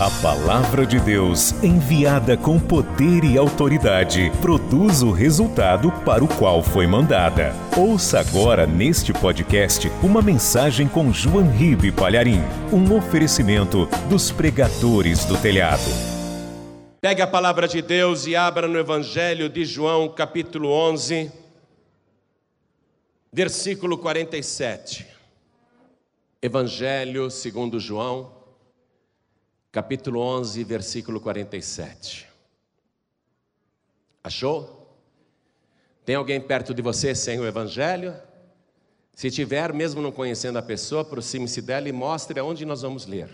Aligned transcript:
A 0.00 0.08
palavra 0.22 0.86
de 0.86 1.00
Deus, 1.00 1.50
enviada 1.60 2.36
com 2.36 2.56
poder 2.56 3.24
e 3.24 3.36
autoridade, 3.36 4.30
produz 4.40 5.02
o 5.02 5.10
resultado 5.10 5.90
para 6.04 6.22
o 6.22 6.28
qual 6.28 6.62
foi 6.62 6.86
mandada. 6.86 7.52
Ouça 7.76 8.20
agora 8.20 8.64
neste 8.64 9.12
podcast 9.12 9.90
uma 10.00 10.22
mensagem 10.22 10.86
com 10.86 11.12
João 11.12 11.50
Ribe 11.50 11.90
Palharim, 11.90 12.40
um 12.72 12.96
oferecimento 12.96 13.86
dos 14.08 14.30
pregadores 14.30 15.24
do 15.24 15.36
telhado. 15.36 15.90
Pegue 17.00 17.20
a 17.20 17.26
palavra 17.26 17.66
de 17.66 17.82
Deus 17.82 18.24
e 18.24 18.36
abra 18.36 18.68
no 18.68 18.78
Evangelho 18.78 19.48
de 19.48 19.64
João, 19.64 20.08
capítulo 20.08 20.70
11, 20.70 21.28
versículo 23.32 23.98
47. 23.98 25.04
Evangelho 26.40 27.28
segundo 27.32 27.80
João, 27.80 28.37
capítulo 29.70 30.20
11, 30.20 30.64
versículo 30.64 31.20
47. 31.20 32.26
Achou? 34.24 34.96
Tem 36.04 36.16
alguém 36.16 36.40
perto 36.40 36.72
de 36.72 36.80
você 36.80 37.14
sem 37.14 37.38
o 37.38 37.46
Evangelho? 37.46 38.16
Se 39.14 39.30
tiver, 39.30 39.72
mesmo 39.72 40.00
não 40.00 40.12
conhecendo 40.12 40.58
a 40.58 40.62
pessoa, 40.62 41.02
aproxime-se 41.02 41.60
dela 41.60 41.88
e 41.88 41.92
mostre 41.92 42.38
aonde 42.40 42.64
nós 42.64 42.82
vamos 42.82 43.04
ler. 43.04 43.28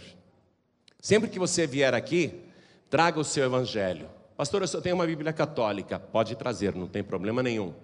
Sempre 1.00 1.28
que 1.28 1.38
você 1.38 1.66
vier 1.66 1.94
aqui, 1.94 2.42
traga 2.88 3.20
o 3.20 3.24
seu 3.24 3.44
Evangelho. 3.44 4.08
Pastor, 4.36 4.62
eu 4.62 4.68
só 4.68 4.80
tenho 4.80 4.96
uma 4.96 5.06
Bíblia 5.06 5.32
católica. 5.32 5.98
Pode 5.98 6.34
trazer, 6.34 6.74
não 6.74 6.88
tem 6.88 7.04
problema 7.04 7.42
nenhum. 7.42 7.74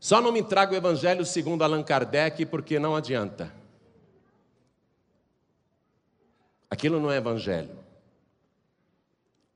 Só 0.00 0.20
não 0.20 0.32
me 0.32 0.42
traga 0.42 0.72
o 0.72 0.76
Evangelho 0.76 1.24
segundo 1.24 1.62
Allan 1.62 1.82
Kardec, 1.82 2.46
porque 2.46 2.78
não 2.78 2.96
adianta. 2.96 3.52
Aquilo 6.70 7.00
não 7.00 7.10
é 7.10 7.16
Evangelho. 7.16 7.78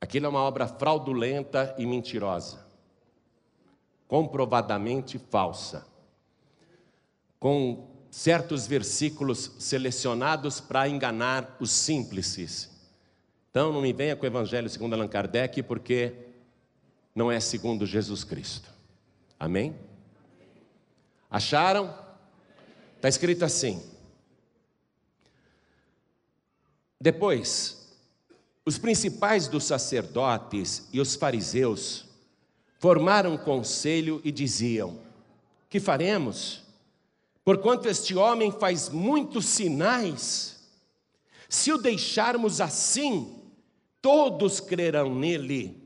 Aquilo 0.01 0.27
é 0.27 0.29
uma 0.29 0.41
obra 0.41 0.67
fraudulenta 0.67 1.75
e 1.77 1.85
mentirosa, 1.85 2.65
comprovadamente 4.09 5.19
falsa, 5.19 5.87
com 7.39 7.87
certos 8.11 8.67
versículos 8.67 9.53
selecionados 9.59 10.61
para 10.61 10.89
enganar 10.89 11.57
os 11.61 11.71
simples. 11.71 12.71
Então 13.51 13.73
não 13.73 13.83
me 13.83 13.93
venha 13.93 14.17
com 14.17 14.25
o 14.25 14.27
Evangelho 14.27 14.69
segundo 14.71 14.95
Allan 14.95 15.07
Kardec, 15.07 15.63
porque 15.63 16.15
não 17.15 17.31
é 17.31 17.39
segundo 17.39 17.85
Jesus 17.85 18.25
Cristo. 18.25 18.71
Amém? 19.39 19.77
Acharam? 21.31 21.95
Está 22.97 23.09
escrito 23.09 23.45
assim. 23.45 23.83
Depois, 27.01 27.89
os 28.65 28.77
principais 28.77 29.49
dos 29.49 29.65
sacerdotes 29.65 30.87
e 30.93 31.01
os 31.01 31.15
fariseus 31.15 32.05
formaram 32.79 33.35
um 33.35 33.39
conselho 33.39 34.21
e 34.23 34.31
diziam: 34.31 34.99
Que 35.69 35.81
faremos? 35.81 36.63
Porquanto 37.43 37.89
este 37.89 38.15
homem 38.15 38.53
faz 38.53 38.91
muitos 38.91 39.47
sinais, 39.47 40.61
se 41.49 41.73
o 41.73 41.79
deixarmos 41.79 42.61
assim, 42.61 43.35
todos 44.03 44.61
crerão 44.61 45.15
nele, 45.15 45.81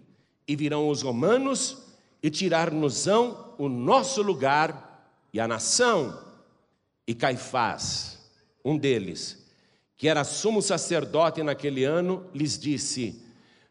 e 0.47 0.57
virão 0.57 0.89
os 0.89 1.03
romanos 1.03 1.79
e 2.23 2.31
tirar-nos-ão 2.31 3.55
o 3.57 3.69
nosso 3.69 4.21
lugar 4.21 5.09
e 5.33 5.41
a 5.41 5.49
nação. 5.49 6.23
E 7.07 7.15
Caifás, 7.15 8.19
um 8.65 8.77
deles, 8.77 9.44
que 9.97 10.09
era 10.09 10.25
sumo 10.25 10.61
sacerdote 10.61 11.43
naquele 11.43 11.85
ano, 11.85 12.27
lhes 12.35 12.59
disse: 12.59 13.23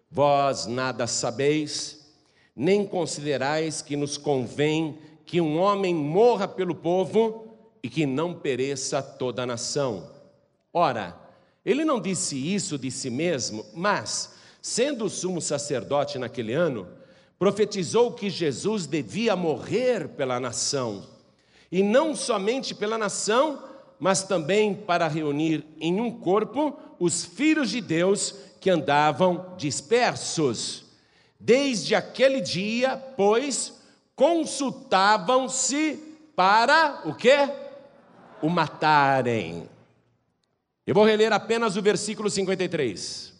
Vós 0.10 0.66
nada 0.66 1.08
sabeis, 1.08 2.12
nem 2.56 2.86
considerais 2.86 3.82
que 3.82 3.96
nos 3.96 4.18
convém 4.18 5.00
que 5.26 5.42
um 5.42 5.60
homem 5.60 5.94
morra 5.94 6.48
pelo 6.48 6.75
povo 6.75 7.58
e 7.81 7.90
que 7.90 8.06
não 8.06 8.34
pereça 8.34 9.02
toda 9.02 9.44
a 9.44 9.46
nação. 9.46 10.09
Ora, 10.72 11.18
ele 11.66 11.84
não 11.84 12.00
disse 12.00 12.36
isso 12.38 12.78
de 12.78 12.92
si 12.92 13.09
mesmo, 13.09 13.66
mas, 13.74 14.34
sendo 14.62 15.09
sumo 15.09 15.42
sacerdote 15.42 16.18
naquele 16.18 16.53
ano, 16.53 16.88
profetizou 17.38 18.14
que 18.14 18.30
Jesus 18.30 18.86
devia 18.86 19.36
morrer 19.36 20.09
pela 20.09 20.40
nação, 20.40 21.06
e 21.72 21.81
não 21.81 22.16
somente 22.16 22.76
pela 22.76 22.97
nação, 22.97 23.64
mas 24.00 24.24
também 24.24 24.74
para 24.74 25.08
reunir 25.08 25.66
em 25.80 26.00
um 26.00 26.12
corpo 26.12 26.78
os 27.00 27.24
filhos 27.24 27.70
de 27.70 27.81
Deus 27.81 28.36
que 28.59 28.70
andavam 28.70 29.54
dispersos. 29.58 30.86
Desde 31.40 31.96
aquele 31.96 32.40
dia, 32.40 32.98
pois, 33.18 33.82
consultavam-se 34.16 36.00
para 36.36 37.02
o 37.06 37.14
quê? 37.14 37.50
O 38.42 38.50
matarem. 38.50 39.70
Eu 40.86 40.94
vou 40.94 41.06
reler 41.06 41.32
apenas 41.32 41.76
o 41.76 41.82
versículo 41.82 42.30
53. 42.30 43.34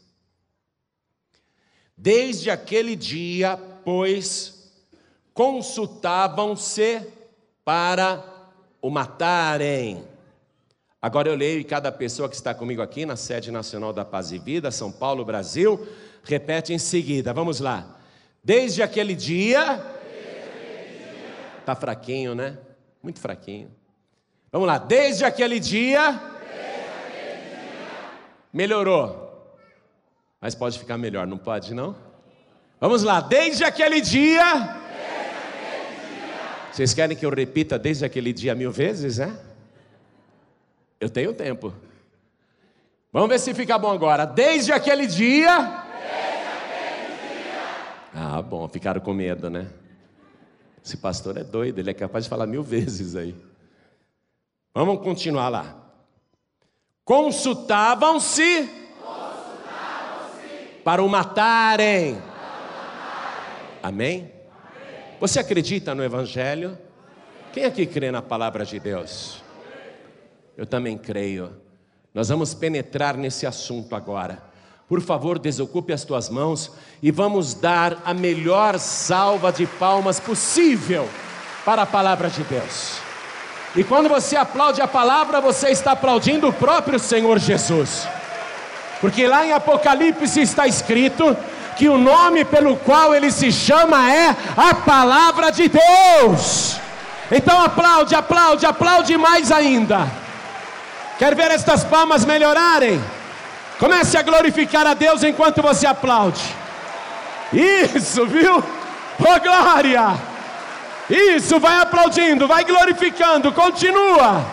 Desde 1.98 2.50
aquele 2.50 2.96
dia, 2.96 3.58
pois, 3.86 4.72
consultavam-se 5.34 7.02
para 7.64 8.24
o 8.82 8.90
matarem. 8.90 10.13
Agora 11.04 11.28
eu 11.28 11.36
leio 11.36 11.60
e 11.60 11.66
cada 11.66 11.92
pessoa 11.92 12.30
que 12.30 12.36
está 12.36 12.54
comigo 12.54 12.82
aqui 12.82 13.06
na 13.06 13.18
sede 13.18 13.52
nacional 13.52 13.92
da 13.92 14.06
Paz 14.06 14.32
e 14.32 14.38
Vida, 14.40 14.72
São 14.72 14.90
Paulo, 14.90 15.26
Brasil, 15.26 15.86
repete 16.24 16.72
em 16.72 16.78
seguida. 16.78 17.34
Vamos 17.34 17.60
lá. 17.60 18.00
Desde 18.42 18.82
aquele 18.82 19.14
dia. 19.14 19.86
Está 21.60 21.76
fraquinho, 21.76 22.34
né? 22.34 22.58
Muito 23.04 23.20
fraquinho. 23.20 23.70
Vamos 24.50 24.66
lá. 24.66 24.78
Desde 24.78 25.26
aquele 25.26 25.60
dia. 25.60 26.22
Melhorou. 28.54 29.52
Mas 30.40 30.56
pode 30.56 30.80
ficar 30.80 30.98
melhor, 30.98 31.28
não 31.28 31.38
pode 31.38 31.74
não? 31.74 31.98
Vamos 32.80 33.04
lá. 33.04 33.20
Desde 33.20 33.66
aquele 33.66 34.00
dia. 34.00 34.80
Vocês 36.72 36.94
querem 36.94 37.18
que 37.18 37.26
eu 37.26 37.30
repita 37.30 37.78
desde 37.78 38.06
aquele 38.06 38.32
dia 38.32 38.56
mil 38.56 38.72
vezes, 38.72 39.20
é? 39.20 39.53
Eu 41.04 41.10
tenho 41.10 41.34
tempo. 41.34 41.74
Vamos 43.12 43.28
ver 43.28 43.38
se 43.38 43.54
fica 43.54 43.78
bom 43.78 43.92
agora. 43.92 44.26
Desde 44.26 44.72
aquele 44.72 45.06
dia. 45.06 45.60
Desde 45.60 45.78
aquele 46.64 47.44
dia. 47.44 47.62
Ah, 48.16 48.42
bom, 48.42 48.70
ficaram 48.70 49.02
com 49.02 49.14
medo, 49.14 49.50
né? 49.50 49.68
Esse 50.82 50.96
pastor 50.96 51.36
é 51.36 51.44
doido, 51.44 51.80
ele 51.80 51.90
é 51.90 51.94
capaz 51.94 52.24
de 52.24 52.30
falar 52.30 52.48
mil 52.48 52.64
vezes 52.64 53.18
aí. 53.18 53.36
Vamos 54.74 55.04
continuar 55.04 55.50
lá. 55.50 55.76
Consultavam-se 57.04 58.70
Consultavam 59.04 60.30
para 60.86 61.04
o 61.04 61.10
matarem. 61.10 62.18
Amém? 63.84 64.20
Amém? 64.20 64.32
Você 65.20 65.38
acredita 65.38 65.94
no 65.94 66.02
Evangelho? 66.02 66.78
Quem 67.52 67.66
aqui 67.66 67.86
crê 67.86 68.10
na 68.10 68.22
palavra 68.22 68.64
de 68.66 68.80
Deus? 68.80 69.43
Eu 70.58 70.66
também 70.66 70.98
creio. 70.98 71.52
Nós 72.14 72.30
vamos 72.30 72.54
penetrar 72.54 73.18
nesse 73.18 73.46
assunto 73.46 73.96
agora. 73.96 74.44
Por 74.88 75.02
favor, 75.02 75.40
desocupe 75.40 75.92
as 75.92 76.04
tuas 76.04 76.30
mãos 76.30 76.72
e 77.02 77.10
vamos 77.10 77.56
dar 77.56 78.02
a 78.06 78.14
melhor 78.14 78.78
salva 78.78 79.52
de 79.52 79.66
palmas 79.66 80.20
possível 80.20 81.10
para 81.66 81.82
a 81.82 81.86
palavra 81.86 82.30
de 82.30 82.44
Deus. 82.44 83.00
E 83.76 83.84
quando 83.84 84.08
você 84.08 84.36
aplaude 84.36 84.82
a 84.82 84.88
palavra, 84.88 85.42
você 85.42 85.70
está 85.70 85.94
aplaudindo 85.94 86.48
o 86.48 86.54
próprio 86.54 87.00
Senhor 87.00 87.40
Jesus. 87.40 88.08
Porque 89.02 89.26
lá 89.26 89.46
em 89.46 89.52
Apocalipse 89.52 90.40
está 90.40 90.68
escrito 90.68 91.36
que 91.76 91.90
o 91.90 91.98
nome 91.98 92.46
pelo 92.46 92.78
qual 92.78 93.16
ele 93.16 93.32
se 93.32 93.52
chama 93.52 94.14
é 94.14 94.36
a 94.56 94.76
palavra 94.76 95.52
de 95.52 95.68
Deus. 95.70 96.78
Então 97.32 97.60
aplaude, 97.64 98.14
aplaude, 98.14 98.66
aplaude 98.66 99.18
mais 99.18 99.52
ainda. 99.52 100.23
Quer 101.24 101.36
ver 101.36 101.52
estas 101.52 101.86
palmas 101.86 102.26
melhorarem? 102.26 103.02
Comece 103.80 104.18
a 104.18 104.22
glorificar 104.22 104.86
a 104.86 104.94
Deus 104.94 105.24
enquanto 105.24 105.62
você 105.62 105.88
aplaude. 105.88 106.44
Isso, 107.54 108.28
viu? 108.28 108.62
Oh 109.20 109.40
glória! 109.40 110.16
Isso, 111.10 111.62
vai 111.62 111.80
aplaudindo, 111.80 112.46
vai 112.46 112.66
glorificando, 112.66 113.54
continua. 113.54 114.46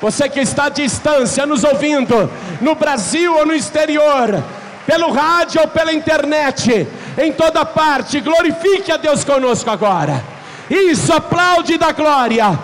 Você 0.00 0.30
que 0.30 0.40
está 0.40 0.64
à 0.64 0.68
distância, 0.70 1.44
nos 1.44 1.62
ouvindo, 1.62 2.32
no 2.62 2.74
Brasil 2.74 3.36
ou 3.36 3.44
no 3.44 3.54
exterior, 3.54 4.42
pelo 4.86 5.12
rádio 5.12 5.60
ou 5.60 5.68
pela 5.68 5.92
internet, 5.92 6.88
em 7.18 7.32
toda 7.34 7.66
parte, 7.66 8.18
glorifique 8.18 8.90
a 8.90 8.96
Deus 8.96 9.24
conosco 9.24 9.68
agora. 9.70 10.24
Isso, 10.70 11.12
aplaude 11.12 11.76
da 11.76 11.92
glória. 11.92 12.58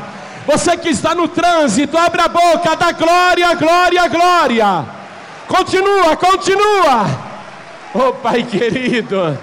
Você 0.49 0.79
que 0.79 0.89
está 0.89 1.15
no 1.15 1.29
trânsito, 1.29 1.99
abre 1.99 2.23
a 2.23 2.29
boca, 2.29 2.75
dá 2.75 2.91
glória, 2.93 3.55
glória, 3.55 4.09
glória. 4.09 4.85
Continua, 5.47 6.17
continua. 6.17 7.06
Oh, 7.93 8.15
Pai 8.15 8.43
querido, 8.45 9.39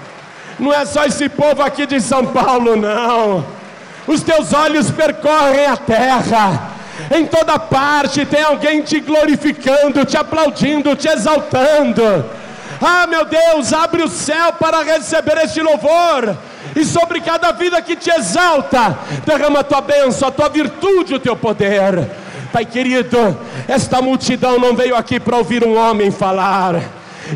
não 0.58 0.72
é 0.72 0.84
só 0.84 1.04
esse 1.04 1.28
povo 1.28 1.62
aqui 1.62 1.86
de 1.86 2.00
São 2.00 2.26
Paulo, 2.26 2.74
não. 2.74 3.46
Os 4.04 4.20
teus 4.24 4.52
olhos 4.52 4.90
percorrem 4.90 5.66
a 5.66 5.76
terra. 5.76 6.70
Em 7.14 7.24
toda 7.24 7.56
parte 7.56 8.26
tem 8.26 8.42
alguém 8.42 8.82
te 8.82 8.98
glorificando, 8.98 10.04
te 10.04 10.16
aplaudindo, 10.16 10.96
te 10.96 11.06
exaltando. 11.06 12.24
Ah, 12.82 13.06
meu 13.06 13.24
Deus, 13.24 13.72
abre 13.72 14.02
o 14.02 14.08
céu 14.08 14.54
para 14.54 14.82
receber 14.82 15.38
este 15.38 15.62
louvor. 15.62 16.36
E 16.76 16.84
sobre 16.84 17.22
cada 17.22 17.52
vida 17.52 17.80
que 17.80 17.96
te 17.96 18.10
exalta, 18.10 18.98
derrama 19.24 19.60
a 19.60 19.64
tua 19.64 19.80
bênção, 19.80 20.28
a 20.28 20.30
tua 20.30 20.50
virtude, 20.50 21.14
o 21.14 21.18
teu 21.18 21.34
poder. 21.34 22.06
Pai 22.52 22.66
querido, 22.66 23.36
esta 23.66 24.02
multidão 24.02 24.58
não 24.58 24.76
veio 24.76 24.94
aqui 24.94 25.18
para 25.18 25.38
ouvir 25.38 25.64
um 25.64 25.74
homem 25.74 26.10
falar. 26.10 26.82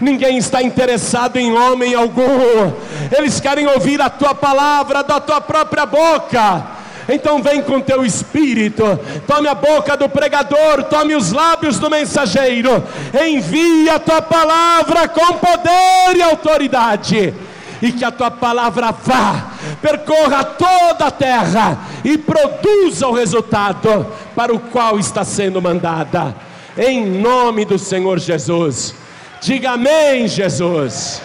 Ninguém 0.00 0.36
está 0.36 0.62
interessado 0.62 1.38
em 1.38 1.56
homem 1.56 1.94
algum. 1.94 2.70
Eles 3.16 3.40
querem 3.40 3.66
ouvir 3.66 4.00
a 4.02 4.10
tua 4.10 4.34
palavra 4.34 5.02
da 5.02 5.18
tua 5.18 5.40
própria 5.40 5.86
boca. 5.86 6.78
Então 7.08 7.42
vem 7.42 7.60
com 7.60 7.80
teu 7.80 8.04
espírito, 8.04 8.84
tome 9.26 9.48
a 9.48 9.54
boca 9.54 9.96
do 9.96 10.08
pregador, 10.08 10.84
tome 10.84 11.16
os 11.16 11.32
lábios 11.32 11.78
do 11.78 11.90
mensageiro, 11.90 12.84
envia 13.26 13.96
a 13.96 13.98
tua 13.98 14.22
palavra 14.22 15.08
com 15.08 15.32
poder 15.32 16.16
e 16.16 16.22
autoridade, 16.22 17.34
e 17.82 17.92
que 17.92 18.04
a 18.04 18.10
tua 18.10 18.30
palavra 18.30 18.90
vá, 18.90 19.54
percorra 19.80 20.44
toda 20.44 21.06
a 21.06 21.10
terra 21.10 21.78
e 22.04 22.18
produza 22.18 23.08
o 23.08 23.12
resultado 23.12 24.06
para 24.34 24.54
o 24.54 24.60
qual 24.60 24.98
está 24.98 25.24
sendo 25.24 25.60
mandada, 25.62 26.34
em 26.76 27.04
nome 27.04 27.64
do 27.64 27.78
Senhor 27.78 28.18
Jesus. 28.18 28.94
Diga 29.40 29.72
amém, 29.72 30.28
Jesus. 30.28 31.22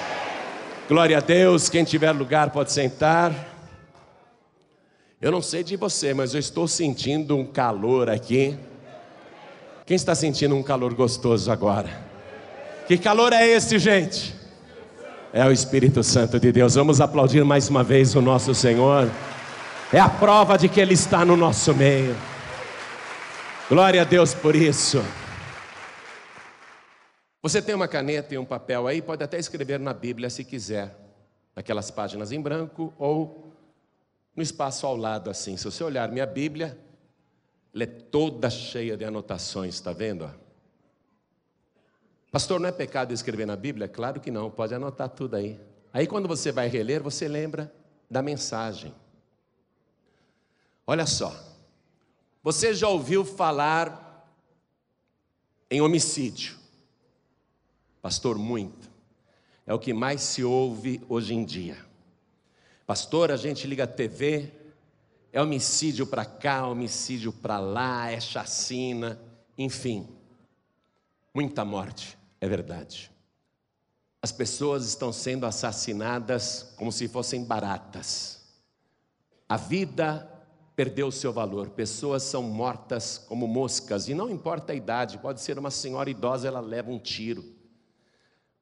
Glória 0.88 1.18
a 1.18 1.22
Deus. 1.22 1.68
Quem 1.68 1.84
tiver 1.84 2.12
lugar 2.12 2.52
pode 2.52 2.72
sentar. 2.72 3.34
Eu 5.22 5.32
não 5.32 5.42
sei 5.42 5.64
de 5.64 5.76
você, 5.76 6.14
mas 6.14 6.34
eu 6.34 6.40
estou 6.40 6.68
sentindo 6.68 7.36
um 7.36 7.46
calor 7.46 8.10
aqui. 8.10 8.58
Quem 9.86 9.96
está 9.96 10.16
sentindo 10.16 10.56
um 10.56 10.64
calor 10.64 10.94
gostoso 10.94 11.52
agora? 11.52 11.90
Que 12.88 12.98
calor 12.98 13.34
é 13.34 13.48
esse, 13.48 13.78
gente? 13.80 14.45
É 15.36 15.46
o 15.46 15.52
Espírito 15.52 16.02
Santo 16.02 16.40
de 16.40 16.50
Deus. 16.50 16.76
Vamos 16.76 17.02
aplaudir 17.02 17.44
mais 17.44 17.68
uma 17.68 17.84
vez 17.84 18.16
o 18.16 18.22
nosso 18.22 18.56
Senhor. 18.56 19.12
É 19.92 20.00
a 20.00 20.08
prova 20.08 20.58
de 20.58 20.70
que 20.70 20.80
Ele 20.80 20.94
está 20.94 21.26
no 21.26 21.36
nosso 21.36 21.76
meio. 21.76 22.16
Glória 23.68 24.02
a 24.02 24.06
Deus 24.06 24.34
por 24.34 24.56
isso. 24.56 25.04
Você 27.44 27.62
tem 27.62 27.76
uma 27.76 27.86
caneta 27.86 28.34
e 28.34 28.38
um 28.38 28.46
papel 28.46 28.88
aí, 28.88 29.02
pode 29.02 29.26
até 29.26 29.38
escrever 29.38 29.78
na 29.78 29.94
Bíblia 29.94 30.30
se 30.30 30.46
quiser, 30.46 30.96
naquelas 31.54 31.92
páginas 31.92 32.32
em 32.32 32.40
branco 32.40 32.94
ou 32.98 33.54
no 34.34 34.42
espaço 34.42 34.88
ao 34.88 34.96
lado 34.96 35.30
assim. 35.30 35.58
Se 35.58 35.66
você 35.66 35.84
olhar 35.84 36.10
minha 36.10 36.26
Bíblia, 36.26 36.80
ela 37.74 37.84
é 37.84 37.88
toda 37.88 38.50
cheia 38.50 38.96
de 38.96 39.04
anotações, 39.04 39.74
está 39.76 39.92
vendo? 39.92 40.32
Pastor, 42.36 42.60
não 42.60 42.68
é 42.68 42.72
pecado 42.74 43.14
escrever 43.14 43.48
na 43.48 43.56
Bíblia? 43.56 43.88
Claro 43.88 44.20
que 44.20 44.30
não, 44.30 44.52
pode 44.52 44.76
anotar 44.76 45.08
tudo 45.08 45.38
aí. 45.38 45.58
Aí 45.94 46.06
quando 46.06 46.28
você 46.28 46.52
vai 46.52 46.68
reler, 46.68 47.02
você 47.02 47.30
lembra 47.30 47.74
da 48.12 48.22
mensagem. 48.22 48.94
Olha 50.86 51.06
só, 51.06 51.34
você 52.44 52.74
já 52.74 52.90
ouviu 52.90 53.24
falar 53.24 54.30
em 55.72 55.80
homicídio? 55.80 56.58
Pastor, 58.02 58.38
muito. 58.38 58.92
É 59.66 59.74
o 59.74 59.80
que 59.80 59.94
mais 59.94 60.20
se 60.20 60.44
ouve 60.44 61.02
hoje 61.08 61.34
em 61.34 61.46
dia. 61.46 61.78
Pastor, 62.86 63.32
a 63.32 63.38
gente 63.38 63.66
liga 63.66 63.86
a 63.86 63.88
TV, 63.88 64.52
é 65.32 65.42
homicídio 65.42 66.06
para 66.06 66.26
cá, 66.26 66.68
homicídio 66.68 67.32
para 67.32 67.60
lá, 67.60 68.12
é 68.12 68.20
chacina, 68.20 69.18
enfim. 69.58 70.06
Muita 71.34 71.64
morte, 71.64 72.18
é 72.40 72.48
verdade. 72.48 73.12
As 74.22 74.32
pessoas 74.32 74.86
estão 74.88 75.12
sendo 75.14 75.46
assassinadas 75.46 76.74
como 76.78 76.92
se 76.92 77.08
fossem 77.08 77.44
baratas. 77.44 78.44
A 79.48 79.58
vida 79.58 80.32
perdeu 80.76 81.12
seu 81.12 81.32
valor. 81.32 81.70
Pessoas 81.70 82.24
são 82.24 82.44
mortas 82.44 83.18
como 83.18 83.48
moscas, 83.48 84.10
e 84.10 84.14
não 84.14 84.30
importa 84.30 84.74
a 84.74 84.76
idade, 84.76 85.18
pode 85.20 85.42
ser 85.42 85.58
uma 85.58 85.72
senhora 85.72 86.10
idosa, 86.10 86.48
ela 86.48 86.60
leva 86.60 86.92
um 86.92 87.00
tiro. 87.00 87.56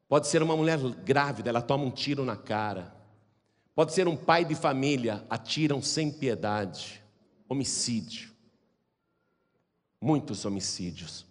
Pode 0.07 0.27
ser 0.27 0.43
uma 0.43 0.55
mulher 0.55 0.77
grávida, 0.77 1.49
ela 1.49 1.61
toma 1.61 1.83
um 1.83 1.91
tiro 1.91 2.23
na 2.23 2.35
cara. 2.35 2.93
Pode 3.73 3.93
ser 3.93 4.07
um 4.07 4.15
pai 4.15 4.45
de 4.45 4.53
família, 4.53 5.25
atiram 5.29 5.81
sem 5.81 6.11
piedade. 6.11 7.01
Homicídio. 7.49 8.31
Muitos 9.99 10.45
homicídios. 10.45 11.21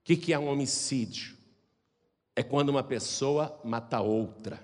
O 0.00 0.04
que 0.04 0.32
é 0.32 0.38
um 0.38 0.48
homicídio? 0.48 1.39
É 2.34 2.42
quando 2.42 2.68
uma 2.70 2.82
pessoa 2.82 3.60
mata 3.64 4.00
outra. 4.00 4.60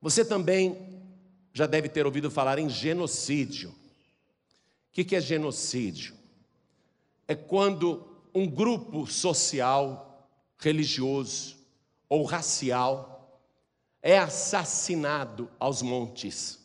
Você 0.00 0.24
também 0.24 1.00
já 1.52 1.66
deve 1.66 1.88
ter 1.88 2.06
ouvido 2.06 2.30
falar 2.30 2.58
em 2.58 2.68
genocídio. 2.68 3.70
O 3.70 3.74
que 4.92 5.14
é 5.14 5.20
genocídio? 5.20 6.14
É 7.26 7.34
quando 7.34 8.06
um 8.34 8.46
grupo 8.46 9.06
social, 9.06 10.28
religioso, 10.58 11.56
ou 12.08 12.24
racial 12.24 13.40
é 14.02 14.18
assassinado 14.18 15.50
aos 15.58 15.82
montes. 15.82 16.58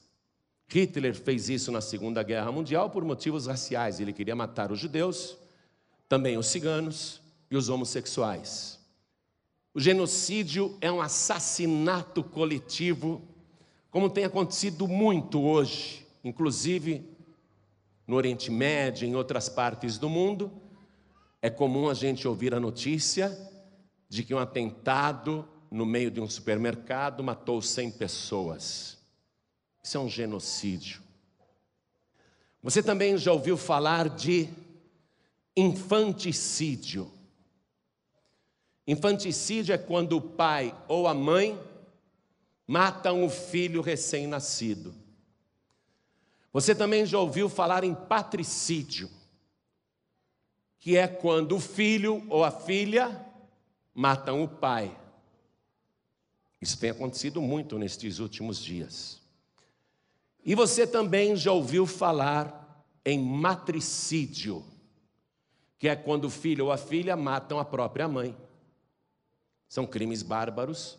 Hitler 0.67 1.13
fez 1.13 1.49
isso 1.49 1.71
na 1.71 1.81
Segunda 1.81 2.23
Guerra 2.23 2.51
Mundial 2.51 2.89
por 2.89 3.05
motivos 3.05 3.45
raciais. 3.45 3.99
Ele 3.99 4.13
queria 4.13 4.35
matar 4.35 4.71
os 4.71 4.79
judeus, 4.79 5.37
também 6.09 6.37
os 6.37 6.47
ciganos 6.47 7.21
e 7.51 7.55
os 7.55 7.69
homossexuais. 7.69 8.74
O 9.75 9.79
genocídio 9.81 10.77
é 10.79 10.89
um 10.89 11.01
assassinato 11.01 12.23
coletivo, 12.23 13.21
como 13.91 14.09
tem 14.09 14.23
acontecido 14.23 14.87
muito 14.87 15.41
hoje, 15.41 16.07
inclusive 16.23 17.03
no 18.07 18.15
Oriente 18.15 18.49
Médio, 18.49 19.05
em 19.05 19.17
outras 19.17 19.49
partes 19.49 19.97
do 19.97 20.09
mundo. 20.09 20.49
É 21.41 21.49
comum 21.49 21.89
a 21.89 21.93
gente 21.93 22.25
ouvir 22.25 22.55
a 22.55 22.59
notícia 22.59 23.37
de 24.07 24.23
que 24.23 24.33
um 24.33 24.39
atentado 24.39 25.45
no 25.69 25.85
meio 25.85 26.09
de 26.09 26.21
um 26.21 26.29
supermercado 26.29 27.21
matou 27.21 27.61
100 27.61 27.91
pessoas. 27.91 28.97
Isso 29.83 29.97
é 29.97 29.99
um 29.99 30.07
genocídio. 30.07 31.01
Você 32.63 32.81
também 32.81 33.17
já 33.17 33.33
ouviu 33.33 33.57
falar 33.57 34.07
de 34.07 34.47
infanticídio. 35.53 37.11
Infanticídio 38.87 39.73
é 39.73 39.77
quando 39.77 40.17
o 40.17 40.21
pai 40.21 40.75
ou 40.87 41.07
a 41.07 41.13
mãe 41.13 41.59
matam 42.67 43.23
o 43.23 43.29
filho 43.29 43.81
recém-nascido. 43.81 44.93
Você 46.53 46.73
também 46.73 47.05
já 47.05 47.19
ouviu 47.19 47.49
falar 47.49 47.83
em 47.83 47.93
patricídio, 47.93 49.09
que 50.79 50.95
é 50.95 51.07
quando 51.07 51.57
o 51.57 51.59
filho 51.59 52.25
ou 52.29 52.43
a 52.43 52.51
filha 52.51 53.25
matam 53.93 54.43
o 54.43 54.47
pai. 54.47 54.95
Isso 56.61 56.79
tem 56.79 56.91
acontecido 56.91 57.41
muito 57.41 57.77
nestes 57.77 58.19
últimos 58.19 58.63
dias. 58.63 59.21
E 60.43 60.53
você 60.53 60.85
também 60.85 61.35
já 61.35 61.51
ouviu 61.51 61.85
falar 61.87 62.85
em 63.03 63.19
matricídio, 63.19 64.63
que 65.77 65.87
é 65.87 65.95
quando 65.95 66.25
o 66.25 66.29
filho 66.29 66.65
ou 66.65 66.71
a 66.71 66.77
filha 66.77 67.15
matam 67.15 67.59
a 67.59 67.65
própria 67.65 68.07
mãe. 68.07 68.35
São 69.67 69.85
crimes 69.85 70.21
bárbaros, 70.21 70.97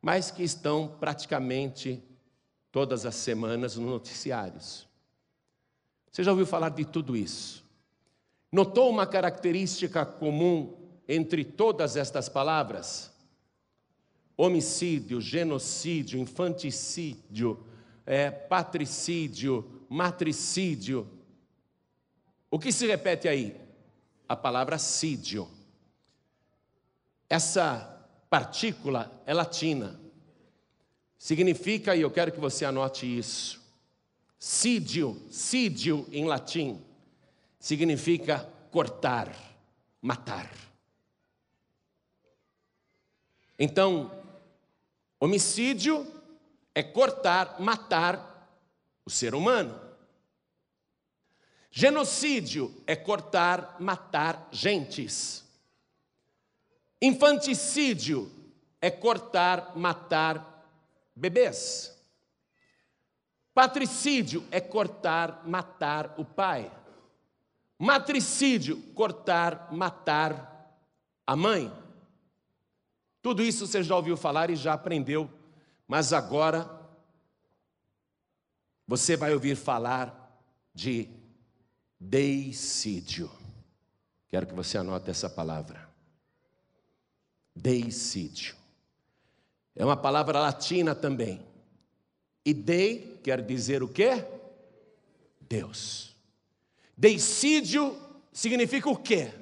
mas 0.00 0.30
que 0.30 0.42
estão 0.42 0.88
praticamente 0.88 2.02
todas 2.70 3.04
as 3.06 3.14
semanas 3.14 3.76
nos 3.76 3.90
noticiários. 3.90 4.88
Você 6.10 6.24
já 6.24 6.30
ouviu 6.30 6.46
falar 6.46 6.70
de 6.70 6.84
tudo 6.84 7.16
isso? 7.16 7.64
Notou 8.50 8.90
uma 8.90 9.06
característica 9.06 10.04
comum 10.04 10.76
entre 11.08 11.44
todas 11.44 11.96
estas 11.96 12.28
palavras? 12.28 13.10
Homicídio, 14.36 15.20
genocídio, 15.20 16.18
infanticídio, 16.18 17.64
é, 18.04 18.30
patricídio, 18.30 19.86
matricídio. 19.88 21.08
O 22.50 22.58
que 22.58 22.72
se 22.72 22.86
repete 22.86 23.28
aí? 23.28 23.58
A 24.28 24.36
palavra 24.36 24.78
sídio. 24.78 25.48
Essa 27.28 28.01
partícula 28.32 29.22
é 29.26 29.34
latina. 29.34 30.00
Significa, 31.18 31.94
e 31.94 32.00
eu 32.00 32.10
quero 32.10 32.32
que 32.32 32.40
você 32.40 32.64
anote 32.64 33.04
isso, 33.04 33.60
sídio, 34.38 35.22
sídio 35.30 36.08
em 36.10 36.24
latim, 36.24 36.82
significa 37.58 38.50
cortar, 38.70 39.30
matar. 40.00 40.50
Então, 43.58 44.10
Homicídio 45.20 46.10
é 46.74 46.82
cortar, 46.82 47.60
matar 47.60 48.48
o 49.04 49.10
ser 49.10 49.34
humano. 49.34 49.78
Genocídio 51.70 52.82
é 52.86 52.96
cortar, 52.96 53.76
matar 53.78 54.48
gentes. 54.50 55.41
Infanticídio 57.02 58.30
é 58.80 58.88
cortar, 58.88 59.76
matar 59.76 60.64
bebês. 61.16 61.92
Patricídio 63.52 64.46
é 64.52 64.60
cortar, 64.60 65.42
matar 65.44 66.14
o 66.16 66.24
pai. 66.24 66.70
Matricídio, 67.76 68.80
cortar, 68.94 69.72
matar 69.72 70.78
a 71.26 71.34
mãe. 71.34 71.72
Tudo 73.20 73.42
isso 73.42 73.66
você 73.66 73.82
já 73.82 73.96
ouviu 73.96 74.16
falar 74.16 74.48
e 74.50 74.54
já 74.54 74.72
aprendeu, 74.72 75.28
mas 75.88 76.12
agora 76.12 76.70
você 78.86 79.16
vai 79.16 79.34
ouvir 79.34 79.56
falar 79.56 80.40
de 80.72 81.08
deicídio. 81.98 83.28
Quero 84.28 84.46
que 84.46 84.54
você 84.54 84.78
anote 84.78 85.10
essa 85.10 85.28
palavra. 85.28 85.91
Deicídio. 87.54 88.56
É 89.74 89.84
uma 89.84 89.96
palavra 89.96 90.40
latina 90.40 90.94
também. 90.94 91.44
E 92.44 92.52
dei 92.52 93.20
quer 93.22 93.40
dizer 93.42 93.82
o 93.82 93.88
quê? 93.88 94.24
Deus. 95.40 96.14
Deicídio 96.96 97.98
significa 98.32 98.88
o 98.88 98.96
quê? 98.96 99.32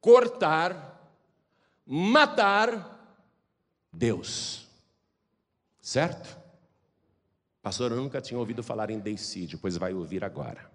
Cortar, 0.00 1.12
matar 1.86 3.18
Deus. 3.92 4.66
Certo? 5.80 6.38
Pastor, 7.62 7.92
eu 7.92 7.96
nunca 7.96 8.20
tinha 8.20 8.38
ouvido 8.38 8.62
falar 8.62 8.90
em 8.90 8.98
deicídio, 8.98 9.58
pois 9.58 9.76
vai 9.76 9.94
ouvir 9.94 10.22
agora. 10.22 10.70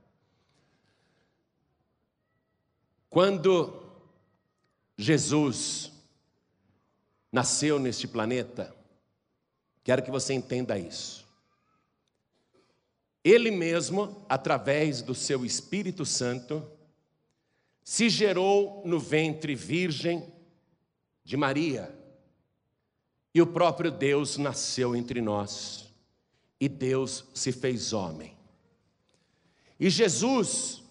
Quando 3.09 3.83
Jesus 4.97 5.91
nasceu 7.31 7.79
neste 7.79 8.07
planeta, 8.07 8.75
quero 9.83 10.03
que 10.03 10.11
você 10.11 10.33
entenda 10.33 10.77
isso. 10.77 11.27
Ele 13.23 13.51
mesmo, 13.51 14.25
através 14.29 15.01
do 15.01 15.13
seu 15.13 15.45
Espírito 15.45 16.05
Santo, 16.05 16.65
se 17.83 18.09
gerou 18.09 18.81
no 18.85 18.99
ventre 18.99 19.55
virgem 19.55 20.31
de 21.23 21.35
Maria. 21.35 21.95
E 23.33 23.41
o 23.41 23.47
próprio 23.47 23.91
Deus 23.91 24.37
nasceu 24.37 24.95
entre 24.95 25.21
nós. 25.21 25.93
E 26.59 26.67
Deus 26.67 27.25
se 27.33 27.51
fez 27.51 27.93
homem. 27.93 28.35
E 29.79 29.89
Jesus 29.89 30.81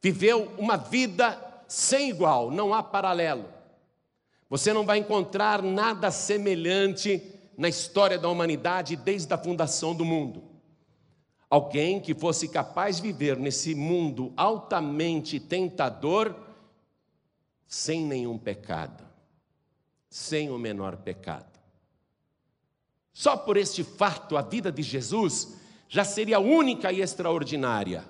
viveu 0.00 0.52
uma 0.58 0.76
vida 0.76 1.64
sem 1.68 2.10
igual, 2.10 2.50
não 2.50 2.74
há 2.74 2.82
paralelo. 2.82 3.48
Você 4.54 4.72
não 4.72 4.86
vai 4.86 4.98
encontrar 4.98 5.60
nada 5.64 6.12
semelhante 6.12 7.20
na 7.58 7.68
história 7.68 8.16
da 8.16 8.28
humanidade 8.28 8.94
desde 8.94 9.34
a 9.34 9.36
fundação 9.36 9.92
do 9.92 10.04
mundo. 10.04 10.44
Alguém 11.50 12.00
que 12.00 12.14
fosse 12.14 12.46
capaz 12.46 12.98
de 12.98 13.02
viver 13.02 13.36
nesse 13.36 13.74
mundo 13.74 14.32
altamente 14.36 15.40
tentador 15.40 16.36
sem 17.66 18.06
nenhum 18.06 18.38
pecado, 18.38 19.04
sem 20.08 20.48
o 20.52 20.56
menor 20.56 20.98
pecado. 20.98 21.58
Só 23.12 23.36
por 23.36 23.56
este 23.56 23.82
fato, 23.82 24.36
a 24.36 24.42
vida 24.42 24.70
de 24.70 24.84
Jesus 24.84 25.56
já 25.88 26.04
seria 26.04 26.38
única 26.38 26.92
e 26.92 27.00
extraordinária. 27.00 28.04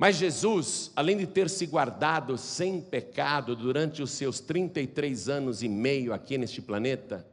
Mas 0.00 0.16
Jesus, 0.16 0.90
além 0.96 1.18
de 1.18 1.26
ter 1.26 1.50
se 1.50 1.66
guardado 1.66 2.38
sem 2.38 2.80
pecado 2.80 3.54
durante 3.54 4.02
os 4.02 4.10
seus 4.12 4.40
33 4.40 5.28
anos 5.28 5.62
e 5.62 5.68
meio 5.68 6.14
aqui 6.14 6.38
neste 6.38 6.62
planeta, 6.62 7.28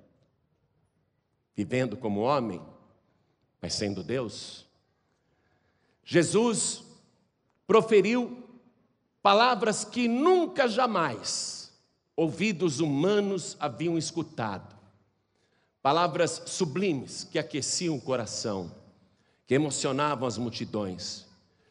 vivendo 1.56 1.96
como 1.96 2.20
homem, 2.20 2.62
mas 3.62 3.74
sendo 3.74 4.04
Deus, 4.04 4.66
Jesus 6.04 6.84
proferiu 7.66 8.44
palavras 9.22 9.86
que 9.86 10.10
nunca 10.10 10.68
jamais 10.68 11.72
ouvidos 12.18 12.82
humanos 12.82 13.56
haviam 13.62 13.98
escutado. 13.98 14.76
Palavras 15.82 16.42
sublimes 16.48 17.24
que 17.24 17.40
aqueciam 17.40 17.96
o 17.96 18.02
coração, 18.02 18.70
que 19.46 19.56
emocionavam 19.56 20.28
as 20.28 20.38
multidões 20.38 21.27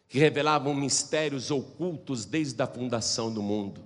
que 0.08 0.18
revelavam 0.18 0.74
mistérios 0.74 1.50
ocultos 1.50 2.24
desde 2.24 2.62
a 2.62 2.66
fundação 2.66 3.32
do 3.32 3.42
mundo. 3.42 3.84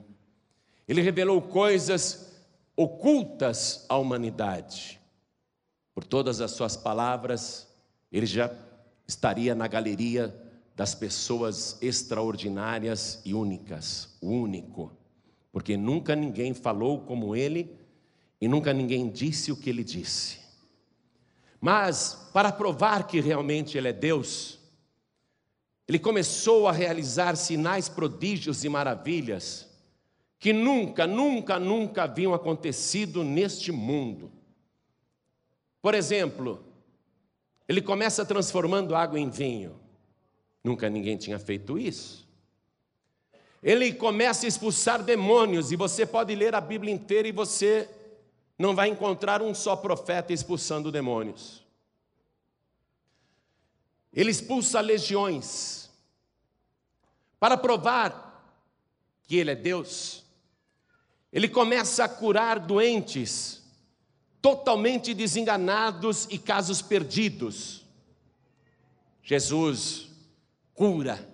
Ele 0.86 1.00
revelou 1.00 1.40
coisas 1.40 2.32
ocultas 2.76 3.84
à 3.88 3.96
humanidade. 3.96 5.00
Por 5.94 6.04
todas 6.04 6.40
as 6.40 6.52
suas 6.52 6.76
palavras, 6.76 7.68
ele 8.10 8.26
já 8.26 8.50
estaria 9.06 9.54
na 9.54 9.66
galeria 9.66 10.34
das 10.76 10.94
pessoas 10.94 11.76
extraordinárias 11.82 13.20
e 13.24 13.34
únicas, 13.34 14.16
o 14.20 14.28
único, 14.28 14.92
porque 15.52 15.76
nunca 15.76 16.14
ninguém 16.14 16.54
falou 16.54 17.00
como 17.00 17.36
ele 17.36 17.76
e 18.40 18.48
nunca 18.48 18.72
ninguém 18.72 19.10
disse 19.10 19.52
o 19.52 19.56
que 19.56 19.68
ele 19.68 19.84
disse. 19.84 20.38
Mas, 21.60 22.30
para 22.32 22.50
provar 22.50 23.06
que 23.06 23.20
realmente 23.20 23.76
ele 23.76 23.88
é 23.88 23.92
Deus, 23.92 24.59
ele 25.90 25.98
começou 25.98 26.68
a 26.68 26.72
realizar 26.72 27.34
sinais, 27.34 27.88
prodígios 27.88 28.62
e 28.62 28.68
maravilhas 28.68 29.68
que 30.38 30.52
nunca, 30.52 31.04
nunca, 31.04 31.58
nunca 31.58 32.04
haviam 32.04 32.32
acontecido 32.32 33.24
neste 33.24 33.72
mundo. 33.72 34.30
Por 35.82 35.96
exemplo, 35.96 36.64
ele 37.68 37.82
começa 37.82 38.24
transformando 38.24 38.94
água 38.94 39.18
em 39.18 39.28
vinho. 39.28 39.80
Nunca 40.62 40.88
ninguém 40.88 41.16
tinha 41.16 41.40
feito 41.40 41.76
isso. 41.76 42.24
Ele 43.60 43.92
começa 43.92 44.46
a 44.46 44.48
expulsar 44.48 45.02
demônios, 45.02 45.72
e 45.72 45.76
você 45.76 46.06
pode 46.06 46.32
ler 46.36 46.54
a 46.54 46.60
Bíblia 46.60 46.94
inteira 46.94 47.26
e 47.26 47.32
você 47.32 47.88
não 48.56 48.76
vai 48.76 48.90
encontrar 48.90 49.42
um 49.42 49.52
só 49.52 49.74
profeta 49.74 50.32
expulsando 50.32 50.92
demônios. 50.92 51.66
Ele 54.12 54.30
expulsa 54.30 54.80
legiões. 54.80 55.79
Para 57.40 57.56
provar 57.56 58.54
que 59.24 59.36
Ele 59.36 59.50
é 59.50 59.56
Deus, 59.56 60.22
Ele 61.32 61.48
começa 61.48 62.04
a 62.04 62.08
curar 62.08 62.60
doentes, 62.60 63.62
totalmente 64.42 65.14
desenganados 65.14 66.28
e 66.30 66.38
casos 66.38 66.82
perdidos. 66.82 67.82
Jesus 69.22 70.08
cura 70.74 71.28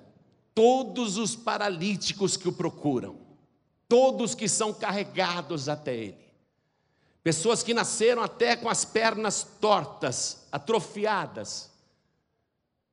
todos 0.55 1.19
os 1.19 1.35
paralíticos 1.35 2.37
que 2.37 2.49
o 2.49 2.53
procuram, 2.53 3.19
todos 3.89 4.35
que 4.35 4.49
são 4.49 4.73
carregados 4.73 5.69
até 5.69 5.95
Ele. 5.95 6.27
Pessoas 7.23 7.65
que 7.65 7.75
nasceram 7.75 8.23
até 8.23 8.55
com 8.55 8.69
as 8.69 8.85
pernas 8.85 9.43
tortas, 9.61 10.47
atrofiadas, 10.53 11.73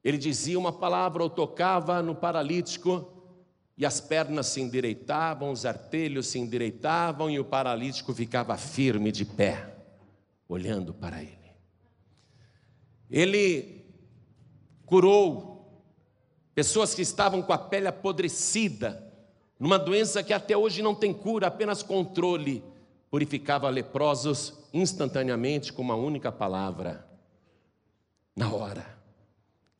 ele 0.04 0.18
dizia 0.18 0.60
uma 0.60 0.74
palavra 0.74 1.24
ou 1.24 1.30
tocava 1.30 2.02
no 2.02 2.14
paralítico 2.14 3.10
e 3.78 3.86
as 3.86 4.02
pernas 4.02 4.48
se 4.48 4.60
endireitavam, 4.60 5.52
os 5.52 5.66
artelhos 5.66 6.28
se 6.28 6.38
endireitavam 6.38 7.30
e 7.30 7.40
o 7.40 7.46
paralítico 7.46 8.14
ficava 8.14 8.58
firme 8.58 9.12
de 9.12 9.24
pé, 9.24 9.78
olhando 10.48 10.94
para 10.94 11.24
ele. 11.24 11.32
Ele 13.10 13.86
curou 14.86 15.84
pessoas 16.54 16.94
que 16.94 17.02
estavam 17.02 17.42
com 17.42 17.54
a 17.54 17.58
pele 17.58 17.88
apodrecida, 17.88 19.12
numa 19.58 19.80
doença 19.80 20.22
que 20.22 20.34
até 20.34 20.58
hoje 20.58 20.82
não 20.82 20.94
tem 20.94 21.14
cura, 21.14 21.48
apenas 21.48 21.82
controle. 21.82 22.64
Purificava 23.10 23.70
leprosos 23.70 24.54
instantaneamente 24.74 25.72
com 25.72 25.82
uma 25.82 25.96
única 25.96 26.32
palavra, 26.32 27.08
na 28.36 28.52
hora 28.52 29.03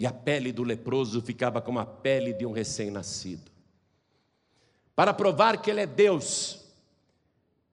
e 0.03 0.05
a 0.05 0.12
pele 0.12 0.51
do 0.51 0.63
leproso 0.63 1.22
ficava 1.22 1.62
como 1.62 1.79
a 1.79 1.86
pele 1.86 2.33
de 2.33 2.45
um 2.45 2.51
recém-nascido. 2.51 3.50
Para 4.93 5.13
provar 5.13 5.62
que 5.62 5.72
Ele 5.72 5.79
é 5.79 5.86
Deus, 5.86 6.60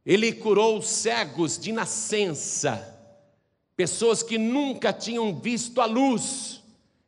Ele 0.06 0.32
curou 0.32 0.80
cegos 0.80 1.58
de 1.58 1.72
nascença, 1.72 2.96
pessoas 3.75 4.22
que 4.22 4.38
nunca 4.38 4.92
tinham 4.92 5.40
visto 5.40 5.80
a 5.80 5.87
luz. 5.87 6.62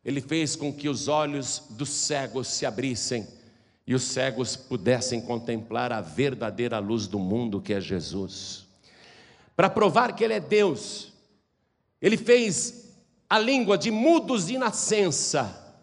Ele 0.05 0.21
fez 0.21 0.57
com 0.57 0.73
que 0.73 0.89
os 0.89 1.07
olhos 1.07 1.69
dos 1.71 1.91
cegos 1.91 2.49
se 2.49 2.67
abrissem 2.67 3.25
e 3.87 3.95
os 3.95 4.03
cegos 4.03 4.57
pudessem 4.57 5.21
contemplar 5.21 5.93
a 5.93 6.01
verdadeira 6.01 6.81
luz 6.81 7.07
do 7.07 7.21
mundo 7.21 7.61
que 7.61 7.73
é 7.73 7.81
Jesus. 7.81 8.67
para 9.55 9.71
provar 9.71 10.17
que 10.17 10.25
ele 10.25 10.35
é 10.35 10.41
Deus. 10.41 11.13
Ele 12.01 12.17
fez 12.17 12.82
a 13.33 13.39
língua 13.39 13.79
de 13.79 13.91
mudos 13.91 14.49
de 14.49 14.59
nascença 14.59 15.75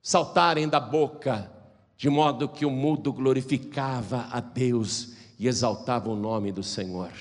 saltarem 0.00 0.66
da 0.66 0.80
boca, 0.80 1.52
de 1.94 2.08
modo 2.08 2.48
que 2.48 2.64
o 2.64 2.70
mudo 2.70 3.12
glorificava 3.12 4.26
a 4.32 4.40
Deus 4.40 5.10
e 5.38 5.46
exaltava 5.46 6.08
o 6.08 6.16
nome 6.16 6.50
do 6.50 6.62
Senhor. 6.62 7.12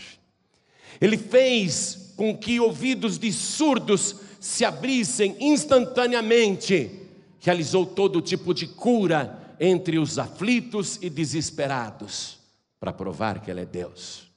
Ele 1.01 1.17
fez 1.17 2.13
com 2.15 2.37
que 2.37 2.57
ouvidos 2.57 3.19
de 3.19 3.33
surdos 3.33 4.15
se 4.39 4.63
abrissem 4.63 5.35
instantaneamente, 5.41 7.09
realizou 7.41 7.85
todo 7.85 8.21
tipo 8.21 8.53
de 8.53 8.65
cura 8.65 9.57
entre 9.59 9.99
os 9.99 10.17
aflitos 10.17 10.97
e 11.01 11.09
desesperados, 11.09 12.39
para 12.79 12.93
provar 12.93 13.41
que 13.41 13.51
Ele 13.51 13.59
é 13.59 13.65
Deus. 13.65 14.31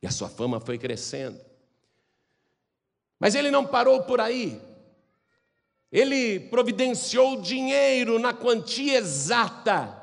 E 0.00 0.06
a 0.06 0.12
sua 0.12 0.28
fama 0.28 0.60
foi 0.60 0.78
crescendo. 0.78 1.48
Mas 3.18 3.34
ele 3.34 3.50
não 3.50 3.66
parou 3.66 4.02
por 4.02 4.20
aí. 4.20 4.60
Ele 5.90 6.38
providenciou 6.38 7.40
dinheiro 7.40 8.18
na 8.18 8.32
quantia 8.32 8.98
exata 8.98 9.96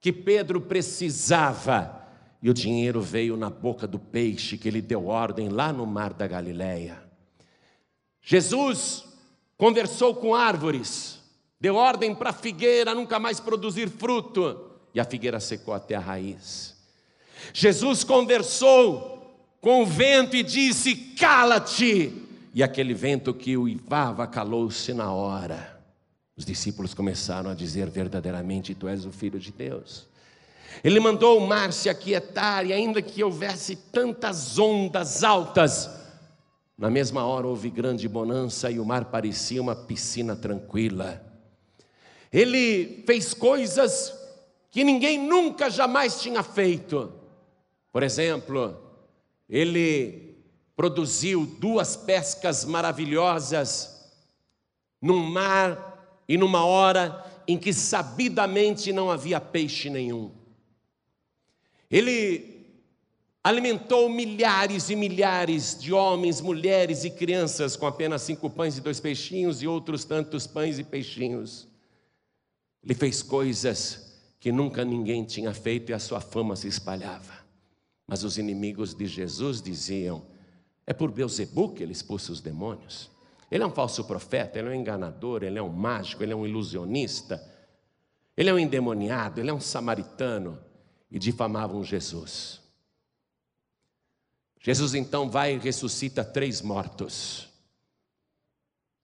que 0.00 0.12
Pedro 0.12 0.60
precisava. 0.60 2.02
E 2.42 2.50
o 2.50 2.54
dinheiro 2.54 3.00
veio 3.00 3.36
na 3.36 3.48
boca 3.48 3.86
do 3.86 3.98
peixe 3.98 4.58
que 4.58 4.68
ele 4.68 4.82
deu 4.82 5.06
ordem 5.06 5.48
lá 5.48 5.72
no 5.72 5.86
mar 5.86 6.12
da 6.12 6.26
Galileia. 6.26 7.02
Jesus 8.20 9.04
conversou 9.56 10.14
com 10.14 10.34
árvores, 10.34 11.20
deu 11.60 11.76
ordem 11.76 12.14
para 12.14 12.30
a 12.30 12.34
figueira 12.34 12.94
nunca 12.94 13.18
mais 13.18 13.40
produzir 13.40 13.88
fruto, 13.88 14.70
e 14.94 15.00
a 15.00 15.04
figueira 15.04 15.40
secou 15.40 15.74
até 15.74 15.94
a 15.94 16.00
raiz. 16.00 16.76
Jesus 17.52 18.04
conversou 18.04 19.14
com 19.60 19.82
o 19.82 19.86
vento 19.86 20.36
e 20.36 20.42
disse: 20.42 20.94
Cala-te! 20.94 22.23
E 22.54 22.62
aquele 22.62 22.94
vento 22.94 23.34
que 23.34 23.56
o 23.56 23.68
ivava 23.68 24.28
calou-se 24.28 24.94
na 24.94 25.12
hora. 25.12 25.82
Os 26.36 26.44
discípulos 26.44 26.94
começaram 26.94 27.50
a 27.50 27.54
dizer 27.54 27.90
verdadeiramente: 27.90 28.76
Tu 28.76 28.86
és 28.86 29.04
o 29.04 29.10
filho 29.10 29.40
de 29.40 29.50
Deus. 29.50 30.06
Ele 30.82 31.00
mandou 31.00 31.38
o 31.38 31.46
mar 31.46 31.72
se 31.72 31.88
aquietar, 31.88 32.64
e 32.64 32.72
ainda 32.72 33.02
que 33.02 33.24
houvesse 33.24 33.74
tantas 33.74 34.56
ondas 34.56 35.24
altas, 35.24 35.90
na 36.78 36.88
mesma 36.88 37.24
hora 37.24 37.46
houve 37.46 37.70
grande 37.70 38.08
bonança 38.08 38.70
e 38.70 38.78
o 38.78 38.84
mar 38.84 39.06
parecia 39.06 39.60
uma 39.60 39.74
piscina 39.74 40.36
tranquila. 40.36 41.24
Ele 42.32 43.02
fez 43.04 43.34
coisas 43.34 44.12
que 44.70 44.82
ninguém 44.82 45.18
nunca 45.18 45.68
jamais 45.68 46.20
tinha 46.20 46.42
feito. 46.42 47.12
Por 47.92 48.02
exemplo, 48.02 48.76
ele 49.48 50.23
produziu 50.76 51.46
duas 51.46 51.96
pescas 51.96 52.64
maravilhosas 52.64 54.12
num 55.00 55.22
mar 55.22 56.22
e 56.28 56.36
numa 56.36 56.64
hora 56.64 57.24
em 57.46 57.58
que 57.58 57.72
sabidamente 57.72 58.92
não 58.92 59.10
havia 59.10 59.40
peixe 59.40 59.90
nenhum. 59.90 60.30
Ele 61.90 62.54
alimentou 63.42 64.08
milhares 64.08 64.88
e 64.88 64.96
milhares 64.96 65.78
de 65.78 65.92
homens, 65.92 66.40
mulheres 66.40 67.04
e 67.04 67.10
crianças 67.10 67.76
com 67.76 67.86
apenas 67.86 68.22
cinco 68.22 68.48
pães 68.48 68.78
e 68.78 68.80
dois 68.80 68.98
peixinhos 68.98 69.62
e 69.62 69.66
outros 69.66 70.04
tantos 70.04 70.46
pães 70.46 70.78
e 70.78 70.84
peixinhos. 70.84 71.68
Ele 72.82 72.94
fez 72.94 73.22
coisas 73.22 74.14
que 74.40 74.50
nunca 74.50 74.84
ninguém 74.84 75.24
tinha 75.24 75.52
feito 75.52 75.90
e 75.90 75.94
a 75.94 75.98
sua 75.98 76.20
fama 76.20 76.56
se 76.56 76.68
espalhava. 76.68 77.44
Mas 78.06 78.24
os 78.24 78.38
inimigos 78.38 78.94
de 78.94 79.06
Jesus 79.06 79.60
diziam: 79.60 80.22
é 80.86 80.92
por 80.92 81.10
Beuzebu 81.10 81.72
que 81.72 81.82
ele 81.82 81.92
expulsa 81.92 82.32
os 82.32 82.40
demônios. 82.40 83.10
Ele 83.50 83.62
é 83.62 83.66
um 83.66 83.70
falso 83.70 84.04
profeta, 84.04 84.58
ele 84.58 84.68
é 84.68 84.70
um 84.72 84.74
enganador, 84.74 85.42
ele 85.42 85.58
é 85.58 85.62
um 85.62 85.68
mágico, 85.68 86.22
ele 86.22 86.32
é 86.32 86.36
um 86.36 86.46
ilusionista, 86.46 87.42
ele 88.36 88.50
é 88.50 88.54
um 88.54 88.58
endemoniado, 88.58 89.40
ele 89.40 89.50
é 89.50 89.54
um 89.54 89.60
samaritano. 89.60 90.58
E 91.10 91.18
difamavam 91.18 91.84
Jesus. 91.84 92.60
Jesus 94.60 94.94
então 94.94 95.30
vai 95.30 95.54
e 95.54 95.58
ressuscita 95.58 96.24
três 96.24 96.60
mortos. 96.60 97.48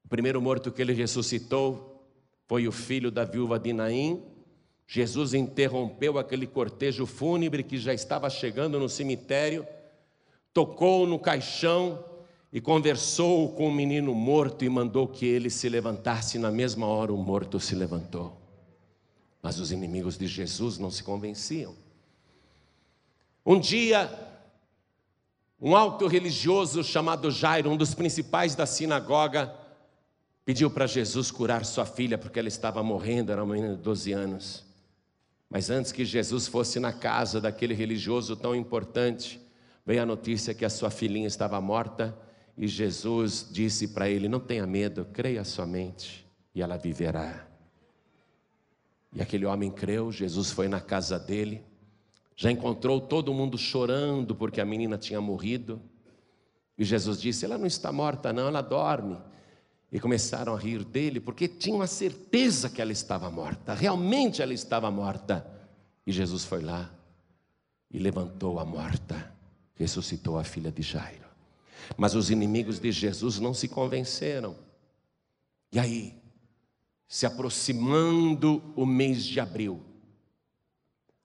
O 0.05 0.09
primeiro 0.09 0.43
morto 0.43 0.73
que 0.73 0.83
ele 0.83 0.93
ressuscitou 0.93 2.11
foi 2.49 2.67
o 2.67 2.73
filho 2.73 3.13
da 3.13 3.25
viúva 3.25 3.61
de 3.61 3.73
Naim, 3.73 4.25
Jesus 4.93 5.35
interrompeu 5.35 6.19
aquele 6.19 6.49
cortejo 6.49 7.07
fúnebre 7.07 7.63
que 7.63 7.79
já 7.79 7.95
estava 7.95 8.29
chegando 8.29 8.77
no 8.77 8.89
cemitério, 8.89 9.65
tocou 10.53 11.07
no 11.07 11.19
caixão 11.19 12.05
e 12.53 12.61
conversou 12.61 13.53
com 13.55 13.69
o 13.69 13.73
menino 13.73 14.15
morto 14.15 14.65
e 14.65 14.69
mandou 14.69 15.07
que 15.07 15.25
ele 15.25 15.51
se 15.51 15.69
levantasse. 15.69 16.39
Na 16.39 16.51
mesma 16.51 16.87
hora, 16.87 17.13
o 17.13 17.17
morto 17.17 17.61
se 17.61 17.75
levantou. 17.75 18.37
Mas 19.43 19.59
os 19.59 19.73
inimigos 19.73 20.19
de 20.19 20.27
Jesus 20.27 20.79
não 20.79 20.91
se 20.91 21.03
convenciam. 21.03 21.75
Um 23.47 23.59
dia, 23.59 24.11
um 25.61 25.75
alto 25.75 26.07
religioso 26.07 26.83
chamado 26.85 27.31
Jairo, 27.31 27.71
um 27.71 27.77
dos 27.77 27.95
principais 27.95 28.55
da 28.55 28.67
sinagoga, 28.67 29.55
pediu 30.45 30.71
para 30.71 30.87
Jesus 30.87 31.31
curar 31.31 31.65
sua 31.65 31.87
filha 31.87 32.19
porque 32.19 32.39
ela 32.39 32.49
estava 32.49 32.83
morrendo, 32.83 33.33
era 33.33 33.43
uma 33.43 33.55
menina 33.55 33.77
de 33.77 33.83
12 33.83 34.13
anos. 34.13 34.65
Mas 35.49 35.71
antes 35.71 35.91
que 35.91 36.05
Jesus 36.05 36.47
fosse 36.47 36.79
na 36.79 36.93
casa 36.93 37.41
daquele 37.41 37.75
religioso 37.75 38.37
tão 38.37 38.55
importante, 38.55 39.41
veio 39.85 40.03
a 40.03 40.07
notícia 40.07 40.55
que 40.55 40.65
a 40.65 40.71
sua 40.71 40.91
filhinha 40.91 41.27
estava 41.27 41.61
morta 41.61 42.17
e 42.57 42.67
Jesus 42.67 43.49
disse 43.51 43.89
para 43.89 44.09
ele: 44.09 44.29
Não 44.29 44.41
tenha 44.41 44.67
medo, 44.67 45.07
creia 45.13 45.45
somente 45.45 46.27
e 46.55 46.61
ela 46.61 46.77
viverá. 46.77 47.47
E 49.13 49.21
aquele 49.21 49.47
homem 49.47 49.71
creu, 49.71 50.13
Jesus 50.13 50.51
foi 50.51 50.69
na 50.69 50.81
casa 50.81 51.19
dele, 51.19 51.65
já 52.37 52.51
encontrou 52.51 53.01
todo 53.01 53.35
mundo 53.35 53.59
chorando 53.59 54.35
porque 54.35 54.61
a 54.61 54.65
menina 54.65 54.97
tinha 54.97 55.21
morrido. 55.21 55.81
E 56.79 56.85
Jesus 56.85 57.21
disse: 57.21 57.45
Ela 57.45 57.59
não 57.59 57.67
está 57.67 57.93
morta, 57.93 58.33
não, 58.33 58.49
ela 58.49 58.63
dorme. 58.63 59.19
E 59.93 59.99
começaram 59.99 60.55
a 60.55 60.59
rir 60.59 60.85
dele, 60.85 61.19
porque 61.19 61.49
tinham 61.49 61.83
a 61.83 61.87
certeza 61.87 62.71
que 62.71 62.81
ela 62.81 62.93
estava 62.93 63.29
morta, 63.29 63.75
realmente 63.75 64.41
ela 64.41 64.55
estava 64.55 64.91
morta. 64.91 65.45
E 66.07 66.13
Jesus 66.13 66.45
foi 66.45 66.63
lá 66.63 66.91
e 67.91 67.99
levantou 67.99 68.61
a 68.61 68.65
morta, 68.65 69.33
ressuscitou 69.81 70.39
a 70.39 70.45
filha 70.45 70.71
de 70.71 70.83
Jairo. 70.83 71.25
Mas 71.97 72.15
os 72.15 72.31
inimigos 72.31 72.79
de 72.79 72.93
Jesus 72.93 73.41
não 73.41 73.55
se 73.55 73.67
convenceram. 73.67 74.55
E 75.73 75.79
aí, 75.79 76.23
se 77.09 77.25
aproximando 77.25 78.63
o 78.77 78.85
mês 78.85 79.25
de 79.25 79.41
abril, 79.41 79.83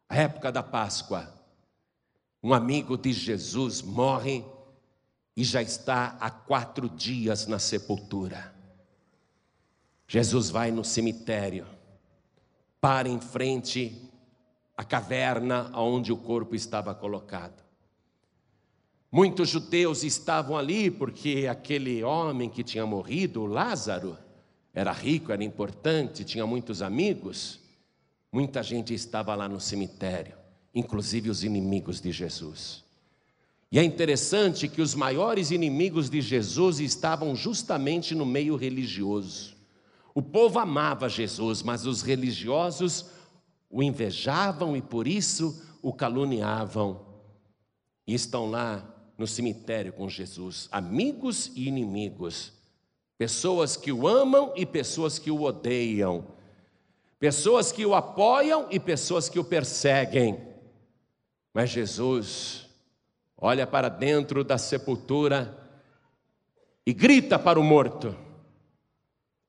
a 0.07 0.15
época 0.15 0.53
da 0.53 0.63
Páscoa, 0.63 1.33
um 2.41 2.53
amigo 2.53 2.97
de 2.97 3.11
Jesus 3.11 3.81
morre 3.81 4.45
e 5.35 5.43
já 5.43 5.61
está 5.61 6.15
há 6.21 6.31
quatro 6.31 6.87
dias 6.87 7.47
na 7.47 7.59
sepultura. 7.59 8.55
Jesus 10.07 10.49
vai 10.49 10.71
no 10.71 10.85
cemitério, 10.85 11.67
para 12.79 13.09
em 13.09 13.19
frente 13.19 14.09
à 14.77 14.83
caverna 14.85 15.77
onde 15.77 16.13
o 16.13 16.17
corpo 16.17 16.55
estava 16.55 16.95
colocado. 16.95 17.64
Muitos 19.15 19.47
judeus 19.47 20.03
estavam 20.03 20.57
ali 20.57 20.91
porque 20.91 21.47
aquele 21.49 22.03
homem 22.03 22.49
que 22.49 22.61
tinha 22.61 22.85
morrido, 22.85 23.45
Lázaro, 23.45 24.17
era 24.73 24.91
rico, 24.91 25.31
era 25.31 25.41
importante, 25.41 26.25
tinha 26.25 26.45
muitos 26.45 26.81
amigos. 26.81 27.61
Muita 28.29 28.61
gente 28.61 28.93
estava 28.93 29.33
lá 29.33 29.47
no 29.47 29.57
cemitério, 29.57 30.35
inclusive 30.73 31.29
os 31.29 31.45
inimigos 31.45 32.01
de 32.01 32.11
Jesus. 32.11 32.83
E 33.71 33.79
é 33.79 33.83
interessante 33.85 34.67
que 34.67 34.81
os 34.81 34.93
maiores 34.93 35.49
inimigos 35.49 36.09
de 36.09 36.19
Jesus 36.19 36.81
estavam 36.81 37.33
justamente 37.37 38.13
no 38.13 38.25
meio 38.25 38.57
religioso. 38.57 39.55
O 40.13 40.21
povo 40.21 40.59
amava 40.59 41.07
Jesus, 41.07 41.63
mas 41.63 41.85
os 41.85 42.01
religiosos 42.01 43.05
o 43.69 43.81
invejavam 43.81 44.75
e 44.75 44.81
por 44.81 45.07
isso 45.07 45.65
o 45.81 45.93
caluniavam. 45.93 46.99
E 48.05 48.13
estão 48.13 48.51
lá 48.51 48.91
no 49.17 49.25
cemitério 49.25 49.93
com 49.93 50.09
Jesus, 50.09 50.67
amigos 50.71 51.51
e 51.55 51.67
inimigos, 51.67 52.51
pessoas 53.17 53.77
que 53.77 53.91
o 53.91 54.07
amam 54.07 54.51
e 54.55 54.65
pessoas 54.65 55.17
que 55.17 55.31
o 55.31 55.43
odeiam, 55.43 56.27
pessoas 57.17 57.71
que 57.71 57.85
o 57.85 57.95
apoiam 57.95 58.67
e 58.69 58.79
pessoas 58.79 59.29
que 59.29 59.39
o 59.39 59.43
perseguem. 59.43 60.37
Mas 61.53 61.69
Jesus 61.69 62.67
olha 63.37 63.65
para 63.65 63.87
dentro 63.87 64.43
da 64.43 64.57
sepultura 64.57 65.57
e 66.85 66.93
grita 66.93 67.39
para 67.39 67.59
o 67.59 67.63
morto: 67.63 68.15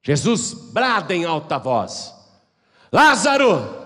Jesus 0.01 0.55
brada 0.55 1.13
em 1.13 1.25
alta 1.25 1.59
voz: 1.59 2.15
Lázaro, 2.93 3.85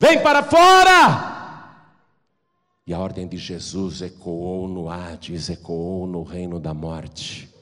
vem 0.00 0.22
para 0.22 0.44
fora! 0.44 1.25
E 2.86 2.94
a 2.94 2.98
ordem 3.00 3.26
de 3.26 3.36
Jesus 3.36 4.00
ecoou 4.00 4.68
no 4.68 4.88
Hades, 4.88 5.50
ecoou 5.50 6.06
no 6.06 6.22
reino 6.22 6.60
da 6.60 6.72
morte. 6.72 7.52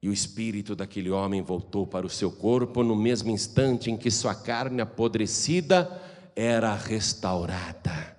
E 0.00 0.08
o 0.08 0.12
espírito 0.12 0.76
daquele 0.76 1.10
homem 1.10 1.42
voltou 1.42 1.84
para 1.84 2.06
o 2.06 2.10
seu 2.10 2.30
corpo 2.30 2.84
no 2.84 2.94
mesmo 2.94 3.30
instante 3.30 3.90
em 3.90 3.96
que 3.96 4.08
sua 4.08 4.36
carne 4.36 4.80
apodrecida 4.80 5.90
era 6.36 6.72
restaurada. 6.76 8.16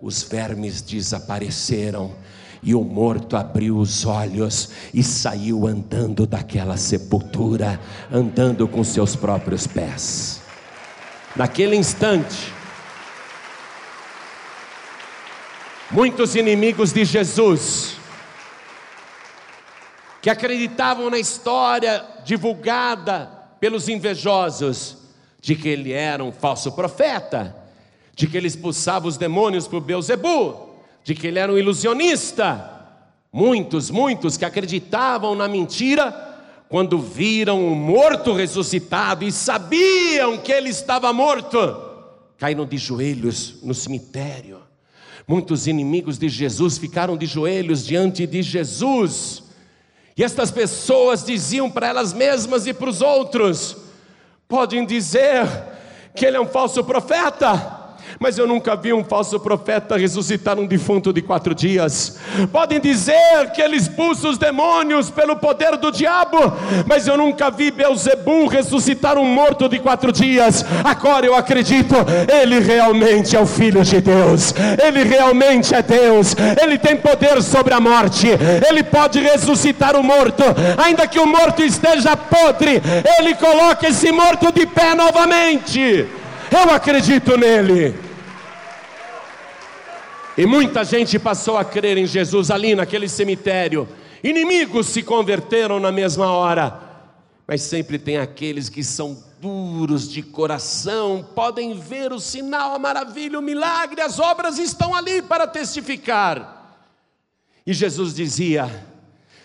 Os 0.00 0.22
vermes 0.22 0.80
desapareceram 0.80 2.14
e 2.62 2.74
o 2.74 2.82
morto 2.82 3.36
abriu 3.36 3.76
os 3.76 4.06
olhos 4.06 4.70
e 4.94 5.02
saiu 5.02 5.66
andando 5.66 6.26
daquela 6.26 6.78
sepultura, 6.78 7.78
andando 8.10 8.66
com 8.66 8.82
seus 8.82 9.14
próprios 9.14 9.66
pés. 9.66 10.40
Naquele 11.36 11.76
instante, 11.76 12.54
muitos 15.90 16.36
inimigos 16.36 16.92
de 16.92 17.04
Jesus, 17.04 17.96
que 20.22 20.30
acreditavam 20.30 21.10
na 21.10 21.18
história 21.18 22.04
divulgada 22.24 23.26
pelos 23.58 23.88
invejosos, 23.88 24.98
de 25.40 25.56
que 25.56 25.68
ele 25.68 25.92
era 25.92 26.22
um 26.22 26.30
falso 26.30 26.72
profeta, 26.72 27.56
de 28.14 28.26
que 28.26 28.36
ele 28.36 28.46
expulsava 28.46 29.08
os 29.08 29.16
demônios 29.16 29.66
por 29.66 29.80
Beuzebu, 29.80 30.76
de 31.02 31.14
que 31.14 31.26
ele 31.26 31.38
era 31.38 31.50
um 31.50 31.58
ilusionista. 31.58 32.78
Muitos, 33.32 33.90
muitos 33.90 34.36
que 34.36 34.44
acreditavam 34.44 35.34
na 35.34 35.48
mentira, 35.48 36.28
quando 36.68 36.98
viram 36.98 37.66
o 37.66 37.74
morto 37.74 38.32
ressuscitado 38.32 39.24
e 39.24 39.32
sabiam 39.32 40.38
que 40.38 40.52
ele 40.52 40.68
estava 40.68 41.12
morto, 41.12 41.58
caíram 42.38 42.66
de 42.66 42.76
joelhos 42.76 43.56
no 43.62 43.74
cemitério. 43.74 44.69
Muitos 45.26 45.66
inimigos 45.66 46.18
de 46.18 46.28
Jesus 46.28 46.78
ficaram 46.78 47.16
de 47.16 47.26
joelhos 47.26 47.84
diante 47.86 48.26
de 48.26 48.42
Jesus. 48.42 49.42
E 50.16 50.24
estas 50.24 50.50
pessoas 50.50 51.24
diziam 51.24 51.70
para 51.70 51.88
elas 51.88 52.12
mesmas 52.12 52.66
e 52.66 52.74
para 52.74 52.90
os 52.90 53.00
outros: 53.00 53.76
podem 54.48 54.84
dizer 54.84 55.46
que 56.14 56.26
ele 56.26 56.36
é 56.36 56.40
um 56.40 56.46
falso 56.46 56.84
profeta, 56.84 57.79
mas 58.18 58.38
eu 58.38 58.46
nunca 58.46 58.74
vi 58.76 58.92
um 58.92 59.04
falso 59.04 59.38
profeta 59.38 59.96
ressuscitar 59.96 60.58
um 60.58 60.66
defunto 60.66 61.12
de 61.12 61.22
quatro 61.22 61.54
dias. 61.54 62.18
Podem 62.52 62.80
dizer 62.80 63.50
que 63.54 63.60
ele 63.60 63.76
expulsa 63.76 64.28
os 64.28 64.38
demônios 64.38 65.10
pelo 65.10 65.36
poder 65.36 65.76
do 65.76 65.90
diabo, 65.90 66.38
mas 66.86 67.06
eu 67.06 67.16
nunca 67.16 67.50
vi 67.50 67.70
Beuzebu 67.70 68.46
ressuscitar 68.46 69.18
um 69.18 69.24
morto 69.24 69.68
de 69.68 69.78
quatro 69.78 70.12
dias. 70.12 70.64
Agora 70.84 71.26
eu 71.26 71.34
acredito, 71.34 71.94
ele 72.42 72.60
realmente 72.60 73.36
é 73.36 73.40
o 73.40 73.46
Filho 73.46 73.82
de 73.82 74.00
Deus, 74.00 74.54
ele 74.82 75.04
realmente 75.04 75.74
é 75.74 75.82
Deus, 75.82 76.34
ele 76.62 76.78
tem 76.78 76.96
poder 76.96 77.42
sobre 77.42 77.74
a 77.74 77.80
morte, 77.80 78.28
ele 78.68 78.82
pode 78.82 79.20
ressuscitar 79.20 79.96
o 79.96 80.02
morto, 80.02 80.42
ainda 80.76 81.06
que 81.06 81.18
o 81.18 81.26
morto 81.26 81.62
esteja 81.62 82.16
podre, 82.16 82.80
ele 83.18 83.34
coloca 83.34 83.88
esse 83.88 84.10
morto 84.12 84.52
de 84.52 84.66
pé 84.66 84.94
novamente. 84.94 86.19
Eu 86.50 86.70
acredito 86.74 87.36
nele. 87.36 87.94
E 90.36 90.46
muita 90.46 90.84
gente 90.84 91.18
passou 91.18 91.56
a 91.56 91.64
crer 91.64 91.96
em 91.96 92.06
Jesus 92.06 92.50
ali 92.50 92.74
naquele 92.74 93.08
cemitério. 93.08 93.88
Inimigos 94.22 94.88
se 94.88 95.02
converteram 95.02 95.78
na 95.78 95.92
mesma 95.92 96.32
hora. 96.32 96.80
Mas 97.46 97.62
sempre 97.62 97.98
tem 97.98 98.16
aqueles 98.16 98.68
que 98.68 98.82
são 98.82 99.22
duros 99.40 100.08
de 100.08 100.22
coração, 100.22 101.26
podem 101.34 101.78
ver 101.78 102.12
o 102.12 102.20
sinal, 102.20 102.74
a 102.74 102.78
maravilha, 102.78 103.38
o 103.38 103.42
milagre, 103.42 104.02
as 104.02 104.18
obras 104.20 104.58
estão 104.58 104.94
ali 104.94 105.22
para 105.22 105.46
testificar. 105.46 106.78
E 107.66 107.72
Jesus 107.72 108.14
dizia: 108.14 108.86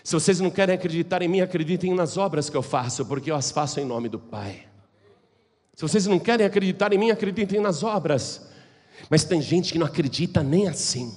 Se 0.04 0.12
vocês 0.12 0.38
não 0.38 0.50
querem 0.50 0.74
acreditar 0.74 1.22
em 1.22 1.28
mim, 1.28 1.40
acreditem 1.40 1.94
nas 1.94 2.16
obras 2.16 2.50
que 2.50 2.56
eu 2.56 2.62
faço, 2.62 3.06
porque 3.06 3.30
eu 3.30 3.36
as 3.36 3.50
faço 3.50 3.80
em 3.80 3.84
nome 3.84 4.08
do 4.08 4.18
Pai. 4.18 4.66
Se 5.76 5.82
vocês 5.82 6.06
não 6.06 6.18
querem 6.18 6.46
acreditar 6.46 6.90
em 6.94 6.98
mim, 6.98 7.10
acreditem 7.10 7.60
nas 7.60 7.82
obras. 7.82 8.48
Mas 9.10 9.24
tem 9.24 9.42
gente 9.42 9.72
que 9.72 9.78
não 9.78 9.86
acredita 9.86 10.42
nem 10.42 10.66
assim, 10.66 11.14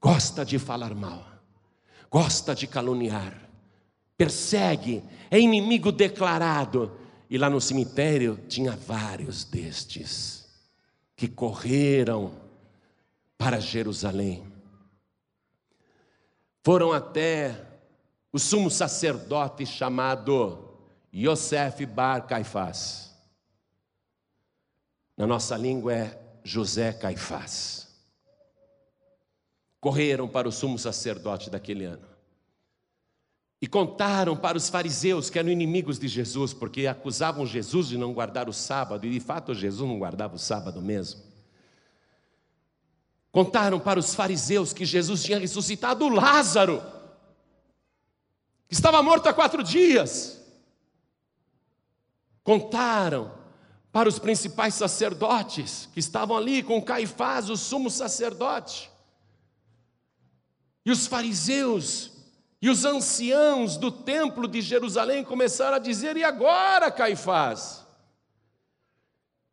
gosta 0.00 0.44
de 0.44 0.56
falar 0.56 0.94
mal, 0.94 1.26
gosta 2.08 2.54
de 2.54 2.68
caluniar, 2.68 3.36
persegue, 4.16 5.02
é 5.28 5.38
inimigo 5.40 5.90
declarado. 5.90 6.96
E 7.28 7.36
lá 7.36 7.50
no 7.50 7.60
cemitério 7.60 8.38
tinha 8.46 8.72
vários 8.76 9.42
destes 9.42 10.46
que 11.16 11.26
correram 11.26 12.32
para 13.38 13.58
Jerusalém. 13.58 14.44
Foram 16.62 16.92
até 16.92 17.66
o 18.30 18.38
sumo 18.38 18.70
sacerdote 18.70 19.66
chamado 19.66 20.76
Yosef 21.12 21.84
Bar 21.86 22.26
Caifás. 22.26 23.11
Na 25.16 25.26
nossa 25.26 25.56
língua 25.56 25.92
é 25.92 26.22
José 26.42 26.92
Caifás. 26.92 27.88
Correram 29.80 30.28
para 30.28 30.48
o 30.48 30.52
sumo 30.52 30.78
sacerdote 30.78 31.50
daquele 31.50 31.84
ano. 31.84 32.06
E 33.60 33.66
contaram 33.68 34.36
para 34.36 34.58
os 34.58 34.68
fariseus, 34.68 35.30
que 35.30 35.38
eram 35.38 35.48
inimigos 35.48 35.98
de 35.98 36.08
Jesus, 36.08 36.52
porque 36.52 36.86
acusavam 36.86 37.46
Jesus 37.46 37.88
de 37.88 37.96
não 37.96 38.12
guardar 38.12 38.48
o 38.48 38.52
sábado, 38.52 39.06
e 39.06 39.10
de 39.10 39.20
fato 39.20 39.54
Jesus 39.54 39.88
não 39.88 39.98
guardava 39.98 40.34
o 40.34 40.38
sábado 40.38 40.82
mesmo. 40.82 41.22
Contaram 43.30 43.78
para 43.78 44.00
os 44.00 44.14
fariseus 44.14 44.72
que 44.72 44.84
Jesus 44.84 45.22
tinha 45.22 45.38
ressuscitado 45.38 46.08
Lázaro, 46.08 46.82
que 48.68 48.74
estava 48.74 49.02
morto 49.02 49.28
há 49.28 49.32
quatro 49.32 49.62
dias. 49.62 50.40
Contaram 52.42 53.41
para 53.92 54.08
os 54.08 54.18
principais 54.18 54.74
sacerdotes 54.74 55.88
que 55.92 56.00
estavam 56.00 56.36
ali 56.36 56.62
com 56.62 56.82
Caifás, 56.82 57.50
o 57.50 57.56
sumo 57.56 57.90
sacerdote. 57.90 58.90
E 60.84 60.90
os 60.90 61.06
fariseus 61.06 62.10
e 62.60 62.70
os 62.70 62.84
anciãos 62.84 63.76
do 63.76 63.92
templo 63.92 64.48
de 64.48 64.62
Jerusalém 64.62 65.22
começaram 65.22 65.76
a 65.76 65.80
dizer: 65.80 66.16
e 66.16 66.24
agora, 66.24 66.90
Caifás? 66.90 67.86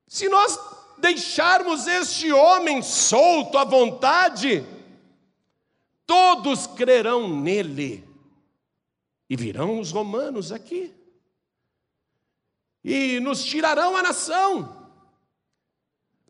Se 0.07 0.29
nós 0.29 0.57
deixarmos 0.97 1.85
este 1.85 2.31
homem 2.31 2.81
solto 2.81 3.57
à 3.57 3.65
vontade, 3.65 4.65
todos 6.05 6.65
crerão 6.65 7.27
nele, 7.27 8.07
e 9.29 9.35
virão 9.35 9.79
os 9.79 9.91
romanos 9.91 10.51
aqui 10.51 10.98
e 12.83 13.19
nos 13.19 13.43
tirarão 13.43 13.95
a 13.95 14.03
nação. 14.03 14.77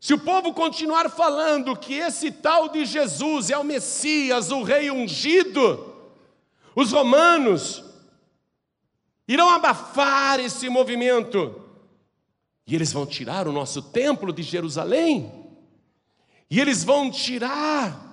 Se 0.00 0.14
o 0.14 0.18
povo 0.18 0.54
continuar 0.54 1.10
falando 1.10 1.76
que 1.76 1.94
esse 1.94 2.32
tal 2.32 2.68
de 2.68 2.84
Jesus 2.84 3.50
é 3.50 3.58
o 3.58 3.64
Messias, 3.64 4.50
o 4.50 4.62
Rei 4.62 4.90
ungido, 4.90 5.94
os 6.74 6.92
romanos 6.92 7.84
irão 9.28 9.50
abafar 9.50 10.40
esse 10.40 10.68
movimento 10.68 11.60
e 12.70 12.74
eles 12.76 12.92
vão 12.92 13.04
tirar 13.04 13.48
o 13.48 13.52
nosso 13.52 13.82
templo 13.82 14.32
de 14.32 14.44
Jerusalém, 14.44 15.32
e 16.48 16.60
eles 16.60 16.84
vão 16.84 17.10
tirar 17.10 18.08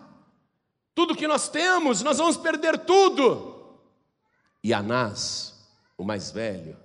tudo 0.96 1.16
que 1.16 1.28
nós 1.28 1.48
temos, 1.48 2.02
nós 2.02 2.18
vamos 2.18 2.38
perder 2.38 2.80
tudo. 2.80 3.78
E 4.64 4.74
Anás, 4.74 5.54
o 5.96 6.04
mais 6.04 6.32
velho, 6.32 6.76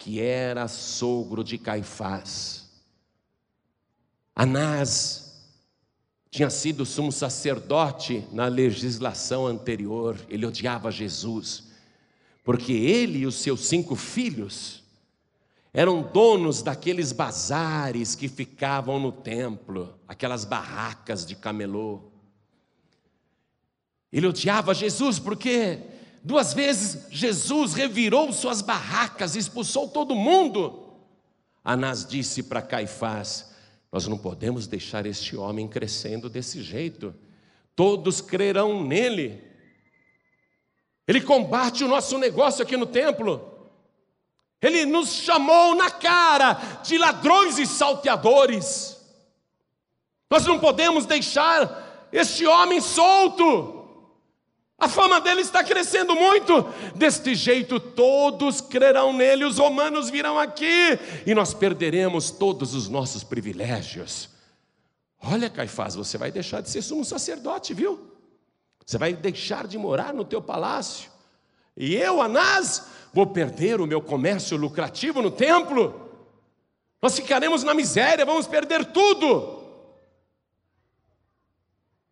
que 0.00 0.18
era 0.18 0.66
sogro 0.66 1.44
de 1.44 1.58
Caifás. 1.58 2.70
Anás 4.34 5.42
tinha 6.30 6.48
sido 6.48 6.86
sumo 6.86 7.12
sacerdote 7.12 8.26
na 8.32 8.46
legislação 8.46 9.46
anterior, 9.46 10.18
ele 10.30 10.46
odiava 10.46 10.90
Jesus, 10.90 11.64
porque 12.42 12.72
ele 12.72 13.18
e 13.18 13.26
os 13.26 13.34
seus 13.34 13.66
cinco 13.66 13.94
filhos 13.94 14.82
eram 15.70 16.00
donos 16.00 16.62
daqueles 16.62 17.12
bazares 17.12 18.14
que 18.14 18.26
ficavam 18.26 18.98
no 18.98 19.12
templo, 19.12 19.94
aquelas 20.08 20.46
barracas 20.46 21.26
de 21.26 21.36
camelô. 21.36 22.04
Ele 24.10 24.26
odiava 24.26 24.72
Jesus 24.72 25.18
porque 25.18 25.89
Duas 26.22 26.52
vezes 26.52 27.06
Jesus 27.10 27.72
revirou 27.72 28.32
suas 28.32 28.60
barracas, 28.60 29.36
expulsou 29.36 29.88
todo 29.88 30.14
mundo. 30.14 30.90
Anás 31.64 32.04
disse 32.06 32.42
para 32.42 32.60
Caifás: 32.60 33.52
Nós 33.90 34.06
não 34.06 34.18
podemos 34.18 34.66
deixar 34.66 35.06
este 35.06 35.36
homem 35.36 35.66
crescendo 35.66 36.28
desse 36.28 36.62
jeito, 36.62 37.14
todos 37.74 38.20
crerão 38.20 38.84
nele. 38.84 39.42
Ele 41.08 41.20
combate 41.22 41.82
o 41.82 41.88
nosso 41.88 42.18
negócio 42.18 42.62
aqui 42.62 42.76
no 42.76 42.86
templo. 42.86 43.50
Ele 44.60 44.84
nos 44.84 45.14
chamou 45.14 45.74
na 45.74 45.90
cara 45.90 46.52
de 46.84 46.98
ladrões 46.98 47.58
e 47.58 47.66
salteadores. 47.66 49.00
Nós 50.30 50.44
não 50.46 50.60
podemos 50.60 51.06
deixar 51.06 52.08
este 52.12 52.46
homem 52.46 52.80
solto. 52.80 53.79
A 54.80 54.88
fama 54.88 55.20
dele 55.20 55.42
está 55.42 55.62
crescendo 55.62 56.14
muito. 56.14 56.62
Deste 56.96 57.34
jeito, 57.34 57.78
todos 57.78 58.62
crerão 58.62 59.12
nele, 59.12 59.44
os 59.44 59.58
romanos 59.58 60.08
virão 60.08 60.38
aqui 60.38 60.98
e 61.26 61.34
nós 61.34 61.52
perderemos 61.52 62.30
todos 62.30 62.74
os 62.74 62.88
nossos 62.88 63.22
privilégios. 63.22 64.30
Olha, 65.22 65.50
Caifás, 65.50 65.94
você 65.94 66.16
vai 66.16 66.32
deixar 66.32 66.62
de 66.62 66.70
ser 66.70 66.80
sumo 66.80 67.04
sacerdote, 67.04 67.74
viu? 67.74 68.10
Você 68.86 68.96
vai 68.96 69.12
deixar 69.12 69.66
de 69.66 69.76
morar 69.76 70.14
no 70.14 70.24
teu 70.24 70.40
palácio. 70.40 71.10
E 71.76 71.94
eu, 71.94 72.22
Anás, 72.22 72.86
vou 73.12 73.26
perder 73.26 73.82
o 73.82 73.86
meu 73.86 74.00
comércio 74.00 74.56
lucrativo 74.56 75.20
no 75.20 75.30
templo. 75.30 76.08
Nós 77.02 77.14
ficaremos 77.14 77.62
na 77.62 77.74
miséria, 77.74 78.24
vamos 78.24 78.46
perder 78.46 78.86
tudo. 78.86 79.62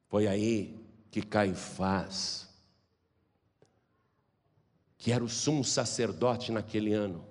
Foi 0.08 0.26
aí 0.26 0.78
que 1.10 1.22
Caifás 1.22 2.47
que 5.08 5.12
era 5.12 5.24
o 5.24 5.28
sumo 5.30 5.64
sacerdote 5.64 6.52
naquele 6.52 6.92
ano, 6.92 7.24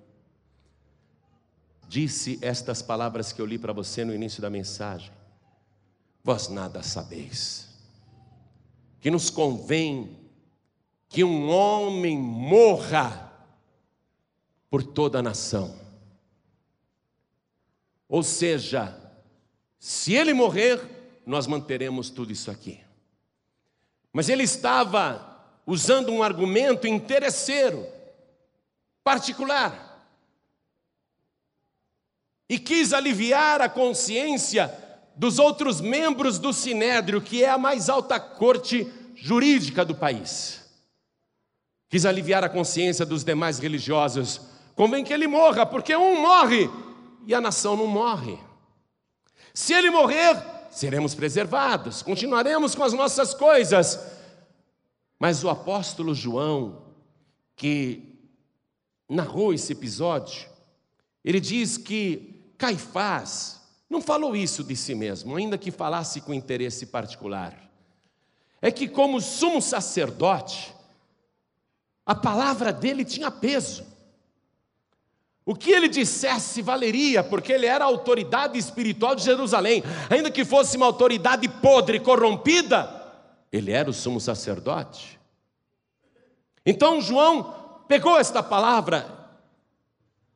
disse 1.87 2.39
estas 2.41 2.81
palavras 2.81 3.31
que 3.31 3.39
eu 3.39 3.45
li 3.45 3.59
para 3.59 3.71
você 3.71 4.03
no 4.03 4.15
início 4.15 4.41
da 4.41 4.49
mensagem: 4.49 5.11
Vós 6.23 6.47
nada 6.47 6.81
sabeis, 6.81 7.69
que 8.99 9.11
nos 9.11 9.29
convém 9.29 10.17
que 11.07 11.23
um 11.23 11.51
homem 11.51 12.17
morra 12.17 13.31
por 14.71 14.81
toda 14.81 15.19
a 15.19 15.21
nação. 15.21 15.79
Ou 18.09 18.23
seja, 18.23 18.99
se 19.77 20.15
ele 20.15 20.33
morrer, 20.33 20.81
nós 21.27 21.45
manteremos 21.45 22.09
tudo 22.09 22.31
isso 22.31 22.49
aqui. 22.49 22.79
Mas 24.11 24.29
ele 24.29 24.41
estava 24.41 25.36
usando 25.67 26.13
um 26.13 26.23
argumento 26.23 26.87
interesseiro, 26.87 27.85
particular, 29.03 29.83
e 32.49 32.57
quis 32.57 32.93
aliviar 32.93 33.61
a 33.61 33.67
consciência 33.67 34.73
dos 35.13 35.37
outros 35.37 35.81
membros 35.81 36.39
do 36.39 36.53
Sinédrio, 36.53 37.21
que 37.21 37.43
é 37.43 37.49
a 37.49 37.57
mais 37.57 37.89
alta 37.89 38.17
corte 38.17 38.89
jurídica 39.13 39.83
do 39.83 39.93
país. 39.93 40.63
Quis 41.89 42.05
aliviar 42.05 42.45
a 42.45 42.49
consciência 42.49 43.05
dos 43.05 43.25
demais 43.25 43.59
religiosos. 43.59 44.39
Convém 44.75 45.03
que 45.03 45.11
ele 45.11 45.27
morra, 45.27 45.65
porque 45.65 45.95
um 45.95 46.21
morre 46.21 46.69
e 47.25 47.33
a 47.33 47.41
nação 47.41 47.75
não 47.75 47.87
morre. 47.87 48.39
Se 49.53 49.73
ele 49.73 49.89
morrer, 49.89 50.37
seremos 50.71 51.15
preservados, 51.15 52.01
continuaremos 52.01 52.75
com 52.75 52.83
as 52.83 52.93
nossas 52.93 53.33
coisas, 53.33 53.99
mas 55.19 55.43
o 55.43 55.49
apóstolo 55.49 56.13
João, 56.13 56.83
que 57.55 58.19
narrou 59.09 59.53
esse 59.53 59.73
episódio, 59.73 60.49
ele 61.23 61.39
diz 61.39 61.77
que 61.77 62.51
Caifás 62.57 63.61
não 63.89 64.01
falou 64.01 64.35
isso 64.35 64.63
de 64.63 64.75
si 64.75 64.93
mesmo, 64.93 65.35
ainda 65.35 65.57
que 65.57 65.71
falasse 65.71 66.21
com 66.21 66.33
interesse 66.33 66.87
particular. 66.87 67.57
É 68.61 68.71
que, 68.71 68.87
como 68.87 69.21
sumo 69.21 69.61
sacerdote, 69.61 70.73
a 72.05 72.15
palavra 72.15 72.73
dele 72.73 73.05
tinha 73.05 73.31
peso. 73.31 73.85
O 75.45 75.55
que 75.55 75.71
ele 75.71 75.87
dissesse 75.87 76.61
valeria, 76.61 77.23
porque 77.23 77.53
ele 77.53 77.65
era 77.65 77.85
a 77.85 77.87
autoridade 77.87 78.57
espiritual 78.57 79.15
de 79.15 79.23
Jerusalém, 79.23 79.81
ainda 80.09 80.29
que 80.29 80.43
fosse 80.43 80.75
uma 80.75 80.85
autoridade 80.85 81.47
podre, 81.47 81.99
corrompida, 81.99 82.96
ele 83.51 83.71
era 83.71 83.89
o 83.89 83.93
sumo 83.93 84.19
sacerdote. 84.19 85.19
Então 86.65 87.01
João 87.01 87.53
pegou 87.87 88.17
esta 88.17 88.43
palavra 88.43 89.17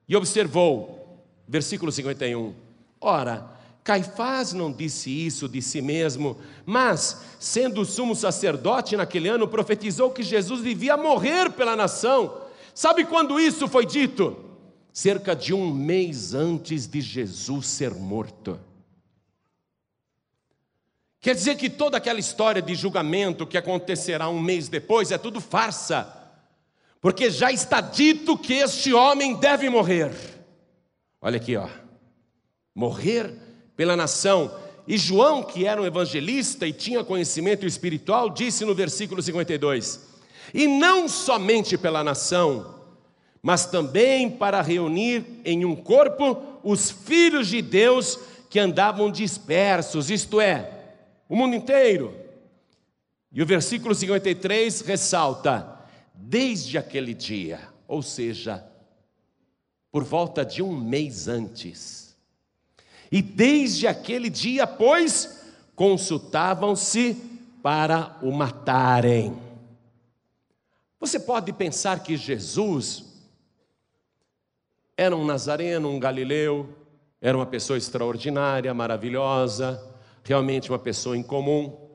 e 0.07 0.15
observou, 0.15 1.23
versículo 1.47 1.91
51. 1.91 2.53
Ora, 2.99 3.49
Caifás 3.83 4.53
não 4.53 4.71
disse 4.71 5.09
isso 5.09 5.49
de 5.49 5.61
si 5.61 5.81
mesmo, 5.81 6.37
mas, 6.65 7.21
sendo 7.39 7.83
sumo 7.83 8.15
sacerdote 8.15 8.95
naquele 8.95 9.27
ano, 9.27 9.47
profetizou 9.47 10.11
que 10.11 10.21
Jesus 10.21 10.61
devia 10.61 10.95
morrer 10.95 11.51
pela 11.51 11.75
nação. 11.75 12.41
Sabe 12.75 13.05
quando 13.05 13.39
isso 13.39 13.67
foi 13.67 13.85
dito? 13.85 14.37
Cerca 14.93 15.35
de 15.35 15.53
um 15.53 15.73
mês 15.73 16.33
antes 16.33 16.85
de 16.85 17.01
Jesus 17.01 17.65
ser 17.67 17.93
morto. 17.93 18.59
Quer 21.21 21.35
dizer 21.35 21.55
que 21.55 21.69
toda 21.69 21.97
aquela 21.97 22.19
história 22.19 22.63
de 22.63 22.73
julgamento 22.73 23.45
que 23.45 23.55
acontecerá 23.55 24.27
um 24.27 24.41
mês 24.41 24.67
depois 24.67 25.11
é 25.11 25.19
tudo 25.19 25.39
farsa, 25.39 26.11
porque 26.99 27.29
já 27.29 27.51
está 27.51 27.79
dito 27.79 28.35
que 28.35 28.53
este 28.53 28.91
homem 28.91 29.35
deve 29.35 29.69
morrer. 29.69 30.11
Olha 31.21 31.37
aqui, 31.37 31.55
ó, 31.55 31.69
morrer 32.73 33.31
pela 33.77 33.95
nação. 33.95 34.51
E 34.87 34.97
João, 34.97 35.43
que 35.43 35.67
era 35.67 35.79
um 35.79 35.85
evangelista 35.85 36.65
e 36.65 36.73
tinha 36.73 37.03
conhecimento 37.03 37.67
espiritual, 37.67 38.27
disse 38.27 38.65
no 38.65 38.73
versículo 38.73 39.21
52: 39.21 39.99
E 40.51 40.65
não 40.65 41.07
somente 41.07 41.77
pela 41.77 42.03
nação, 42.03 42.81
mas 43.43 43.67
também 43.67 44.27
para 44.27 44.59
reunir 44.59 45.23
em 45.45 45.65
um 45.65 45.75
corpo 45.75 46.41
os 46.63 46.89
filhos 46.89 47.47
de 47.47 47.61
Deus 47.61 48.17
que 48.49 48.59
andavam 48.59 49.11
dispersos, 49.11 50.09
isto 50.09 50.41
é, 50.41 50.80
o 51.31 51.35
mundo 51.37 51.55
inteiro. 51.55 52.13
E 53.31 53.41
o 53.41 53.45
versículo 53.45 53.95
53 53.95 54.81
ressalta: 54.81 55.79
desde 56.13 56.77
aquele 56.77 57.13
dia, 57.13 57.69
ou 57.87 58.01
seja, 58.01 58.61
por 59.89 60.03
volta 60.03 60.43
de 60.43 60.61
um 60.61 60.77
mês 60.77 61.29
antes. 61.29 62.17
E 63.09 63.21
desde 63.21 63.87
aquele 63.87 64.29
dia, 64.29 64.67
pois, 64.67 65.41
consultavam-se 65.73 67.15
para 67.63 68.17
o 68.21 68.29
matarem. 68.33 69.41
Você 70.99 71.17
pode 71.17 71.53
pensar 71.53 72.03
que 72.03 72.17
Jesus 72.17 73.05
era 74.97 75.15
um 75.15 75.25
nazareno, 75.25 75.89
um 75.89 75.99
galileu, 75.99 76.67
era 77.21 77.37
uma 77.37 77.45
pessoa 77.45 77.77
extraordinária, 77.77 78.73
maravilhosa, 78.73 79.90
realmente 80.23 80.69
uma 80.69 80.79
pessoa 80.79 81.17
incomum. 81.17 81.89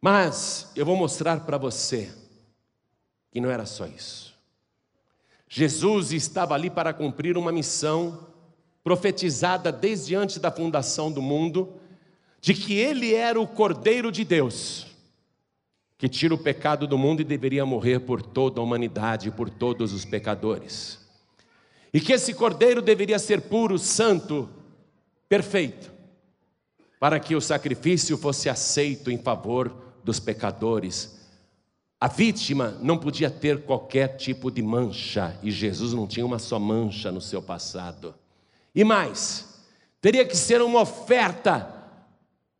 Mas 0.00 0.70
eu 0.76 0.84
vou 0.84 0.96
mostrar 0.96 1.40
para 1.40 1.58
você 1.58 2.10
que 3.30 3.40
não 3.40 3.50
era 3.50 3.66
só 3.66 3.86
isso. 3.86 4.34
Jesus 5.48 6.12
estava 6.12 6.54
ali 6.54 6.70
para 6.70 6.92
cumprir 6.92 7.36
uma 7.36 7.50
missão 7.52 8.26
profetizada 8.84 9.72
desde 9.72 10.14
antes 10.14 10.38
da 10.38 10.50
fundação 10.50 11.10
do 11.10 11.20
mundo, 11.20 11.74
de 12.40 12.54
que 12.54 12.74
ele 12.74 13.14
era 13.14 13.40
o 13.40 13.46
Cordeiro 13.46 14.12
de 14.12 14.24
Deus, 14.24 14.86
que 15.96 16.08
tira 16.08 16.34
o 16.34 16.38
pecado 16.38 16.86
do 16.86 16.96
mundo 16.96 17.20
e 17.20 17.24
deveria 17.24 17.66
morrer 17.66 18.00
por 18.00 18.22
toda 18.22 18.60
a 18.60 18.62
humanidade, 18.62 19.30
por 19.30 19.50
todos 19.50 19.92
os 19.92 20.04
pecadores. 20.04 21.00
E 21.92 22.00
que 22.00 22.12
esse 22.12 22.32
Cordeiro 22.34 22.80
deveria 22.80 23.18
ser 23.18 23.42
puro, 23.42 23.78
santo, 23.78 24.48
perfeito 25.28 25.97
para 26.98 27.20
que 27.20 27.34
o 27.34 27.40
sacrifício 27.40 28.16
fosse 28.16 28.48
aceito 28.48 29.10
em 29.10 29.18
favor 29.18 29.74
dos 30.02 30.18
pecadores. 30.18 31.18
A 32.00 32.08
vítima 32.08 32.76
não 32.80 32.96
podia 32.96 33.30
ter 33.30 33.62
qualquer 33.62 34.16
tipo 34.16 34.50
de 34.50 34.62
mancha, 34.62 35.36
e 35.42 35.50
Jesus 35.50 35.92
não 35.92 36.06
tinha 36.06 36.24
uma 36.24 36.38
só 36.38 36.58
mancha 36.58 37.10
no 37.10 37.20
seu 37.20 37.42
passado. 37.42 38.14
E 38.74 38.84
mais, 38.84 39.64
teria 40.00 40.24
que 40.24 40.36
ser 40.36 40.62
uma 40.62 40.80
oferta 40.80 41.74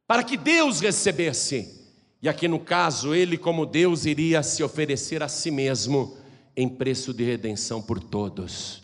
para 0.06 0.24
que 0.24 0.36
Deus 0.36 0.80
recebesse. 0.80 1.86
E 2.20 2.28
aqui 2.28 2.48
no 2.48 2.58
caso, 2.58 3.14
ele, 3.14 3.38
como 3.38 3.64
Deus, 3.64 4.06
iria 4.06 4.42
se 4.42 4.62
oferecer 4.62 5.22
a 5.22 5.28
si 5.28 5.50
mesmo 5.50 6.16
em 6.56 6.68
preço 6.68 7.14
de 7.14 7.22
redenção 7.22 7.80
por 7.80 8.00
todos. 8.00 8.82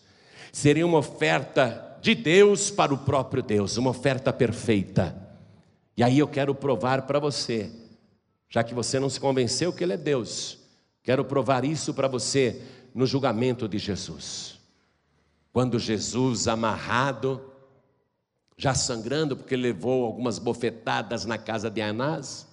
Seria 0.52 0.86
uma 0.86 0.98
oferta 0.98 1.98
de 2.00 2.14
Deus 2.14 2.70
para 2.70 2.94
o 2.94 2.98
próprio 2.98 3.42
Deus, 3.42 3.76
uma 3.76 3.90
oferta 3.90 4.32
perfeita. 4.32 5.23
E 5.96 6.02
aí 6.02 6.18
eu 6.18 6.26
quero 6.26 6.54
provar 6.54 7.02
para 7.02 7.18
você, 7.18 7.70
já 8.48 8.64
que 8.64 8.74
você 8.74 8.98
não 8.98 9.08
se 9.08 9.20
convenceu 9.20 9.72
que 9.72 9.84
Ele 9.84 9.92
é 9.92 9.96
Deus, 9.96 10.58
quero 11.02 11.24
provar 11.24 11.64
isso 11.64 11.94
para 11.94 12.08
você 12.08 12.62
no 12.94 13.06
julgamento 13.06 13.68
de 13.68 13.78
Jesus. 13.78 14.58
Quando 15.52 15.78
Jesus, 15.78 16.48
amarrado, 16.48 17.40
já 18.56 18.74
sangrando, 18.74 19.36
porque 19.36 19.56
levou 19.56 20.04
algumas 20.04 20.38
bofetadas 20.38 21.24
na 21.24 21.38
casa 21.38 21.70
de 21.70 21.80
Anás, 21.80 22.48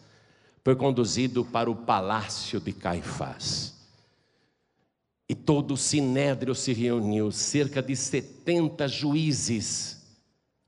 foi 0.64 0.76
conduzido 0.76 1.44
para 1.44 1.70
o 1.70 1.76
palácio 1.76 2.60
de 2.60 2.72
Caifás. 2.72 3.76
E 5.28 5.34
todo 5.34 5.74
o 5.74 5.78
sinédrio 5.78 6.54
se 6.54 6.74
reuniu, 6.74 7.32
cerca 7.32 7.82
de 7.82 7.96
70 7.96 8.88
juízes 8.88 10.01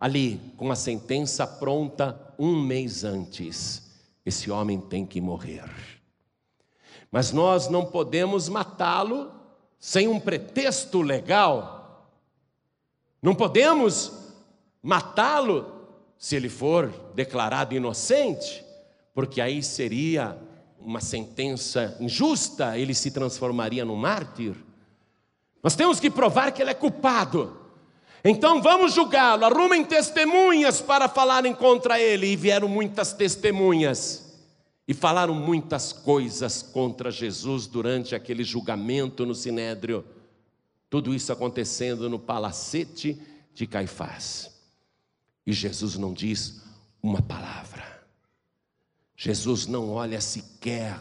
ali 0.03 0.37
com 0.57 0.69
a 0.69 0.75
sentença 0.75 1.47
pronta 1.47 2.35
um 2.37 2.61
mês 2.61 3.05
antes: 3.05 3.89
esse 4.25 4.51
homem 4.51 4.77
tem 4.77 5.05
que 5.05 5.21
morrer. 5.21 5.63
Mas 7.09 7.31
nós 7.31 7.69
não 7.69 7.85
podemos 7.85 8.49
matá-lo 8.49 9.31
sem 9.79 10.09
um 10.09 10.19
pretexto 10.19 11.01
legal. 11.01 12.11
Não 13.21 13.33
podemos 13.33 14.11
matá-lo 14.81 15.71
se 16.17 16.35
ele 16.35 16.49
for 16.49 16.89
declarado 17.15 17.73
inocente, 17.73 18.61
porque 19.13 19.39
aí 19.39 19.63
seria 19.63 20.37
uma 20.81 20.99
sentença 20.99 21.95
injusta, 22.01 22.77
ele 22.77 22.93
se 22.93 23.09
transformaria 23.09 23.85
num 23.85 23.95
mártir. 23.95 24.53
Nós 25.63 25.77
temos 25.77 25.97
que 25.97 26.11
provar 26.11 26.51
que 26.51 26.61
ele 26.61 26.71
é 26.71 26.73
culpado. 26.73 27.62
Então 28.23 28.61
vamos 28.61 28.93
julgá-lo, 28.93 29.43
arrumem 29.43 29.83
testemunhas 29.83 30.79
para 30.79 31.09
falarem 31.09 31.53
contra 31.53 31.99
ele. 31.99 32.27
E 32.27 32.35
vieram 32.35 32.69
muitas 32.69 33.11
testemunhas 33.11 34.23
e 34.87 34.93
falaram 34.93 35.33
muitas 35.33 35.91
coisas 35.91 36.61
contra 36.61 37.11
Jesus 37.11 37.67
durante 37.67 38.15
aquele 38.15 38.43
julgamento 38.43 39.25
no 39.25 39.35
Sinédrio. 39.35 40.05
Tudo 40.89 41.13
isso 41.13 41.33
acontecendo 41.33 42.09
no 42.09 42.19
palacete 42.19 43.19
de 43.53 43.67
Caifás. 43.67 44.51
E 45.45 45.51
Jesus 45.51 45.97
não 45.97 46.13
diz 46.13 46.61
uma 47.01 47.21
palavra. 47.21 47.83
Jesus 49.15 49.67
não 49.67 49.89
olha 49.91 50.21
sequer 50.21 50.97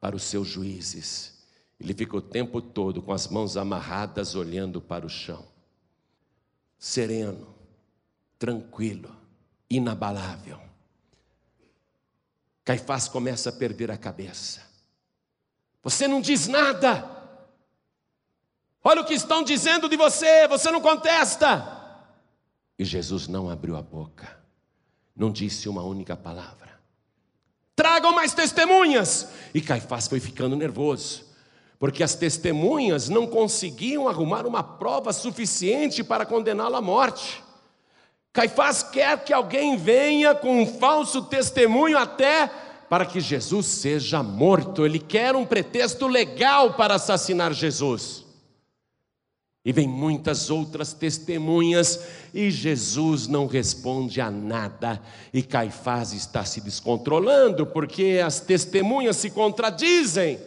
para 0.00 0.14
os 0.14 0.22
seus 0.22 0.46
juízes. 0.46 1.40
Ele 1.80 1.94
fica 1.94 2.16
o 2.16 2.20
tempo 2.20 2.60
todo 2.60 3.02
com 3.02 3.12
as 3.12 3.26
mãos 3.26 3.56
amarradas, 3.56 4.34
olhando 4.34 4.80
para 4.80 5.06
o 5.06 5.08
chão. 5.08 5.49
Sereno, 6.80 7.54
tranquilo, 8.38 9.14
inabalável. 9.68 10.58
Caifás 12.64 13.06
começa 13.06 13.50
a 13.50 13.52
perder 13.52 13.90
a 13.90 13.98
cabeça. 13.98 14.62
Você 15.82 16.08
não 16.08 16.22
diz 16.22 16.48
nada. 16.48 17.18
Olha 18.82 19.02
o 19.02 19.04
que 19.04 19.12
estão 19.12 19.42
dizendo 19.42 19.90
de 19.90 19.96
você, 19.98 20.48
você 20.48 20.70
não 20.70 20.80
contesta. 20.80 22.06
E 22.78 22.84
Jesus 22.84 23.28
não 23.28 23.50
abriu 23.50 23.76
a 23.76 23.82
boca, 23.82 24.40
não 25.14 25.30
disse 25.30 25.68
uma 25.68 25.82
única 25.82 26.16
palavra. 26.16 26.80
Tragam 27.76 28.14
mais 28.14 28.32
testemunhas. 28.32 29.28
E 29.52 29.60
Caifás 29.60 30.08
foi 30.08 30.18
ficando 30.18 30.56
nervoso, 30.56 31.29
porque 31.80 32.02
as 32.02 32.14
testemunhas 32.14 33.08
não 33.08 33.26
conseguiam 33.26 34.06
arrumar 34.06 34.46
uma 34.46 34.62
prova 34.62 35.14
suficiente 35.14 36.04
para 36.04 36.26
condená-lo 36.26 36.76
à 36.76 36.80
morte. 36.82 37.42
Caifás 38.34 38.82
quer 38.82 39.24
que 39.24 39.32
alguém 39.32 39.78
venha 39.78 40.34
com 40.34 40.60
um 40.60 40.66
falso 40.66 41.22
testemunho 41.22 41.96
até 41.96 42.48
para 42.86 43.06
que 43.06 43.18
Jesus 43.18 43.64
seja 43.64 44.22
morto. 44.22 44.84
Ele 44.84 44.98
quer 44.98 45.34
um 45.34 45.46
pretexto 45.46 46.06
legal 46.06 46.74
para 46.74 46.96
assassinar 46.96 47.54
Jesus. 47.54 48.26
E 49.64 49.72
vem 49.72 49.88
muitas 49.88 50.50
outras 50.50 50.92
testemunhas, 50.92 52.00
e 52.34 52.50
Jesus 52.50 53.26
não 53.26 53.46
responde 53.46 54.20
a 54.20 54.30
nada, 54.30 55.00
e 55.34 55.42
Caifás 55.42 56.14
está 56.14 56.44
se 56.46 56.62
descontrolando, 56.62 57.66
porque 57.66 58.22
as 58.24 58.40
testemunhas 58.40 59.16
se 59.16 59.30
contradizem, 59.30 60.38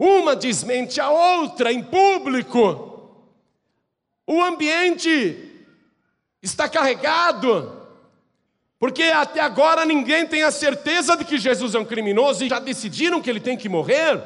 uma 0.00 0.34
desmente 0.34 0.98
a 0.98 1.10
outra 1.10 1.70
em 1.70 1.82
público, 1.82 3.20
o 4.26 4.42
ambiente 4.42 5.36
está 6.42 6.66
carregado, 6.66 7.70
porque 8.78 9.02
até 9.02 9.40
agora 9.40 9.84
ninguém 9.84 10.26
tem 10.26 10.42
a 10.42 10.50
certeza 10.50 11.18
de 11.18 11.26
que 11.26 11.36
Jesus 11.36 11.74
é 11.74 11.78
um 11.78 11.84
criminoso 11.84 12.42
e 12.42 12.48
já 12.48 12.58
decidiram 12.58 13.20
que 13.20 13.28
ele 13.28 13.40
tem 13.40 13.58
que 13.58 13.68
morrer. 13.68 14.22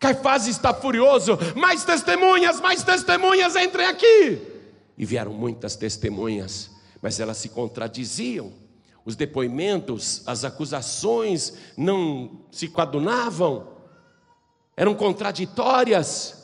Caifás 0.00 0.48
está 0.48 0.74
furioso. 0.74 1.38
Mais 1.54 1.84
testemunhas, 1.84 2.60
mais 2.60 2.82
testemunhas, 2.82 3.54
entrem 3.54 3.86
aqui. 3.86 4.42
E 4.98 5.06
vieram 5.06 5.32
muitas 5.32 5.76
testemunhas, 5.76 6.68
mas 7.00 7.20
elas 7.20 7.36
se 7.36 7.48
contradiziam. 7.48 8.52
Os 9.04 9.14
depoimentos, 9.14 10.22
as 10.26 10.44
acusações 10.44 11.52
não 11.76 12.40
se 12.50 12.66
coadunavam, 12.66 13.73
eram 14.76 14.94
contraditórias. 14.94 16.42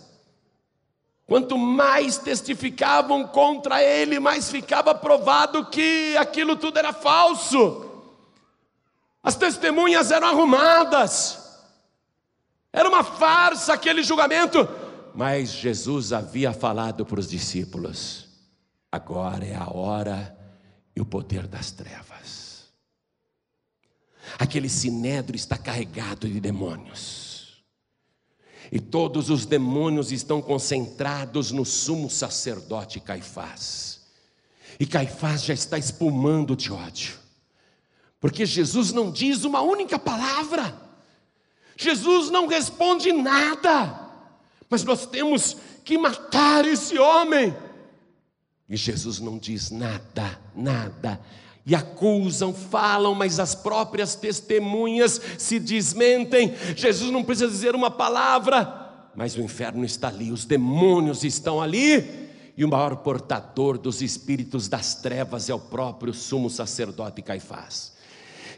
Quanto 1.27 1.57
mais 1.57 2.19
testificavam 2.19 3.27
contra 3.27 3.83
ele, 3.83 4.19
mais 4.19 4.51
ficava 4.51 4.95
provado 4.95 5.67
que 5.67 6.17
aquilo 6.17 6.57
tudo 6.57 6.79
era 6.79 6.93
falso. 6.93 7.87
As 9.23 9.37
testemunhas 9.37 10.11
eram 10.11 10.29
arrumadas, 10.29 11.39
era 12.73 12.89
uma 12.89 13.05
farsa 13.05 13.75
aquele 13.75 14.03
julgamento. 14.03 14.69
Mas 15.15 15.51
Jesus 15.53 16.13
havia 16.13 16.53
falado 16.53 17.05
para 17.05 17.21
os 17.21 17.29
discípulos: 17.29 18.27
agora 18.91 19.45
é 19.45 19.55
a 19.55 19.69
hora 19.73 20.37
e 20.97 21.01
o 21.01 21.07
poder 21.07 21.47
das 21.47 21.71
trevas. 21.71 22.71
Aquele 24.39 24.69
sinédrio 24.69 25.37
está 25.37 25.57
carregado 25.57 26.29
de 26.29 26.41
demônios. 26.41 27.30
E 28.71 28.79
todos 28.79 29.31
os 29.31 29.47
demônios 29.47 30.13
estão 30.13 30.41
concentrados 30.41 31.51
no 31.51 31.65
sumo 31.65 32.09
sacerdote 32.09 33.01
Caifás. 33.01 34.01
E 34.79 34.87
Caifás 34.87 35.43
já 35.43 35.55
está 35.55 35.77
espumando 35.77 36.55
de 36.55 36.73
ódio. 36.73 37.19
Porque 38.21 38.47
Jesus 38.47 38.93
não 38.93 39.11
diz 39.11 39.45
uma 39.45 39.61
única 39.61 39.99
palavra. 39.99 40.79
Jesus 41.77 42.31
não 42.31 42.47
responde 42.47 43.11
nada, 43.13 44.09
mas 44.69 44.85
nós 44.85 45.07
temos 45.07 45.57
que 45.83 45.97
matar 45.97 46.67
esse 46.67 46.99
homem. 46.99 47.57
E 48.69 48.77
Jesus 48.77 49.19
não 49.19 49.39
diz 49.39 49.71
nada, 49.71 50.39
nada. 50.55 51.19
E 51.67 51.75
acusam, 51.75 52.55
falam, 52.55 53.15
mas 53.15 53.39
as 53.39 53.55
próprias 53.55 54.15
testemunhas 54.15 55.21
se 55.39 55.59
desmentem. 55.59 56.55
Jesus 56.75 57.11
não 57.11 57.23
precisa 57.23 57.49
dizer 57.49 57.75
uma 57.75 57.91
palavra, 57.91 59.11
mas 59.15 59.37
o 59.37 59.43
inferno 59.43 59.85
está 59.85 60.09
ali, 60.09 60.33
os 60.33 60.45
demônios 60.45 61.25
estão 61.25 61.61
ali. 61.61 62.29
E 62.57 62.65
o 62.65 62.69
maior 62.69 62.97
portador 62.97 63.79
dos 63.79 64.03
espíritos 64.03 64.69
das 64.69 64.95
trevas 64.95 65.49
é 65.49 65.55
o 65.55 65.59
próprio 65.59 66.13
sumo 66.13 66.51
sacerdote 66.51 67.23
Caifás. 67.23 67.93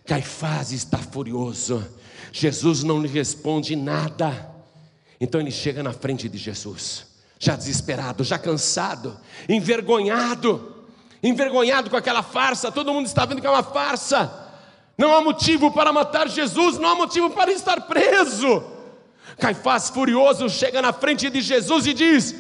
Caifás 0.05 0.73
está 0.73 0.99
furioso. 0.99 1.87
Jesus 2.33 2.83
não 2.83 3.01
lhe 3.01 3.09
responde 3.09 3.77
nada. 3.77 4.51
Então 5.21 5.41
ele 5.41 5.53
chega 5.53 5.83
na 5.83 5.93
frente 5.93 6.29
de 6.29 6.37
Jesus, 6.37 7.07
já 7.39 7.55
desesperado, 7.55 8.25
já 8.25 8.39
cansado, 8.39 9.17
envergonhado, 9.49 10.72
envergonhado 11.23 11.89
com 11.89 11.97
aquela 11.97 12.23
farsa. 12.23 12.73
Todo 12.73 12.93
mundo 12.93 13.07
está 13.07 13.25
vendo 13.25 13.41
que 13.41 13.47
é 13.47 13.51
uma 13.51 13.63
farsa. 13.63 14.51
Não 14.99 15.15
há 15.15 15.21
motivo 15.21 15.71
para 15.71 15.93
matar 15.93 16.29
Jesus, 16.29 16.79
não 16.79 16.91
há 16.91 16.95
motivo 16.95 17.31
para 17.31 17.53
estar 17.53 17.83
preso. 17.83 18.63
Caifás, 19.39 19.89
furioso, 19.89 20.49
chega 20.51 20.83
na 20.83 20.93
frente 20.93 21.31
de 21.31 21.41
Jesus 21.41 21.87
e 21.87 21.95
diz: 21.95 22.35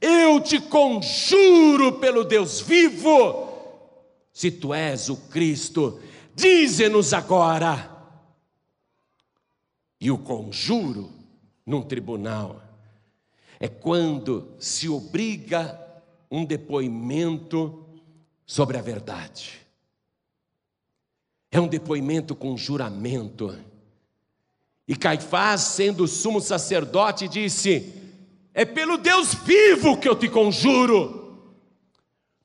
Eu 0.00 0.40
te 0.40 0.60
conjuro 0.60 1.94
pelo 1.98 2.24
Deus 2.24 2.60
vivo, 2.60 3.48
se 4.32 4.50
tu 4.50 4.72
és 4.72 5.08
o 5.08 5.16
Cristo, 5.16 6.00
dize-nos 6.34 7.12
agora. 7.12 7.96
E 10.00 10.10
o 10.12 10.18
conjuro 10.18 11.10
num 11.66 11.82
tribunal 11.82 12.62
é 13.58 13.66
quando 13.66 14.54
se 14.60 14.88
obriga 14.88 15.78
um 16.30 16.44
depoimento 16.44 17.87
sobre 18.48 18.78
a 18.78 18.82
verdade. 18.82 19.60
É 21.50 21.60
um 21.60 21.68
depoimento 21.68 22.34
com 22.34 22.56
juramento. 22.56 23.54
E 24.86 24.96
Caifás, 24.96 25.60
sendo 25.60 26.08
sumo 26.08 26.40
sacerdote, 26.40 27.28
disse: 27.28 27.92
É 28.54 28.64
pelo 28.64 28.96
Deus 28.96 29.34
vivo 29.34 30.00
que 30.00 30.08
eu 30.08 30.16
te 30.16 30.30
conjuro. 30.30 31.52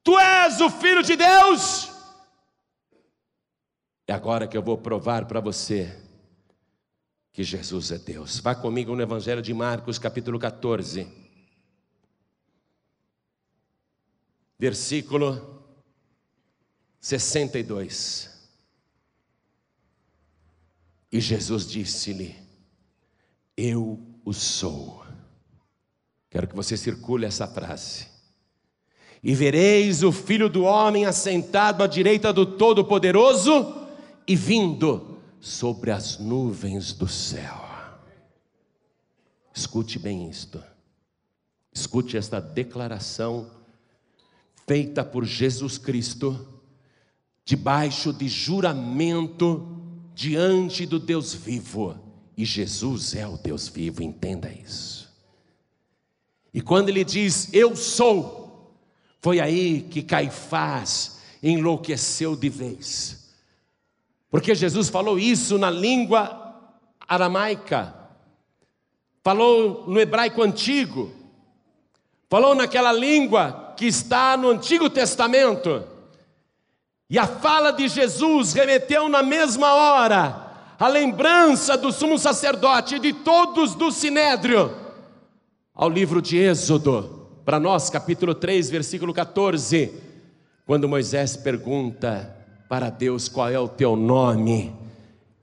Tu 0.03 0.19
és 0.19 0.59
o 0.59 0.69
filho 0.69 1.01
de 1.01 1.15
Deus. 1.15 1.89
É 4.05 4.11
agora 4.11 4.45
que 4.45 4.57
eu 4.57 4.61
vou 4.61 4.77
provar 4.77 5.25
para 5.25 5.39
você 5.39 5.97
que 7.31 7.43
Jesus 7.43 7.91
é 7.91 7.97
Deus. 7.97 8.39
Vá 8.41 8.53
comigo 8.53 8.93
no 8.93 9.01
Evangelho 9.01 9.41
de 9.41 9.53
Marcos, 9.53 9.97
capítulo 9.97 10.37
14, 10.37 11.07
versículo 14.59 15.62
62. 17.03 18.29
E 21.11 21.19
Jesus 21.19 21.67
disse-lhe: 21.67 22.33
Eu 23.57 23.99
o 24.23 24.31
sou. 24.31 25.05
Quero 26.29 26.47
que 26.47 26.55
você 26.55 26.77
circule 26.77 27.25
essa 27.25 27.45
frase. 27.45 28.07
E 29.21 29.35
vereis 29.35 30.01
o 30.01 30.13
filho 30.13 30.47
do 30.47 30.63
homem 30.63 31.05
assentado 31.05 31.83
à 31.83 31.87
direita 31.87 32.31
do 32.31 32.45
Todo-Poderoso 32.45 33.85
e 34.25 34.33
vindo 34.33 35.19
sobre 35.41 35.91
as 35.91 36.17
nuvens 36.17 36.93
do 36.93 37.07
céu. 37.07 37.61
Escute 39.53 39.99
bem 39.99 40.29
isto. 40.29 40.63
Escute 41.73 42.15
esta 42.15 42.39
declaração 42.39 43.51
feita 44.65 45.03
por 45.03 45.25
Jesus 45.25 45.77
Cristo, 45.77 46.52
debaixo 47.45 48.13
de 48.13 48.27
juramento 48.27 49.67
diante 50.13 50.85
do 50.85 50.99
Deus 50.99 51.33
vivo. 51.33 51.97
E 52.37 52.45
Jesus 52.45 53.15
é 53.15 53.27
o 53.27 53.37
Deus 53.37 53.67
vivo, 53.67 54.01
entenda 54.01 54.51
isso. 54.51 55.11
E 56.53 56.61
quando 56.61 56.89
ele 56.89 57.03
diz, 57.03 57.49
Eu 57.53 57.75
sou, 57.75 58.73
foi 59.21 59.39
aí 59.39 59.81
que 59.81 60.01
Caifás 60.01 61.19
enlouqueceu 61.41 62.35
de 62.35 62.49
vez. 62.49 63.33
Porque 64.29 64.55
Jesus 64.55 64.89
falou 64.89 65.19
isso 65.19 65.57
na 65.57 65.69
língua 65.69 66.39
aramaica, 67.07 67.93
falou 69.21 69.85
no 69.87 69.99
hebraico 69.99 70.41
antigo, 70.41 71.11
falou 72.29 72.55
naquela 72.55 72.91
língua 72.91 73.73
que 73.77 73.85
está 73.85 74.35
no 74.35 74.49
Antigo 74.49 74.89
Testamento. 74.89 75.92
E 77.13 77.19
a 77.19 77.27
fala 77.27 77.69
de 77.69 77.87
Jesus 77.87 78.53
remeteu 78.53 79.07
na 79.07 79.21
mesma 79.21 79.71
hora 79.71 80.51
a 80.79 80.87
lembrança 80.87 81.77
do 81.77 81.91
sumo 81.91 82.17
sacerdote 82.17 82.95
e 82.95 82.99
de 82.99 83.13
todos 83.13 83.75
do 83.75 83.91
sinédrio 83.91 84.75
ao 85.75 85.91
livro 85.91 86.19
de 86.19 86.37
Êxodo 86.39 87.29
para 87.45 87.59
nós, 87.59 87.87
capítulo 87.87 88.33
3, 88.33 88.67
versículo 88.67 89.13
14, 89.13 89.93
quando 90.65 90.89
Moisés 90.89 91.37
pergunta 91.37 92.35
para 92.67 92.89
Deus 92.89 93.29
qual 93.29 93.47
é 93.47 93.59
o 93.59 93.67
teu 93.67 93.95
nome, 93.95 94.75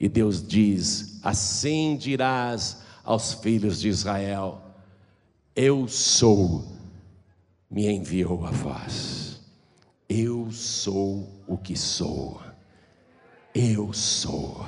e 0.01 0.09
Deus 0.09 0.45
diz: 0.45 1.21
Assim 1.23 1.97
dirás 1.97 2.83
aos 3.05 3.33
filhos 3.35 3.81
de 3.81 3.89
Israel: 3.89 4.61
Eu 5.55 5.87
sou, 5.87 6.65
me 7.71 7.89
enviou 7.89 8.45
a 8.45 8.51
vós. 8.51 9.30
Eu 10.13 10.51
sou 10.51 11.29
o 11.47 11.57
que 11.57 11.77
sou. 11.77 12.43
Eu 13.55 13.93
sou. 13.93 14.67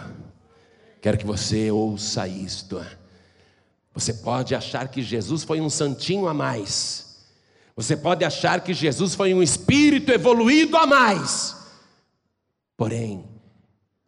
Quero 1.00 1.18
que 1.18 1.26
você 1.26 1.68
ouça 1.68 2.28
isto. 2.28 2.80
Você 3.92 4.14
pode 4.14 4.54
achar 4.54 4.86
que 4.86 5.02
Jesus 5.02 5.42
foi 5.42 5.60
um 5.60 5.68
santinho 5.68 6.28
a 6.28 6.32
mais. 6.32 7.26
Você 7.74 7.96
pode 7.96 8.24
achar 8.24 8.60
que 8.60 8.72
Jesus 8.72 9.16
foi 9.16 9.34
um 9.34 9.42
espírito 9.42 10.12
evoluído 10.12 10.76
a 10.76 10.86
mais, 10.86 11.56
porém, 12.76 13.24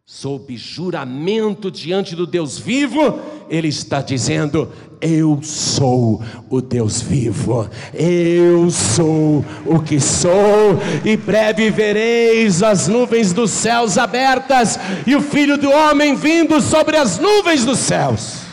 sob 0.05 0.55
juramento 0.55 1.69
diante 1.69 2.15
do 2.15 2.25
Deus 2.25 2.57
vivo, 2.57 3.19
ele 3.49 3.67
está 3.67 4.01
dizendo: 4.01 4.71
Eu 4.99 5.39
sou 5.41 6.21
o 6.49 6.61
Deus 6.61 7.01
vivo, 7.01 7.69
eu 7.93 8.69
sou 8.69 9.43
o 9.65 9.79
que 9.81 9.99
sou, 9.99 10.79
e 11.03 11.15
breve 11.15 11.69
vereis 11.69 12.63
as 12.63 12.87
nuvens 12.87 13.33
dos 13.33 13.51
céus 13.51 13.97
abertas 13.97 14.79
e 15.05 15.15
o 15.15 15.21
filho 15.21 15.57
do 15.57 15.69
homem 15.69 16.15
vindo 16.15 16.59
sobre 16.61 16.97
as 16.97 17.19
nuvens 17.19 17.65
dos 17.65 17.79
céus. 17.79 18.45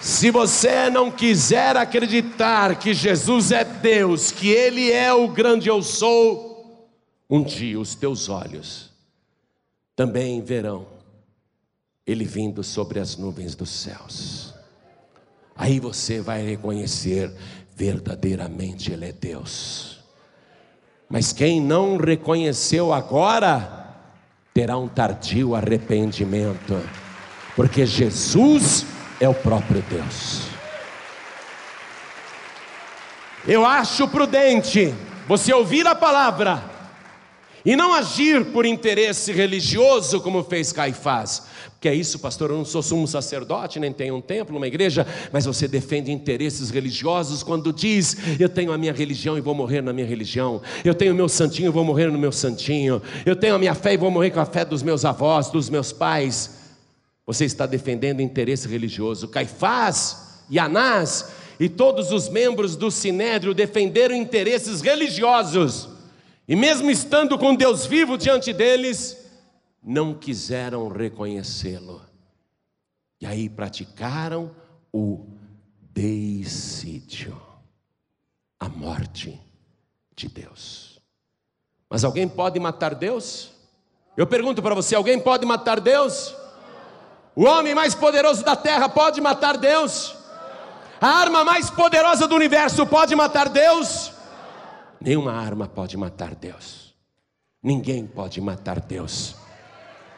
Se 0.00 0.32
você 0.32 0.90
não 0.90 1.12
quiser 1.12 1.76
acreditar 1.76 2.74
que 2.74 2.92
Jesus 2.92 3.52
é 3.52 3.62
Deus, 3.62 4.32
que 4.32 4.50
Ele 4.50 4.90
é 4.90 5.14
o 5.14 5.28
grande 5.28 5.68
eu 5.68 5.80
sou, 5.80 6.90
um 7.30 7.40
dia 7.40 7.78
os 7.78 7.94
teus 7.94 8.28
olhos. 8.28 8.90
Também 9.94 10.42
verão 10.42 10.91
Ele 12.06 12.24
vindo 12.24 12.64
sobre 12.64 12.98
as 12.98 13.16
nuvens 13.16 13.54
dos 13.54 13.70
céus. 13.70 14.54
Aí 15.56 15.78
você 15.78 16.20
vai 16.20 16.42
reconhecer 16.42 17.32
verdadeiramente 17.76 18.92
Ele 18.92 19.06
é 19.06 19.12
Deus. 19.12 20.02
Mas 21.08 21.32
quem 21.32 21.60
não 21.60 21.98
reconheceu 21.98 22.92
agora, 22.92 23.94
terá 24.54 24.78
um 24.78 24.88
tardio 24.88 25.54
arrependimento, 25.54 26.80
porque 27.54 27.84
Jesus 27.84 28.86
é 29.20 29.28
o 29.28 29.34
próprio 29.34 29.82
Deus. 29.82 30.42
Eu 33.46 33.66
acho 33.66 34.08
prudente 34.08 34.94
você 35.28 35.52
ouvir 35.52 35.86
a 35.86 35.94
palavra 35.94 36.71
e 37.64 37.76
não 37.76 37.94
agir 37.94 38.46
por 38.46 38.66
interesse 38.66 39.32
religioso 39.32 40.20
como 40.20 40.42
fez 40.42 40.72
Caifás. 40.72 41.42
Que 41.80 41.88
é 41.88 41.94
isso, 41.94 42.18
pastor? 42.18 42.50
Eu 42.50 42.58
não 42.58 42.64
sou 42.64 42.82
sumo 42.82 43.08
sacerdote, 43.08 43.80
nem 43.80 43.92
tenho 43.92 44.14
um 44.14 44.20
templo, 44.20 44.56
uma 44.56 44.68
igreja, 44.68 45.06
mas 45.32 45.44
você 45.44 45.66
defende 45.66 46.12
interesses 46.12 46.70
religiosos 46.70 47.42
quando 47.42 47.72
diz: 47.72 48.16
Eu 48.38 48.48
tenho 48.48 48.72
a 48.72 48.78
minha 48.78 48.92
religião 48.92 49.36
e 49.36 49.40
vou 49.40 49.54
morrer 49.54 49.80
na 49.80 49.92
minha 49.92 50.06
religião, 50.06 50.62
eu 50.84 50.94
tenho 50.94 51.12
o 51.12 51.16
meu 51.16 51.28
santinho 51.28 51.68
e 51.68 51.72
vou 51.72 51.84
morrer 51.84 52.06
no 52.10 52.18
meu 52.18 52.30
santinho, 52.30 53.02
eu 53.26 53.34
tenho 53.34 53.56
a 53.56 53.58
minha 53.58 53.74
fé 53.74 53.94
e 53.94 53.96
vou 53.96 54.10
morrer 54.10 54.30
com 54.30 54.40
a 54.40 54.46
fé 54.46 54.64
dos 54.64 54.82
meus 54.82 55.04
avós, 55.04 55.50
dos 55.50 55.68
meus 55.68 55.92
pais. 55.92 56.62
Você 57.26 57.44
está 57.44 57.66
defendendo 57.66 58.20
interesse 58.20 58.68
religioso. 58.68 59.28
Caifás 59.28 60.42
e 60.50 60.58
Anás 60.58 61.32
e 61.58 61.68
todos 61.68 62.10
os 62.10 62.28
membros 62.28 62.76
do 62.76 62.90
sinédrio 62.90 63.54
defenderam 63.54 64.14
interesses 64.14 64.80
religiosos. 64.80 65.88
E 66.46 66.56
mesmo 66.56 66.90
estando 66.90 67.38
com 67.38 67.54
Deus 67.54 67.86
vivo 67.86 68.18
diante 68.18 68.52
deles, 68.52 69.16
não 69.82 70.14
quiseram 70.14 70.88
reconhecê-lo. 70.88 72.02
E 73.20 73.26
aí 73.26 73.48
praticaram 73.48 74.50
o 74.92 75.26
deicídio, 75.92 77.40
a 78.58 78.68
morte 78.68 79.40
de 80.14 80.28
Deus. 80.28 81.00
Mas 81.88 82.04
alguém 82.04 82.28
pode 82.28 82.58
matar 82.58 82.94
Deus? 82.94 83.50
Eu 84.16 84.26
pergunto 84.26 84.62
para 84.62 84.74
você: 84.74 84.94
alguém 84.94 85.20
pode 85.20 85.46
matar 85.46 85.78
Deus? 85.78 86.34
O 87.34 87.44
homem 87.44 87.74
mais 87.74 87.94
poderoso 87.94 88.44
da 88.44 88.56
terra 88.56 88.88
pode 88.88 89.20
matar 89.20 89.56
Deus? 89.56 90.14
A 91.00 91.08
arma 91.08 91.44
mais 91.44 91.70
poderosa 91.70 92.26
do 92.26 92.34
universo 92.34 92.86
pode 92.86 93.14
matar 93.14 93.48
Deus? 93.48 94.12
Nenhuma 95.04 95.32
arma 95.32 95.66
pode 95.66 95.96
matar 95.96 96.32
Deus. 96.34 96.94
Ninguém 97.60 98.06
pode 98.06 98.40
matar 98.40 98.78
Deus. 98.78 99.34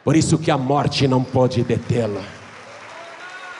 Por 0.03 0.15
isso 0.15 0.37
que 0.37 0.51
a 0.51 0.57
morte 0.57 1.07
não 1.07 1.23
pode 1.23 1.63
detê-lo. 1.63 2.23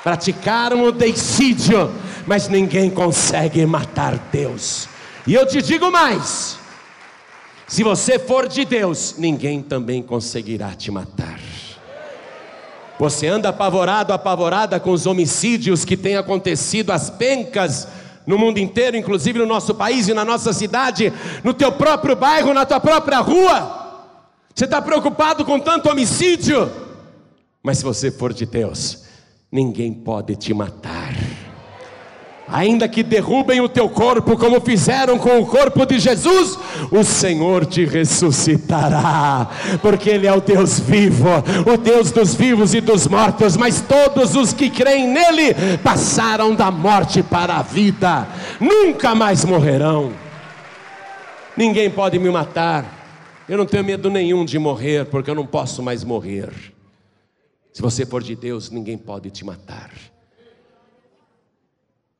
Praticaram 0.04 0.84
o 0.84 0.92
deicídio, 0.92 1.92
mas 2.28 2.48
ninguém 2.48 2.92
consegue 2.92 3.66
matar 3.66 4.20
Deus. 4.32 4.88
E 5.26 5.34
eu 5.34 5.48
te 5.48 5.64
digo 5.64 5.92
mais: 5.92 6.60
se 7.66 7.82
você 7.82 8.20
for 8.20 8.48
de 8.48 8.64
Deus, 8.64 9.16
ninguém 9.18 9.64
também 9.64 10.04
conseguirá 10.04 10.76
te 10.76 10.92
matar. 10.92 11.40
Você 13.00 13.28
anda 13.28 13.50
apavorado, 13.50 14.14
apavorada 14.14 14.80
com 14.80 14.92
os 14.92 15.08
homicídios 15.08 15.84
que 15.84 15.98
têm 15.98 16.18
acontecido, 16.18 16.92
as 16.92 17.10
pencas 17.10 17.88
no 18.26 18.38
mundo 18.38 18.58
inteiro, 18.58 18.98
inclusive 18.98 19.40
no 19.40 19.46
nosso 19.46 19.76
país 19.76 20.08
e 20.08 20.14
na 20.14 20.26
nossa 20.26 20.52
cidade, 20.54 21.12
no 21.44 21.54
teu 21.54 21.72
próprio 21.72 22.16
bairro, 22.16 22.54
na 22.54 22.66
tua 22.66 22.80
própria 22.80 23.20
rua. 23.20 24.08
Você 24.54 24.66
está 24.66 24.82
preocupado 24.82 25.44
com 25.44 25.60
tanto 25.60 25.90
homicídio, 25.90 26.72
mas 27.62 27.80
se 27.80 27.84
você 27.84 28.10
for 28.10 28.34
de 28.34 28.46
Deus, 28.46 29.04
ninguém 29.52 29.94
pode 29.94 30.36
te 30.36 30.54
matar 30.54 31.14
ainda 32.48 32.88
que 32.88 33.04
derrubem 33.04 33.62
o 33.62 33.70
teu 33.70 33.90
corpo, 33.90 34.38
como 34.38 34.62
fizeram 34.62 35.18
com 35.18 35.40
o 35.40 35.46
corpo 35.46 35.86
de 35.86 36.00
Jesus, 36.00 36.58
o 36.92 37.04
Senhor 37.04 37.66
te 37.66 37.86
ressuscitará, 37.86 39.50
porque 39.82 40.10
Ele 40.10 40.28
é 40.28 40.34
o 40.34 40.42
Deus 40.42 40.80
vivo, 40.80 41.30
o 41.66 41.78
Deus 41.78 42.12
dos 42.12 42.36
vivos 42.36 42.74
e 42.74 42.82
dos 42.82 43.08
mortos, 43.08 43.58
mas 43.58 43.82
todos 43.82 44.36
os 44.36 44.54
que 44.54 44.70
creem 44.70 45.08
nele 45.08 45.56
passaram 45.84 46.54
da 46.54 46.70
morte 46.70 47.24
para 47.24 47.58
a 47.58 47.62
vida, 47.62 48.28
nunca 48.60 49.16
mais 49.16 49.44
morrerão. 49.44 50.14
Ninguém 51.58 51.90
pode 51.90 52.20
me 52.20 52.30
matar, 52.30 53.44
eu 53.48 53.58
não 53.58 53.66
tenho 53.66 53.84
medo 53.84 54.10
nenhum 54.10 54.44
de 54.46 54.60
morrer, 54.60 55.06
porque 55.06 55.30
eu 55.30 55.36
não 55.36 55.46
posso 55.46 55.82
mais 55.82 56.04
morrer. 56.04 56.50
Se 57.72 57.82
você 57.82 58.06
for 58.06 58.24
de 58.24 58.36
Deus, 58.36 58.70
ninguém 58.70 58.98
pode 58.98 59.30
te 59.30 59.44
matar. 59.44 59.92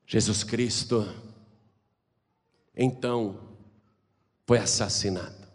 Jesus 0.06 0.44
Cristo, 0.44 1.12
então, 2.76 3.40
foi 4.46 4.58
assassinado. 4.58 5.46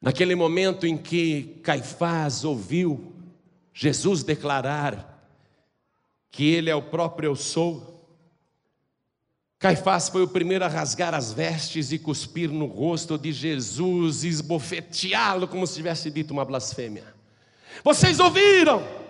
Naquele 0.00 0.34
momento 0.34 0.86
em 0.86 0.96
que 0.96 1.58
Caifás 1.62 2.44
ouviu 2.44 3.12
Jesus 3.74 4.22
declarar 4.22 5.28
que 6.30 6.44
Ele 6.44 6.70
é 6.70 6.74
o 6.74 6.82
próprio 6.82 7.30
Eu 7.30 7.36
Sou, 7.36 7.96
Caifás 9.58 10.10
foi 10.10 10.22
o 10.22 10.28
primeiro 10.28 10.64
a 10.64 10.68
rasgar 10.68 11.14
as 11.14 11.32
vestes 11.32 11.90
e 11.90 11.98
cuspir 11.98 12.50
no 12.50 12.66
rosto 12.66 13.16
de 13.16 13.32
Jesus, 13.32 14.22
e 14.22 14.28
esbofeteá-lo 14.28 15.48
como 15.48 15.66
se 15.66 15.74
tivesse 15.74 16.10
dito 16.10 16.32
uma 16.32 16.44
blasfêmia. 16.44 17.14
Vocês 17.82 18.20
ouviram? 18.20 19.05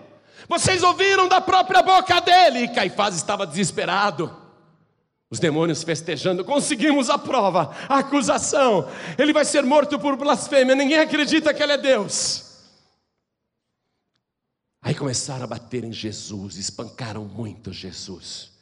Vocês 0.49 0.83
ouviram 0.83 1.29
da 1.29 1.41
própria 1.41 1.83
boca 1.83 2.21
dele? 2.21 2.61
E 2.61 2.69
Caifás 2.69 3.17
estava 3.17 3.47
desesperado. 3.47 4.45
Os 5.29 5.41
demônios 5.41 5.83
festejando, 5.83 6.45
conseguimos 6.45 7.11
a 7.11 7.19
prova, 7.19 7.75
a 7.89 7.99
acusação. 7.99 8.89
Ele 9.19 9.33
vai 9.33 9.45
ser 9.45 9.65
morto 9.65 9.99
por 9.99 10.17
blasfêmia, 10.17 10.75
ninguém 10.75 10.99
acredita 10.99 11.53
que 11.53 11.63
ele 11.63 11.73
é 11.73 11.79
Deus. 11.79 12.45
Aí 14.81 14.95
começaram 14.95 15.43
a 15.43 15.49
bater 15.49 15.83
em 15.83 15.93
Jesus, 15.93 16.57
espancaram 16.57 17.25
muito 17.25 17.73
Jesus. 17.73 18.53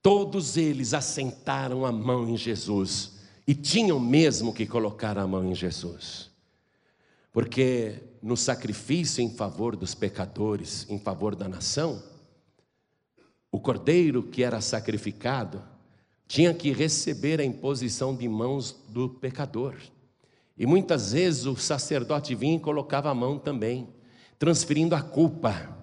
Todos 0.00 0.56
eles 0.56 0.94
assentaram 0.94 1.84
a 1.84 1.90
mão 1.90 2.28
em 2.28 2.36
Jesus 2.36 3.14
e 3.44 3.56
tinham 3.56 3.98
mesmo 3.98 4.54
que 4.54 4.66
colocar 4.66 5.18
a 5.18 5.26
mão 5.26 5.44
em 5.44 5.54
Jesus. 5.54 6.30
Porque 7.32 8.00
no 8.24 8.38
sacrifício 8.38 9.22
em 9.22 9.28
favor 9.28 9.76
dos 9.76 9.94
pecadores, 9.94 10.86
em 10.88 10.98
favor 10.98 11.36
da 11.36 11.46
nação, 11.46 12.02
o 13.52 13.60
cordeiro 13.60 14.22
que 14.22 14.42
era 14.42 14.62
sacrificado 14.62 15.62
tinha 16.26 16.54
que 16.54 16.72
receber 16.72 17.38
a 17.38 17.44
imposição 17.44 18.16
de 18.16 18.26
mãos 18.26 18.74
do 18.88 19.10
pecador. 19.10 19.74
E 20.56 20.64
muitas 20.64 21.12
vezes 21.12 21.44
o 21.44 21.54
sacerdote 21.54 22.34
vinha 22.34 22.56
e 22.56 22.60
colocava 22.60 23.10
a 23.10 23.14
mão 23.14 23.38
também 23.38 23.86
transferindo 24.38 24.94
a 24.94 25.02
culpa. 25.02 25.76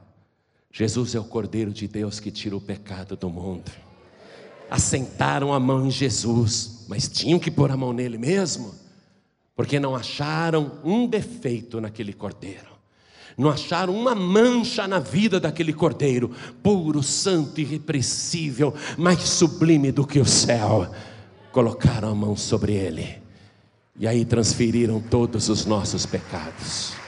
Jesus 0.72 1.14
é 1.14 1.20
o 1.20 1.24
Cordeiro 1.24 1.72
de 1.72 1.88
Deus 1.88 2.20
que 2.20 2.32
tira 2.32 2.58
o 2.58 2.62
pecado 2.62 3.16
do 3.16 3.30
mundo. 3.30 3.72
Assentaram 4.68 5.54
a 5.54 5.60
mão 5.60 5.86
em 5.86 5.92
Jesus, 5.92 6.86
mas 6.88 7.08
tinham 7.08 7.38
que 7.38 7.52
pôr 7.52 7.70
a 7.70 7.78
mão 7.78 7.94
nele 7.94 8.18
mesmo, 8.18 8.81
porque 9.56 9.80
não 9.80 9.96
acharam 9.96 10.80
um 10.84 11.08
defeito 11.08 11.80
naquele 11.80 12.14
cordeiro, 12.14 12.72
não 13.38 13.50
acharam 13.50 13.96
uma 13.96 14.14
mancha 14.14 14.88
na 14.88 15.00
vida 15.00 15.40
daquele 15.40 15.74
cordeiro, 15.74 16.32
puro, 16.62 17.02
santo, 17.02 17.62
irrepreensível, 17.62 18.74
mais 18.98 19.20
sublime 19.22 19.92
do 19.92 20.06
que 20.06 20.20
o 20.20 20.26
céu. 20.26 20.94
Colocaram 21.52 22.10
a 22.10 22.16
mão 22.16 22.36
sobre 22.36 22.74
ele, 22.74 23.22
e 24.00 24.08
aí 24.08 24.26
transferiram 24.26 25.00
todos 25.00 25.50
os 25.50 25.66
nossos 25.66 26.06
pecados 26.06 27.02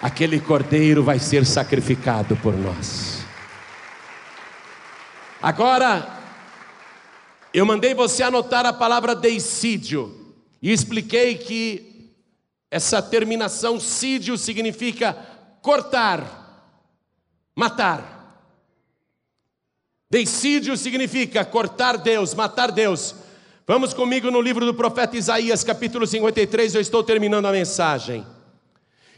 aquele 0.00 0.40
cordeiro 0.40 1.02
vai 1.02 1.18
ser 1.18 1.44
sacrificado 1.44 2.36
por 2.36 2.56
nós. 2.56 3.20
Agora, 5.42 6.18
eu 7.52 7.66
mandei 7.66 7.94
você 7.94 8.22
anotar 8.22 8.64
a 8.64 8.72
palavra 8.72 9.14
deicídio 9.14 10.19
e 10.62 10.72
expliquei 10.72 11.36
que 11.36 12.12
essa 12.70 13.02
terminação 13.02 13.80
sídio 13.80 14.36
significa 14.36 15.14
cortar, 15.62 16.78
matar. 17.54 18.18
Deicídio 20.10 20.76
significa 20.76 21.44
cortar 21.44 21.96
Deus, 21.96 22.34
matar 22.34 22.70
Deus. 22.70 23.14
Vamos 23.66 23.94
comigo 23.94 24.30
no 24.30 24.40
livro 24.40 24.66
do 24.66 24.74
profeta 24.74 25.16
Isaías, 25.16 25.62
capítulo 25.62 26.06
53, 26.06 26.74
eu 26.74 26.80
estou 26.80 27.04
terminando 27.04 27.46
a 27.46 27.52
mensagem. 27.52 28.26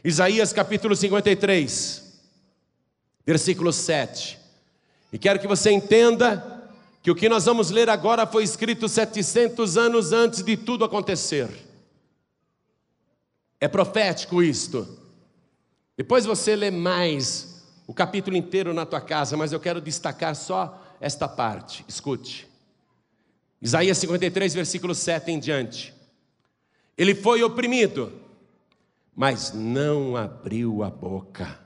Isaías 0.05 0.53
capítulo 0.53 0.95
53, 0.95 2.21
versículo 3.25 3.73
7. 3.73 4.39
E 5.13 5.19
quero 5.19 5.39
que 5.39 5.47
você 5.47 5.71
entenda 5.71 6.52
que 7.03 7.11
o 7.11 7.15
que 7.15 7.29
nós 7.29 7.45
vamos 7.45 7.71
ler 7.71 7.91
agora 7.91 8.27
foi 8.27 8.45
escrito 8.45 8.89
700 8.89 9.77
anos 9.77 10.13
antes 10.13 10.43
de 10.43 10.57
tudo 10.57 10.85
acontecer. 10.85 11.49
É 13.61 13.67
profético 13.69 14.43
isto. 14.43 14.87
Depois 15.97 16.25
você 16.25 16.55
lê 16.55 16.71
mais 16.71 17.65
o 17.87 17.93
capítulo 17.93 18.37
inteiro 18.37 18.73
na 18.73 18.87
tua 18.87 19.01
casa, 19.01 19.37
mas 19.37 19.53
eu 19.53 19.61
quero 19.61 19.81
destacar 19.81 20.35
só 20.37 20.81
esta 21.01 21.29
parte. 21.29 21.85
Escute. 21.89 22.49
Isaías 23.61 23.99
53, 23.99 24.55
versículo 24.55 24.95
7 24.95 25.31
em 25.31 25.39
diante. 25.39 25.93
Ele 26.97 27.15
foi 27.15 27.43
oprimido 27.43 28.23
mas 29.15 29.53
não 29.53 30.17
abriu 30.17 30.83
a 30.83 30.91
boca. 30.91 31.59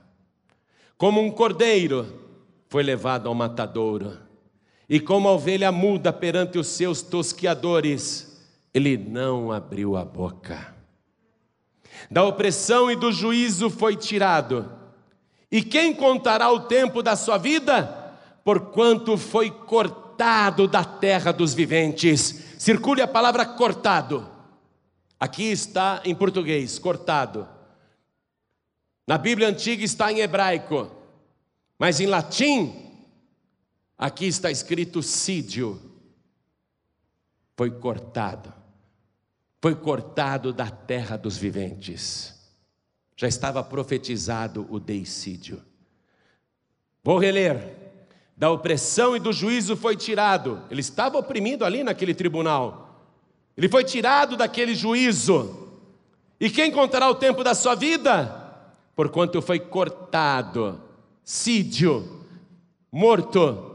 Como 0.97 1.21
um 1.21 1.31
cordeiro 1.31 2.05
foi 2.69 2.83
levado 2.83 3.29
ao 3.29 3.35
matadouro, 3.35 4.17
e 4.89 4.99
como 4.99 5.27
a 5.27 5.33
ovelha 5.33 5.71
muda 5.71 6.13
perante 6.13 6.57
os 6.57 6.67
seus 6.67 7.01
tosquiadores, 7.01 8.41
ele 8.73 8.97
não 8.97 9.51
abriu 9.51 9.97
a 9.97 10.05
boca. 10.05 10.73
Da 12.09 12.23
opressão 12.23 12.89
e 12.89 12.95
do 12.95 13.11
juízo 13.11 13.69
foi 13.69 13.95
tirado. 13.95 14.71
E 15.51 15.61
quem 15.61 15.93
contará 15.93 16.51
o 16.51 16.61
tempo 16.61 17.01
da 17.01 17.15
sua 17.15 17.37
vida? 17.37 18.13
Porquanto 18.43 19.17
foi 19.17 19.49
cortado 19.51 20.67
da 20.67 20.83
terra 20.83 21.31
dos 21.33 21.53
viventes. 21.53 22.55
Circule 22.57 23.01
a 23.01 23.07
palavra 23.07 23.45
cortado. 23.45 24.29
Aqui 25.19 25.51
está 25.51 26.01
em 26.05 26.13
português, 26.13 26.77
cortado. 26.79 27.47
Na 29.07 29.17
Bíblia 29.17 29.47
antiga 29.47 29.83
está 29.83 30.11
em 30.11 30.19
hebraico, 30.19 30.91
mas 31.79 31.99
em 31.99 32.05
latim, 32.05 32.86
aqui 33.97 34.25
está 34.27 34.51
escrito 34.51 35.01
sídio. 35.01 35.81
Foi 37.55 37.71
cortado, 37.71 38.53
foi 39.61 39.75
cortado 39.75 40.53
da 40.53 40.69
terra 40.69 41.17
dos 41.17 41.37
viventes. 41.37 42.35
Já 43.15 43.27
estava 43.27 43.63
profetizado 43.63 44.67
o 44.69 44.79
deicídio. 44.79 45.61
Vou 47.03 47.17
reler. 47.17 47.75
Da 48.37 48.51
opressão 48.51 49.15
e 49.15 49.19
do 49.19 49.33
juízo 49.33 49.75
foi 49.75 49.95
tirado. 49.95 50.61
Ele 50.69 50.81
estava 50.81 51.17
oprimido 51.17 51.65
ali 51.65 51.83
naquele 51.83 52.13
tribunal 52.13 52.87
ele 53.57 53.67
foi 53.67 53.83
tirado 53.83 54.37
daquele 54.37 54.75
juízo. 54.75 55.67
E 56.39 56.47
quem 56.49 56.71
contará 56.71 57.09
o 57.09 57.15
tempo 57.15 57.43
da 57.43 57.55
sua 57.55 57.73
vida? 57.73 58.45
Porquanto 58.95 59.41
foi 59.41 59.59
cortado, 59.59 60.79
sídio, 61.23 62.23
morto, 62.91 63.66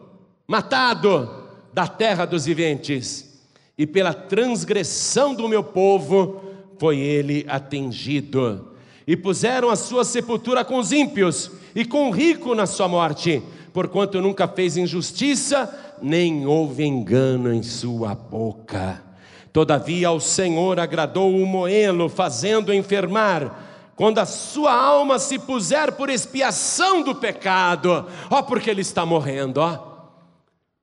matado 0.53 1.30
da 1.72 1.86
terra 1.86 2.26
dos 2.26 2.44
viventes. 2.44 3.40
E 3.78 3.86
pela 3.86 4.12
transgressão 4.12 5.34
do 5.34 5.48
meu 5.48 5.64
povo 5.64 6.42
foi 6.78 6.98
ele 6.98 7.46
atingido. 7.48 8.68
E 9.07 9.16
puseram 9.16 9.70
a 9.70 9.76
sua 9.76 10.05
sepultura 10.05 10.62
com 10.62 10.76
os 10.76 10.92
ímpios 10.92 11.50
e 11.74 11.86
com 11.86 12.11
o 12.11 12.11
rico 12.11 12.55
na 12.55 12.66
sua 12.66 12.86
morte, 12.86 13.42
porquanto 13.72 14.20
nunca 14.20 14.46
fez 14.46 14.76
injustiça, 14.76 15.96
nem 16.03 16.46
houve 16.46 16.84
engano 16.84 17.50
em 17.50 17.62
sua 17.62 18.14
boca. 18.14 19.03
Todavia 19.55 20.09
ao 20.09 20.20
Senhor 20.20 20.78
agradou 20.78 21.34
o 21.34 21.46
moê-lo, 21.46 22.11
fazendo 22.11 22.74
enfermar. 22.74 23.90
Quando 23.96 24.18
a 24.18 24.26
sua 24.26 24.74
alma 24.74 25.18
se 25.18 25.38
puser 25.38 25.92
por 25.92 26.11
expiação 26.11 27.03
do 27.03 27.14
pecado, 27.14 28.05
ó, 28.28 28.42
porque 28.42 28.68
ele 28.68 28.82
está 28.82 29.07
morrendo, 29.07 29.59
ó 29.59 29.91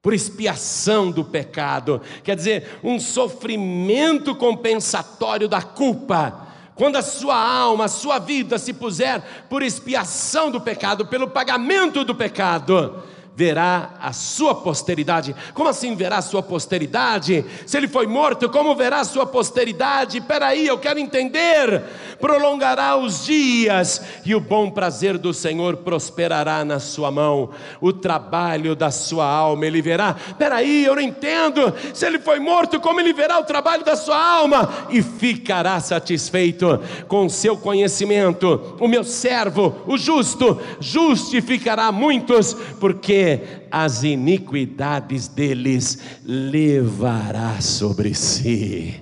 por 0.01 0.13
expiação 0.13 1.11
do 1.11 1.25
pecado, 1.25 2.01
quer 2.23 2.35
dizer, 2.35 2.79
um 2.83 2.99
sofrimento 2.99 4.33
compensatório 4.33 5.47
da 5.47 5.61
culpa. 5.61 6.47
Quando 6.73 6.95
a 6.95 7.01
sua 7.01 7.35
alma, 7.35 7.85
a 7.85 7.89
sua 7.89 8.19
vida 8.19 8.57
se 8.57 8.71
puser 8.71 9.21
por 9.49 9.61
expiação 9.61 10.49
do 10.49 10.61
pecado, 10.61 11.07
pelo 11.07 11.27
pagamento 11.27 12.05
do 12.05 12.15
pecado, 12.15 13.03
verá 13.39 13.91
a 14.01 14.11
sua 14.11 14.53
posteridade. 14.53 15.33
Como 15.53 15.69
assim 15.69 15.95
verá 15.95 16.17
a 16.17 16.21
sua 16.21 16.43
posteridade? 16.43 17.45
Se 17.65 17.77
ele 17.77 17.87
foi 17.87 18.05
morto, 18.05 18.49
como 18.49 18.75
verá 18.75 18.99
a 18.99 19.05
sua 19.05 19.25
posteridade? 19.25 20.19
Peraí, 20.19 20.67
eu 20.67 20.77
quero 20.77 20.99
entender. 20.99 21.81
Prolongará 22.19 22.97
os 22.97 23.25
dias 23.25 24.01
e 24.25 24.35
o 24.35 24.41
bom 24.41 24.69
prazer 24.69 25.17
do 25.17 25.33
Senhor 25.33 25.77
prosperará 25.77 26.65
na 26.65 26.81
sua 26.81 27.09
mão. 27.11 27.51
O 27.79 27.93
trabalho 27.93 28.75
da 28.75 28.91
sua 28.91 29.25
alma 29.25 29.65
ele 29.65 29.81
verá. 29.81 30.17
Peraí, 30.37 30.83
eu 30.83 30.95
não 30.95 31.01
entendo. 31.01 31.73
Se 31.93 32.05
ele 32.05 32.19
foi 32.19 32.41
morto, 32.41 32.77
como 32.81 32.99
ele 32.99 33.13
verá 33.13 33.39
o 33.39 33.45
trabalho 33.45 33.85
da 33.85 33.95
sua 33.95 34.21
alma? 34.21 34.69
E 34.89 35.01
ficará 35.01 35.79
satisfeito 35.79 36.77
com 37.07 37.29
seu 37.29 37.55
conhecimento. 37.55 38.75
O 38.81 38.87
meu 38.89 39.05
servo, 39.05 39.77
o 39.87 39.97
justo, 39.97 40.59
justificará 40.81 41.89
muitos, 41.89 42.53
porque 42.81 43.28
as 43.71 44.03
iniquidades 44.03 45.27
deles 45.27 45.99
levará 46.23 47.59
sobre 47.61 48.13
si. 48.13 49.01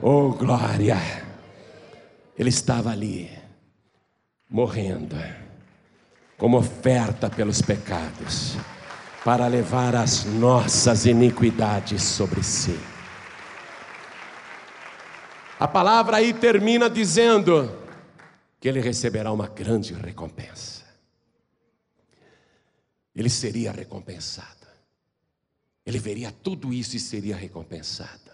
Oh 0.00 0.30
glória! 0.30 0.96
Ele 2.38 2.50
estava 2.50 2.90
ali, 2.90 3.30
morrendo, 4.48 5.16
como 6.36 6.58
oferta 6.58 7.28
pelos 7.28 7.60
pecados. 7.60 8.56
para 9.28 9.46
levar 9.46 9.94
as 9.94 10.24
nossas 10.24 11.04
iniquidades 11.04 12.02
sobre 12.02 12.42
si. 12.42 12.78
A 15.60 15.68
palavra 15.68 16.18
aí 16.18 16.32
termina 16.32 16.88
dizendo 16.88 17.76
que 18.60 18.68
ele 18.68 18.80
receberá 18.80 19.30
uma 19.32 19.48
grande 19.48 19.92
recompensa. 19.92 20.77
Ele 23.18 23.28
seria 23.28 23.72
recompensado. 23.72 24.66
Ele 25.84 25.98
veria 25.98 26.32
tudo 26.32 26.72
isso 26.72 26.96
e 26.96 27.00
seria 27.00 27.36
recompensado. 27.36 28.30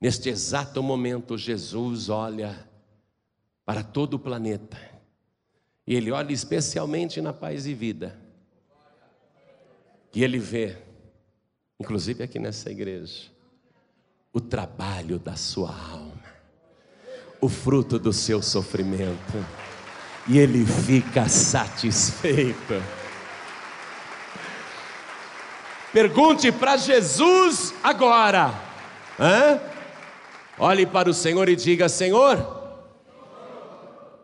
Neste 0.00 0.28
exato 0.28 0.82
momento, 0.82 1.36
Jesus 1.36 2.08
olha 2.08 2.68
para 3.64 3.82
todo 3.82 4.14
o 4.14 4.18
planeta. 4.18 4.78
E 5.86 5.94
ele 5.96 6.12
olha 6.12 6.32
especialmente 6.32 7.20
na 7.20 7.32
paz 7.32 7.66
e 7.66 7.74
vida. 7.74 8.16
E 10.14 10.22
ele 10.22 10.38
vê, 10.38 10.76
inclusive 11.80 12.22
aqui 12.22 12.38
nessa 12.38 12.70
igreja, 12.70 13.30
o 14.32 14.40
trabalho 14.40 15.18
da 15.18 15.34
sua 15.34 15.74
alma 15.74 16.34
o 17.44 17.48
fruto 17.48 17.98
do 17.98 18.10
seu 18.10 18.40
sofrimento, 18.40 19.44
e 20.26 20.38
ele 20.38 20.64
fica 20.64 21.28
satisfeito. 21.28 22.82
Pergunte 25.94 26.50
para 26.50 26.76
Jesus 26.76 27.72
agora. 27.80 28.52
Hã? 29.16 29.60
Olhe 30.58 30.84
para 30.84 31.08
o 31.08 31.14
Senhor 31.14 31.48
e 31.48 31.54
diga: 31.54 31.88
Senhor. 31.88 32.36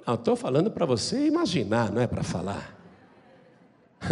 Não, 0.04 0.14
estou 0.14 0.34
falando 0.34 0.68
para 0.68 0.84
você 0.84 1.28
imaginar, 1.28 1.92
não 1.92 2.02
é 2.02 2.08
para 2.08 2.24
falar. 2.24 2.76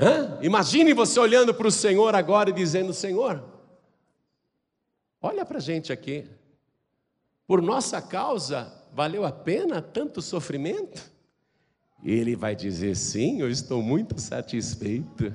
Hã? 0.00 0.38
Imagine 0.40 0.94
você 0.94 1.20
olhando 1.20 1.52
para 1.52 1.68
o 1.68 1.70
Senhor 1.70 2.14
agora 2.14 2.48
e 2.48 2.54
dizendo: 2.54 2.94
Senhor, 2.94 3.44
olha 5.20 5.44
para 5.44 5.58
a 5.58 5.60
gente 5.60 5.92
aqui 5.92 6.24
por 7.46 7.60
nossa 7.60 8.00
causa, 8.00 8.72
valeu 8.94 9.26
a 9.26 9.32
pena 9.32 9.82
tanto 9.82 10.22
sofrimento? 10.22 11.12
E 12.02 12.10
ele 12.10 12.34
vai 12.34 12.56
dizer: 12.56 12.96
sim, 12.96 13.38
eu 13.42 13.50
estou 13.50 13.82
muito 13.82 14.18
satisfeito. 14.18 15.30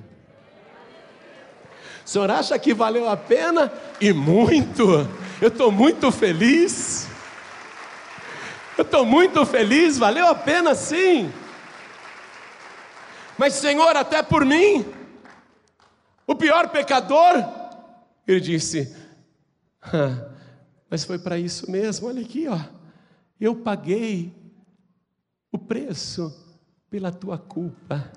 O 2.06 2.10
senhor 2.10 2.30
acha 2.30 2.58
que 2.60 2.74
valeu 2.74 3.08
a 3.10 3.16
pena? 3.16 3.72
E 4.00 4.12
muito, 4.12 5.08
eu 5.42 5.48
estou 5.48 5.72
muito 5.72 6.12
feliz. 6.12 7.08
Eu 8.78 8.84
estou 8.84 9.06
muito 9.06 9.46
feliz, 9.46 9.98
valeu 9.98 10.28
a 10.28 10.36
pena 10.36 10.74
sim. 10.74 11.32
Mas, 13.38 13.54
Senhor, 13.54 13.96
até 13.96 14.22
por 14.22 14.46
mim, 14.46 14.86
o 16.26 16.36
pior 16.36 16.70
pecador, 16.70 17.44
ele 18.28 18.40
disse: 18.40 18.96
mas 20.90 21.04
foi 21.04 21.20
para 21.20 21.38
isso 21.38 21.70
mesmo, 21.70 22.08
olha 22.08 22.22
aqui, 22.22 22.48
ó. 22.48 22.60
Eu 23.40 23.56
paguei 23.56 24.34
o 25.52 25.58
preço 25.58 26.34
pela 26.90 27.12
tua 27.12 27.38
culpa. 27.38 28.12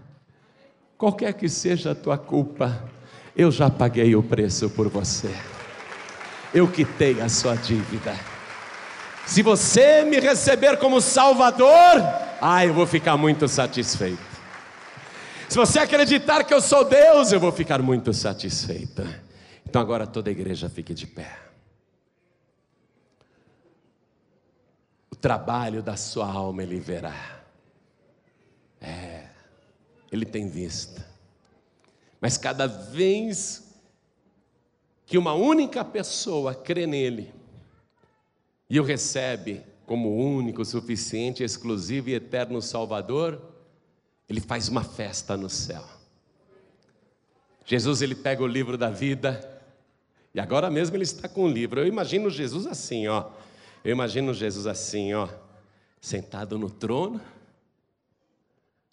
Qualquer 0.96 1.34
que 1.34 1.48
seja 1.48 1.92
a 1.92 1.94
tua 1.94 2.16
culpa, 2.16 2.88
eu 3.36 3.50
já 3.50 3.70
paguei 3.70 4.16
o 4.16 4.22
preço 4.22 4.70
por 4.70 4.88
você. 4.88 5.34
Eu 6.54 6.66
quitei 6.66 7.20
a 7.20 7.28
sua 7.28 7.54
dívida. 7.54 8.18
Se 9.26 9.42
você 9.42 10.04
me 10.04 10.18
receber 10.18 10.78
como 10.78 11.00
Salvador, 11.00 12.02
ah, 12.40 12.64
eu 12.64 12.72
vou 12.72 12.86
ficar 12.86 13.16
muito 13.16 13.46
satisfeito. 13.46 14.36
Se 15.48 15.56
você 15.56 15.78
acreditar 15.78 16.44
que 16.44 16.54
eu 16.54 16.60
sou 16.60 16.84
Deus, 16.84 17.32
eu 17.32 17.38
vou 17.38 17.52
ficar 17.52 17.82
muito 17.82 18.12
satisfeito. 18.12 19.06
Então 19.68 19.82
agora 19.82 20.06
toda 20.06 20.30
a 20.30 20.32
igreja 20.32 20.68
fique 20.68 20.94
de 20.94 21.06
pé. 21.06 21.46
o 25.16 25.18
trabalho 25.18 25.82
da 25.82 25.96
sua 25.96 26.30
alma 26.30 26.62
ele 26.62 26.78
verá. 26.78 27.40
É, 28.78 29.28
ele 30.12 30.26
tem 30.26 30.46
vista. 30.46 31.05
Mas 32.26 32.36
cada 32.36 32.66
vez 32.66 33.72
que 35.06 35.16
uma 35.16 35.32
única 35.32 35.84
pessoa 35.84 36.56
crê 36.56 36.84
nele 36.84 37.32
e 38.68 38.80
o 38.80 38.82
recebe 38.82 39.62
como 39.86 40.12
único, 40.12 40.64
suficiente, 40.64 41.44
exclusivo 41.44 42.08
e 42.08 42.14
eterno 42.14 42.60
Salvador, 42.60 43.40
ele 44.28 44.40
faz 44.40 44.68
uma 44.68 44.82
festa 44.82 45.36
no 45.36 45.48
céu. 45.48 45.84
Jesus 47.64 48.02
ele 48.02 48.16
pega 48.16 48.42
o 48.42 48.48
livro 48.48 48.76
da 48.76 48.90
vida 48.90 49.62
e 50.34 50.40
agora 50.40 50.68
mesmo 50.68 50.96
ele 50.96 51.04
está 51.04 51.28
com 51.28 51.44
o 51.44 51.48
livro. 51.48 51.78
Eu 51.78 51.86
imagino 51.86 52.28
Jesus 52.28 52.66
assim, 52.66 53.06
ó. 53.06 53.30
Eu 53.84 53.92
imagino 53.92 54.34
Jesus 54.34 54.66
assim, 54.66 55.14
ó, 55.14 55.28
sentado 56.00 56.58
no 56.58 56.70
trono, 56.70 57.20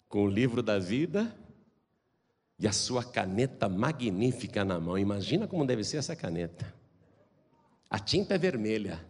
com 0.08 0.22
o 0.22 0.30
livro 0.30 0.62
da 0.62 0.78
vida 0.78 1.34
e 2.58 2.66
a 2.66 2.72
sua 2.72 3.02
caneta 3.02 3.68
magnífica 3.68 4.64
na 4.64 4.78
mão. 4.78 4.98
Imagina 4.98 5.46
como 5.46 5.66
deve 5.66 5.84
ser 5.84 5.98
essa 5.98 6.14
caneta. 6.14 6.72
A 7.90 7.98
tinta 7.98 8.34
é 8.34 8.38
vermelha. 8.38 9.04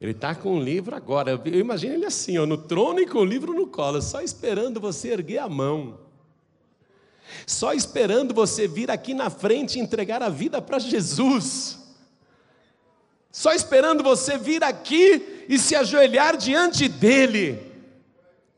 Ele 0.00 0.12
está 0.12 0.34
com 0.34 0.56
o 0.56 0.62
livro 0.62 0.94
agora. 0.94 1.30
Eu 1.32 1.60
imagino 1.60 1.94
ele 1.94 2.06
assim, 2.06 2.38
ó, 2.38 2.46
no 2.46 2.58
trono 2.58 3.00
e 3.00 3.06
com 3.06 3.18
o 3.18 3.24
livro 3.24 3.52
no 3.52 3.66
colo, 3.66 4.00
só 4.00 4.20
esperando 4.20 4.80
você 4.80 5.08
erguer 5.12 5.38
a 5.38 5.48
mão. 5.48 5.98
Só 7.46 7.72
esperando 7.72 8.32
você 8.32 8.68
vir 8.68 8.90
aqui 8.90 9.12
na 9.12 9.28
frente 9.28 9.78
e 9.78 9.82
entregar 9.82 10.22
a 10.22 10.28
vida 10.28 10.62
para 10.62 10.78
Jesus 10.78 11.78
só 13.38 13.52
esperando 13.52 14.02
você 14.02 14.36
vir 14.36 14.64
aqui 14.64 15.44
e 15.48 15.58
se 15.58 15.76
ajoelhar 15.76 16.36
diante 16.36 16.88
dele, 16.88 17.72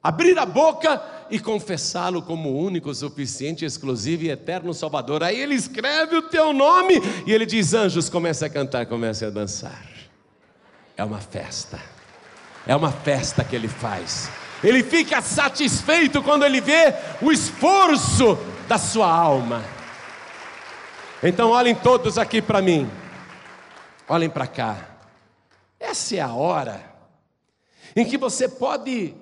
abrir 0.02 0.38
a 0.38 0.46
boca 0.46 0.96
e 1.30 1.38
confessá-lo 1.38 2.22
como 2.22 2.50
único, 2.50 2.94
suficiente, 2.94 3.64
exclusivo 3.64 4.24
e 4.24 4.30
eterno 4.30 4.74
Salvador. 4.74 5.22
Aí 5.22 5.40
ele 5.40 5.54
escreve 5.54 6.16
o 6.16 6.22
teu 6.22 6.52
nome 6.52 6.94
e 7.26 7.32
ele 7.32 7.46
diz: 7.46 7.72
Anjos, 7.74 8.08
comece 8.08 8.44
a 8.44 8.50
cantar, 8.50 8.86
comece 8.86 9.24
a 9.24 9.30
dançar. 9.30 9.86
É 10.96 11.04
uma 11.04 11.20
festa, 11.20 11.80
é 12.66 12.74
uma 12.74 12.92
festa 12.92 13.44
que 13.44 13.54
ele 13.54 13.68
faz. 13.68 14.30
Ele 14.62 14.82
fica 14.82 15.22
satisfeito 15.22 16.22
quando 16.22 16.44
ele 16.44 16.60
vê 16.60 16.94
o 17.22 17.32
esforço 17.32 18.38
da 18.68 18.76
sua 18.76 19.10
alma. 19.10 19.64
Então, 21.22 21.50
olhem 21.50 21.74
todos 21.74 22.18
aqui 22.18 22.42
para 22.42 22.60
mim. 22.60 22.90
Olhem 24.08 24.28
para 24.28 24.46
cá. 24.46 24.88
Essa 25.78 26.16
é 26.16 26.20
a 26.20 26.32
hora 26.32 26.90
em 27.96 28.04
que 28.04 28.16
você 28.16 28.48
pode 28.48 29.14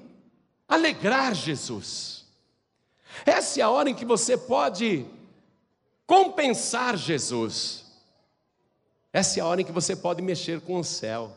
alegrar 0.69 1.35
Jesus. 1.35 2.27
Essa 3.25 3.61
é 3.61 3.62
a 3.62 3.71
hora 3.71 3.89
em 3.89 3.95
que 3.95 4.05
você 4.05 4.37
pode 4.37 5.07
compensar 6.07 6.97
Jesus. 6.97 7.85
Essa 9.12 9.41
é 9.41 9.43
a 9.43 9.47
hora 9.47 9.62
em 9.62 9.64
que 9.64 9.73
você 9.73 9.97
pode 9.97 10.23
mexer 10.23 10.61
com 10.61 10.79
o 10.79 10.85
céu. 10.85 11.33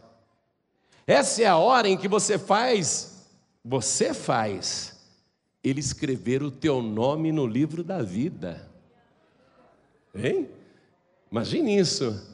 Essa 1.07 1.43
é 1.43 1.45
a 1.47 1.57
hora 1.57 1.87
em 1.87 1.97
que 1.97 2.07
você 2.07 2.37
faz, 2.37 3.25
você 3.63 4.13
faz, 4.13 4.99
ele 5.63 5.79
escrever 5.79 6.43
o 6.43 6.51
teu 6.51 6.81
nome 6.81 7.31
no 7.31 7.47
livro 7.47 7.83
da 7.83 8.01
vida. 8.01 8.69
Hein? 10.13 10.49
Imagine 11.31 11.77
isso 11.77 12.29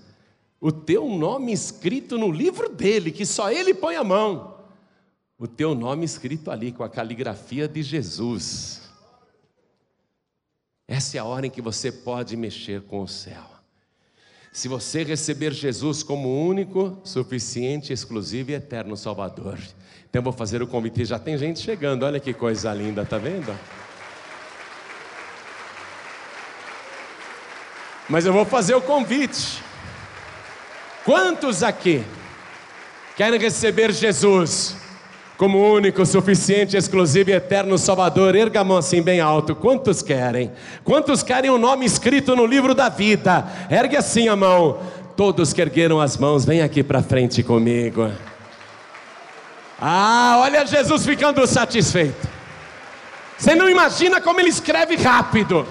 o 0.60 0.72
teu 0.72 1.08
nome 1.08 1.54
escrito 1.54 2.18
no 2.18 2.32
livro 2.32 2.70
dele, 2.70 3.12
que 3.12 3.26
só 3.26 3.52
ele 3.52 3.74
põe 3.74 3.96
a 3.96 4.04
mão. 4.04 4.57
O 5.40 5.48
teu 5.48 5.76
nome 5.76 6.04
escrito 6.04 6.50
ali 6.50 6.72
com 6.72 6.84
a 6.84 6.90
caligrafia 6.90 7.68
de 7.68 7.84
Jesus. 7.84 8.82
Essa 10.88 11.18
é 11.18 11.20
a 11.20 11.26
hora 11.26 11.46
em 11.46 11.50
que 11.52 11.62
você 11.62 11.92
pode 11.92 12.36
mexer 12.36 12.82
com 12.82 13.04
o 13.04 13.08
céu. 13.08 13.44
Se 14.52 14.68
você 14.68 15.04
receber 15.04 15.54
Jesus 15.54 16.02
como 16.02 16.44
único, 16.44 17.00
suficiente, 17.04 17.94
exclusivo 17.94 18.50
e 18.50 18.56
eterno 18.56 18.98
Salvador. 18.98 19.60
Então 20.10 20.24
vou 20.24 20.34
fazer 20.34 20.64
o 20.64 20.68
convite. 20.68 21.06
Já 21.06 21.20
tem 21.20 21.38
gente 21.38 21.60
chegando, 21.60 22.04
olha 22.04 22.20
que 22.20 22.34
coisa 22.34 22.74
linda, 22.74 23.06
tá 23.06 23.20
vendo? 23.20 23.56
Mas 28.10 28.26
eu 28.26 28.34
vou 28.34 28.46
fazer 28.46 28.74
o 28.74 28.82
convite. 28.82 29.62
Quantos 31.06 31.62
aqui 31.62 32.04
querem 33.16 33.40
receber 33.40 33.94
Jesus 33.94 34.87
como 35.38 35.72
único, 35.72 36.04
suficiente, 36.04 36.76
exclusivo 36.76 37.30
e 37.30 37.34
eterno 37.34 37.78
Salvador? 37.78 38.36
Erga 38.36 38.62
a 38.62 38.64
mão 38.64 38.78
assim 38.78 39.04
bem 39.04 39.22
alto. 39.22 39.56
Quantos 39.56 40.02
querem? 40.02 40.52
Quantos 40.84 41.22
querem 41.22 41.52
o 41.52 41.60
nome 41.60 41.86
escrito 41.86 42.36
no 42.36 42.46
livro 42.46 42.74
da 42.74 42.90
vida? 42.90 43.46
Ergue 43.70 43.96
assim 43.96 44.28
a 44.28 44.36
mão. 44.36 44.80
Todos 45.16 45.54
que 45.54 45.62
ergueram 45.62 46.02
as 46.02 46.18
mãos, 46.18 46.44
vem 46.44 46.62
aqui 46.62 46.84
para 46.84 47.04
frente 47.04 47.44
comigo. 47.44 48.12
Ah, 49.80 50.40
olha 50.42 50.66
Jesus 50.66 51.06
ficando 51.06 51.46
satisfeito. 51.46 52.28
Você 53.38 53.54
não 53.54 53.70
imagina 53.70 54.20
como 54.20 54.40
ele 54.40 54.50
escreve 54.50 54.96
rápido. 54.96 55.68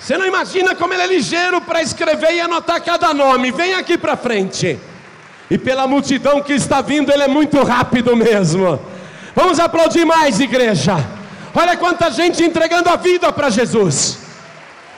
Você 0.00 0.18
não 0.18 0.26
imagina 0.26 0.74
como 0.74 0.92
ele 0.92 1.02
é 1.02 1.06
ligeiro 1.06 1.60
para 1.60 1.80
escrever 1.80 2.34
e 2.34 2.40
anotar 2.40 2.82
cada 2.82 3.14
nome. 3.14 3.52
Vem 3.52 3.74
aqui 3.74 3.96
para 3.96 4.16
frente. 4.16 4.80
E 5.52 5.58
pela 5.58 5.86
multidão 5.86 6.42
que 6.42 6.54
está 6.54 6.80
vindo, 6.80 7.12
ele 7.12 7.24
é 7.24 7.28
muito 7.28 7.62
rápido 7.62 8.16
mesmo. 8.16 8.80
Vamos 9.36 9.60
aplaudir 9.60 10.06
mais, 10.06 10.40
igreja. 10.40 10.96
Olha 11.54 11.76
quanta 11.76 12.10
gente 12.10 12.42
entregando 12.42 12.88
a 12.88 12.96
vida 12.96 13.30
para 13.30 13.50
Jesus. 13.50 14.16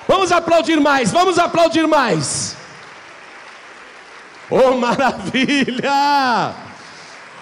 Vamos 0.06 0.30
aplaudir 0.30 0.78
mais, 0.78 1.10
vamos 1.10 1.40
aplaudir 1.40 1.88
mais. 1.88 2.56
Oh, 4.48 4.76
maravilha! 4.76 6.52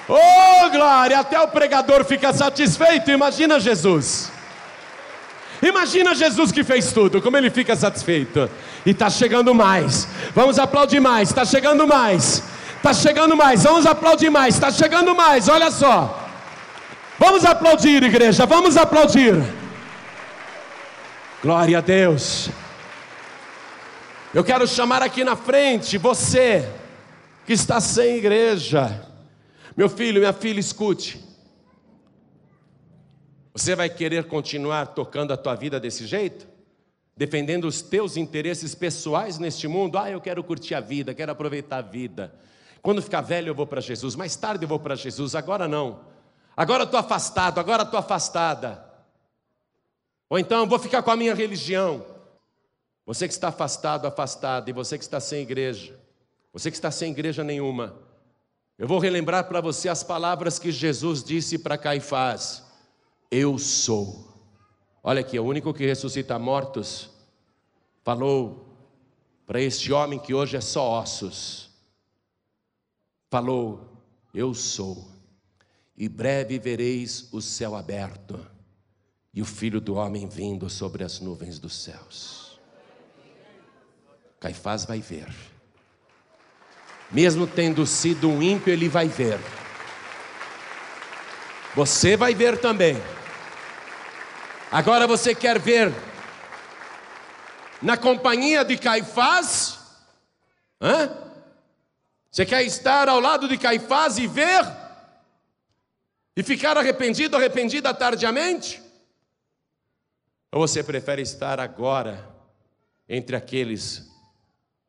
Oh, 0.09 0.71
glória! 0.71 1.19
Até 1.19 1.39
o 1.39 1.49
pregador 1.49 2.07
fica 2.07 2.33
satisfeito. 2.33 3.11
Imagina 3.11 3.61
Jesus. 3.61 4.33
Imagina 5.61 6.15
Jesus 6.15 6.51
que 6.51 6.65
fez 6.65 6.91
tudo, 6.95 7.21
como 7.21 7.37
ele 7.37 7.51
fica 7.51 7.77
satisfeito. 7.77 8.49
E 8.87 8.91
está 8.93 9.11
chegando 9.11 9.55
mais. 9.55 10.09
Vamos 10.35 10.59
aplaudir 10.59 10.99
mais. 10.99 11.29
Está 11.29 11.45
chegando 11.45 11.87
mais. 11.87 12.43
Está 12.83 12.93
chegando 12.93 13.37
mais. 13.37 13.63
Vamos 13.63 13.87
aplaudir 13.87 14.29
mais. 14.29 14.57
Está 14.57 14.69
chegando 14.69 15.15
mais. 15.15 15.49
Olha 15.49 15.71
só. 15.71 16.29
Vamos 17.17 17.45
aplaudir, 17.45 18.03
igreja. 18.03 18.45
Vamos 18.45 18.77
aplaudir. 18.77 19.35
Glória 21.41 21.79
a 21.79 21.81
Deus. 21.81 22.51
Eu 24.35 24.43
quero 24.43 24.67
chamar 24.67 25.01
aqui 25.01 25.23
na 25.23 25.37
frente 25.37 25.97
você 25.97 26.69
que 27.47 27.53
está 27.53 27.81
sem 27.81 28.17
igreja. 28.17 29.09
Meu 29.77 29.89
filho, 29.89 30.19
minha 30.19 30.33
filha, 30.33 30.59
escute. 30.59 31.25
Você 33.55 33.77
vai 33.77 33.89
querer 33.91 34.25
continuar 34.25 34.87
tocando 34.87 35.33
a 35.33 35.37
tua 35.37 35.55
vida 35.55 35.79
desse 35.79 36.05
jeito? 36.05 36.49
Defendendo 37.17 37.69
os 37.69 37.81
teus 37.81 38.17
interesses 38.17 38.75
pessoais 38.75 39.39
neste 39.39 39.69
mundo? 39.69 39.99
Ah, 39.99 40.11
eu 40.11 40.21
quero 40.21 40.43
curtir 40.43 40.75
a 40.75 40.81
vida, 40.81 41.15
quero 41.15 41.31
aproveitar 41.31 41.77
a 41.77 41.83
vida. 41.83 42.35
Quando 42.83 43.01
ficar 43.01 43.21
velho 43.21 43.49
eu 43.49 43.55
vou 43.55 43.67
para 43.67 43.81
Jesus, 43.81 44.17
mais 44.17 44.35
tarde 44.35 44.65
eu 44.65 44.69
vou 44.69 44.81
para 44.81 44.97
Jesus, 44.97 45.37
agora 45.37 45.69
não. 45.69 46.01
Agora 46.57 46.83
estou 46.83 46.99
afastado, 46.99 47.61
agora 47.61 47.85
estou 47.85 47.99
afastada. 47.99 48.85
Ou 50.29 50.39
então 50.39 50.67
vou 50.67 50.79
ficar 50.79 51.03
com 51.03 51.11
a 51.11 51.17
minha 51.17 51.35
religião. 51.35 52.05
Você 53.07 53.29
que 53.29 53.35
está 53.35 53.49
afastado, 53.49 54.07
afastada, 54.07 54.69
e 54.69 54.73
você 54.73 54.99
que 54.99 55.05
está 55.05 55.21
sem 55.21 55.43
igreja, 55.43 55.99
você 56.53 56.71
que 56.71 56.77
está 56.77 56.91
sem 56.91 57.11
igreja 57.11 57.43
nenhuma, 57.45 57.95
eu 58.79 58.89
vou 58.89 58.99
relembrar 58.99 59.49
para 59.49 59.61
você 59.61 59.89
as 59.89 60.03
palavras 60.03 60.59
que 60.59 60.73
Jesus 60.73 61.23
disse 61.23 61.59
para 61.59 61.79
Caifás. 61.79 62.65
Eu 63.31 63.59
sou. 63.59 64.29
Olha 65.03 65.21
aqui, 65.21 65.39
o 65.39 65.45
único 65.45 65.73
que 65.73 65.87
ressuscita 65.87 66.39
mortos 66.39 67.11
falou 68.03 68.67
para 69.47 69.61
este 69.61 69.93
homem 69.93 70.19
que 70.19 70.35
hoje 70.35 70.57
é 70.57 70.61
só 70.61 71.01
ossos. 71.01 71.72
Falou: 73.33 73.97
Eu 74.35 74.53
sou. 74.53 75.11
E 75.97 76.07
breve 76.07 76.59
vereis 76.59 77.31
o 77.33 77.41
céu 77.41 77.75
aberto 77.75 78.39
e 79.33 79.41
o 79.41 79.47
filho 79.47 79.81
do 79.81 79.95
homem 79.95 80.29
vindo 80.29 80.69
sobre 80.69 81.03
as 81.03 81.19
nuvens 81.19 81.59
dos 81.59 81.75
céus. 81.83 82.61
Caifás 84.39 84.85
vai 84.85 85.01
ver. 85.01 85.35
Mesmo 87.11 87.47
tendo 87.47 87.87
sido 87.87 88.29
um 88.29 88.43
ímpio, 88.43 88.71
ele 88.71 88.87
vai 88.87 89.09
ver. 89.09 89.41
Você 91.75 92.19
vai 92.19 92.35
ver 92.35 92.61
também. 92.61 92.99
Agora 94.71 95.07
você 95.07 95.35
quer 95.35 95.59
ver 95.59 95.91
na 97.81 97.97
companhia 97.97 98.63
de 98.63 98.77
Caifás? 98.77 99.79
Hã? 100.79 101.22
Você 102.33 102.47
quer 102.47 102.63
estar 102.65 103.11
ao 103.11 103.21
lado 103.21 103.47
de 103.47 103.59
Caifás 103.59 104.17
e 104.17 104.27
ver? 104.27 104.65
E 106.35 106.43
ficar 106.43 106.79
arrependido, 106.79 107.37
arrependida 107.37 107.93
tardiamente? 107.93 108.83
Ou 110.51 110.67
você 110.67 110.83
prefere 110.83 111.21
estar 111.21 111.61
agora 111.61 112.27
entre 113.07 113.37
aqueles 113.37 114.11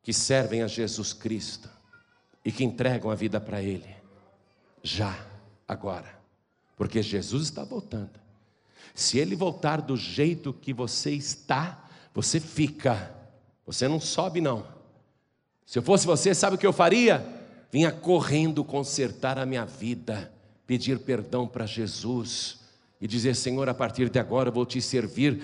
que 0.02 0.10
servem 0.10 0.62
a 0.62 0.66
Jesus 0.66 1.12
Cristo 1.12 1.68
e 2.42 2.50
que 2.50 2.64
entregam 2.64 3.10
a 3.10 3.14
vida 3.14 3.38
para 3.38 3.60
Ele? 3.60 3.94
Já, 4.82 5.14
agora, 5.68 6.18
porque 6.78 7.02
Jesus 7.02 7.42
está 7.44 7.62
voltando. 7.62 8.18
Se 8.94 9.18
ele 9.18 9.36
voltar 9.36 9.82
do 9.82 9.98
jeito 9.98 10.52
que 10.52 10.72
você 10.72 11.10
está, 11.10 11.84
você 12.14 12.40
fica. 12.40 13.14
Você 13.66 13.86
não 13.86 14.00
sobe, 14.00 14.40
não. 14.40 14.66
Se 15.66 15.78
eu 15.78 15.82
fosse 15.82 16.06
você, 16.06 16.34
sabe 16.34 16.56
o 16.56 16.58
que 16.58 16.66
eu 16.66 16.72
faria? 16.72 17.33
Vinha 17.74 17.90
correndo 17.90 18.62
consertar 18.62 19.36
a 19.36 19.44
minha 19.44 19.64
vida, 19.64 20.32
pedir 20.64 20.96
perdão 21.00 21.44
para 21.44 21.66
Jesus 21.66 22.60
e 23.00 23.08
dizer: 23.08 23.34
Senhor, 23.34 23.68
a 23.68 23.74
partir 23.74 24.08
de 24.08 24.16
agora 24.16 24.48
eu 24.48 24.52
vou 24.52 24.64
te 24.64 24.80
servir 24.80 25.42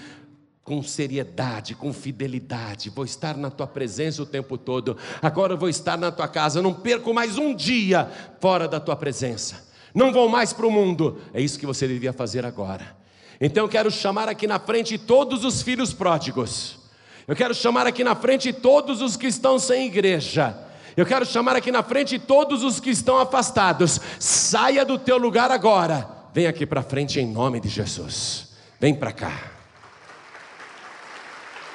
com 0.63 0.81
seriedade, 0.81 1.75
com 1.75 1.93
fidelidade, 1.93 2.89
vou 2.89 3.05
estar 3.05 3.37
na 3.37 3.51
tua 3.51 3.67
presença 3.67 4.23
o 4.23 4.27
tempo 4.27 4.57
todo. 4.57 4.97
Agora 5.21 5.55
eu 5.55 5.59
vou 5.59 5.69
estar 5.69 5.99
na 5.99 6.13
tua 6.13 6.29
casa, 6.29 6.63
não 6.63 6.73
perco 6.73 7.13
mais 7.13 7.37
um 7.37 7.53
dia 7.53 8.09
fora 8.41 8.69
da 8.69 8.79
tua 8.79 8.95
presença. 8.95 9.69
Não 9.93 10.13
vou 10.13 10.29
mais 10.29 10.53
para 10.53 10.69
o 10.69 10.71
mundo. 10.71 11.21
É 11.35 11.41
isso 11.41 11.59
que 11.59 11.67
você 11.67 11.89
devia 11.89 12.13
fazer 12.13 12.47
agora. 12.47 12.97
Então 13.41 13.65
eu 13.65 13.69
quero 13.69 13.91
chamar 13.91 14.29
aqui 14.29 14.47
na 14.47 14.61
frente 14.61 14.97
todos 14.97 15.45
os 15.45 15.63
filhos 15.63 15.93
pródigos. 15.93 16.79
Eu 17.27 17.35
quero 17.35 17.57
chamar 17.57 17.89
aqui 17.89 18.05
na 18.05 18.15
frente 18.15 18.53
todos 18.53 19.03
os 19.03 19.17
que 19.17 19.27
estão 19.27 19.59
sem 19.59 19.89
igreja. 19.89 20.70
Eu 20.97 21.07
quero 21.07 21.25
chamar 21.25 21.57
aqui 21.57 21.71
na 21.71 21.83
frente 21.83 22.19
todos 22.19 22.63
os 22.63 22.81
que 22.81 22.91
estão 22.91 23.19
afastados. 23.19 24.01
Saia 24.19 24.85
do 24.85 24.99
teu 24.99 25.17
lugar 25.17 25.51
agora. 25.51 26.09
Vem 26.33 26.47
aqui 26.47 26.67
para 26.67 26.83
frente 26.83 27.19
em 27.21 27.27
nome 27.27 27.61
de 27.61 27.69
Jesus. 27.69 28.49
Vem 28.79 28.95
para 28.95 29.13
cá. 29.13 29.33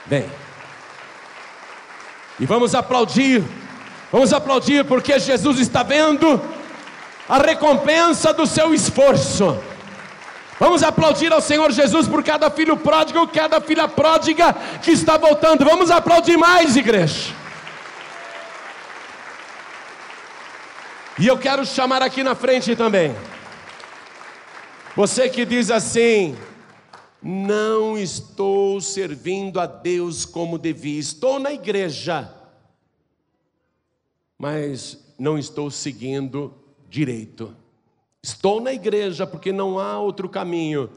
Vem. 0.06 0.30
E 2.40 2.46
vamos 2.46 2.76
aplaudir. 2.76 3.44
Vamos 4.12 4.34
aplaudir 4.34 4.86
porque 4.86 5.18
Jesus 5.20 5.60
está 5.60 5.84
vendo 5.84 6.42
a 7.28 7.38
recompensa 7.38 8.34
do 8.34 8.46
seu 8.46 8.74
esforço. 8.74 9.58
Vamos 10.60 10.84
aplaudir 10.84 11.34
ao 11.34 11.42
Senhor 11.42 11.70
Jesus 11.72 12.08
por 12.08 12.24
cada 12.24 12.50
filho 12.50 12.78
pródigo, 12.78 13.28
cada 13.28 13.60
filha 13.60 13.88
pródiga 13.88 14.54
que 14.82 14.92
está 14.92 15.18
voltando. 15.18 15.66
Vamos 15.66 15.92
aplaudir 15.92 16.38
mais, 16.38 16.78
igreja. 16.78 17.34
E 21.18 21.28
eu 21.28 21.38
quero 21.38 21.66
chamar 21.66 22.02
aqui 22.02 22.24
na 22.24 22.36
frente 22.36 22.76
também. 22.76 23.16
Você 24.98 25.30
que 25.30 25.46
diz 25.46 25.72
assim: 25.72 26.36
não 27.22 27.98
estou 27.98 28.82
servindo 28.82 29.62
a 29.62 29.66
Deus 29.66 30.26
como 30.26 30.60
devia, 30.60 31.00
estou 31.00 31.40
na 31.40 31.54
igreja, 31.54 32.34
mas 34.38 35.16
não 35.18 35.38
estou 35.38 35.72
seguindo 35.72 36.54
direito. 36.90 37.56
Estou 38.22 38.60
na 38.60 38.74
igreja 38.74 39.26
porque 39.26 39.54
não 39.54 39.80
há 39.80 39.98
outro 39.98 40.28
caminho, 40.28 40.90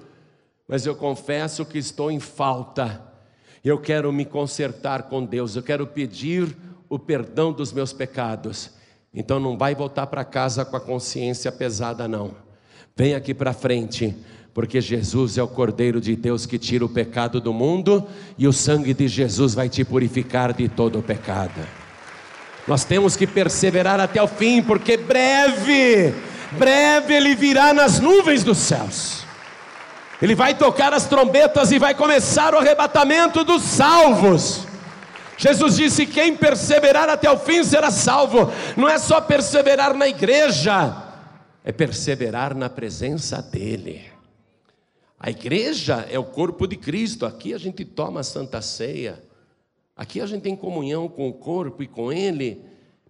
mas 0.67 0.85
eu 0.85 0.97
confesso 0.97 1.65
que 1.65 1.79
estou 1.79 2.11
em 2.11 2.19
falta. 2.19 3.05
Eu 3.65 3.79
quero 3.81 4.13
me 4.13 4.25
consertar 4.25 5.05
com 5.05 5.25
Deus, 5.25 5.55
eu 5.55 5.63
quero 5.63 5.87
pedir 5.87 6.57
o 6.89 6.99
perdão 6.99 7.53
dos 7.53 7.73
meus 7.73 7.93
pecados. 7.93 8.78
Então 9.13 9.41
não 9.41 9.57
vai 9.57 9.75
voltar 9.75 10.07
para 10.07 10.25
casa 10.25 10.65
com 10.65 10.77
a 10.77 10.81
consciência 10.81 11.51
pesada, 11.51 12.07
não. 12.07 12.33
Vem 12.97 13.15
aqui 13.15 13.33
para 13.33 13.53
frente, 13.53 14.15
porque 14.53 14.81
Jesus 14.81 15.39
é 15.39 15.43
o 15.43 15.49
Cordeiro 15.49 16.01
de 16.01 16.15
Deus 16.15 16.47
que 16.47 16.59
tira 16.59 16.85
o 16.85 16.89
pecado 16.89 17.41
do 17.41 17.53
mundo 17.53 18.07
e 18.37 18.47
o 18.47 18.53
sangue 18.53 18.93
de 18.93 19.09
Jesus 19.09 19.55
vai 19.55 19.69
te 19.69 19.85
purificar 19.85 20.53
de 20.53 20.69
todo 20.69 20.99
o 20.99 21.03
pecado. 21.03 21.61
Nós 22.67 22.85
temos 22.85 23.17
que 23.17 23.27
perseverar 23.27 23.99
até 23.99 24.23
o 24.23 24.29
fim, 24.29 24.63
porque 24.63 24.97
breve 24.97 26.13
breve 26.53 27.15
ele 27.15 27.35
virá 27.35 27.73
nas 27.73 27.99
nuvens 27.99 28.45
dos 28.45 28.59
céus. 28.59 29.25
Ele 30.21 30.35
vai 30.35 30.55
tocar 30.55 30.93
as 30.93 31.07
trombetas 31.07 31.71
e 31.71 31.79
vai 31.79 31.95
começar 31.95 32.55
o 32.55 32.59
arrebatamento 32.59 33.45
dos 33.45 33.63
salvos. 33.63 34.68
Jesus 35.39 35.77
disse: 35.77 36.05
Quem 36.05 36.37
perseverar 36.37 37.09
até 37.09 37.31
o 37.31 37.39
fim 37.39 37.65
será 37.65 37.91
salvo. 37.91 38.53
Não 38.77 38.87
é 38.87 38.99
só 38.99 39.21
perseverar 39.21 39.95
na 39.95 40.07
igreja, 40.07 41.03
é 41.65 41.73
perseverar 41.73 42.55
na 42.55 42.69
presença 42.69 43.41
dEle. 43.41 44.05
A 45.19 45.31
igreja 45.31 46.07
é 46.11 46.19
o 46.19 46.25
corpo 46.25 46.67
de 46.67 46.77
Cristo. 46.77 47.25
Aqui 47.25 47.55
a 47.55 47.59
gente 47.59 47.85
toma 47.85 48.21
a 48.21 48.25
santa 48.25 48.61
ceia. 48.61 49.23
Aqui 49.97 50.21
a 50.21 50.27
gente 50.27 50.43
tem 50.43 50.55
comunhão 50.55 51.09
com 51.09 51.27
o 51.29 51.33
corpo 51.33 51.83
e 51.83 51.89
com 51.89 52.13
Ele 52.13 52.69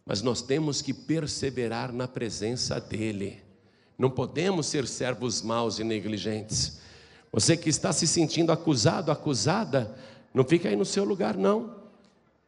mas 0.09 0.23
nós 0.23 0.41
temos 0.41 0.81
que 0.81 0.95
perseverar 0.95 1.93
na 1.93 2.09
presença 2.09 2.81
dEle. 2.81 3.43
Não 3.99 4.09
podemos 4.09 4.65
ser 4.65 4.87
servos 4.87 5.43
maus 5.43 5.79
e 5.79 5.85
negligentes. 5.85 6.81
Você 7.31 7.59
que 7.59 7.69
está 7.69 7.93
se 7.93 8.07
sentindo 8.07 8.51
acusado, 8.51 9.13
acusada, 9.13 9.95
Não 10.33 10.45
fica 10.45 10.69
aí 10.69 10.77
no 10.77 10.85
seu 10.85 11.05
lugar, 11.05 11.37
não. 11.37 11.75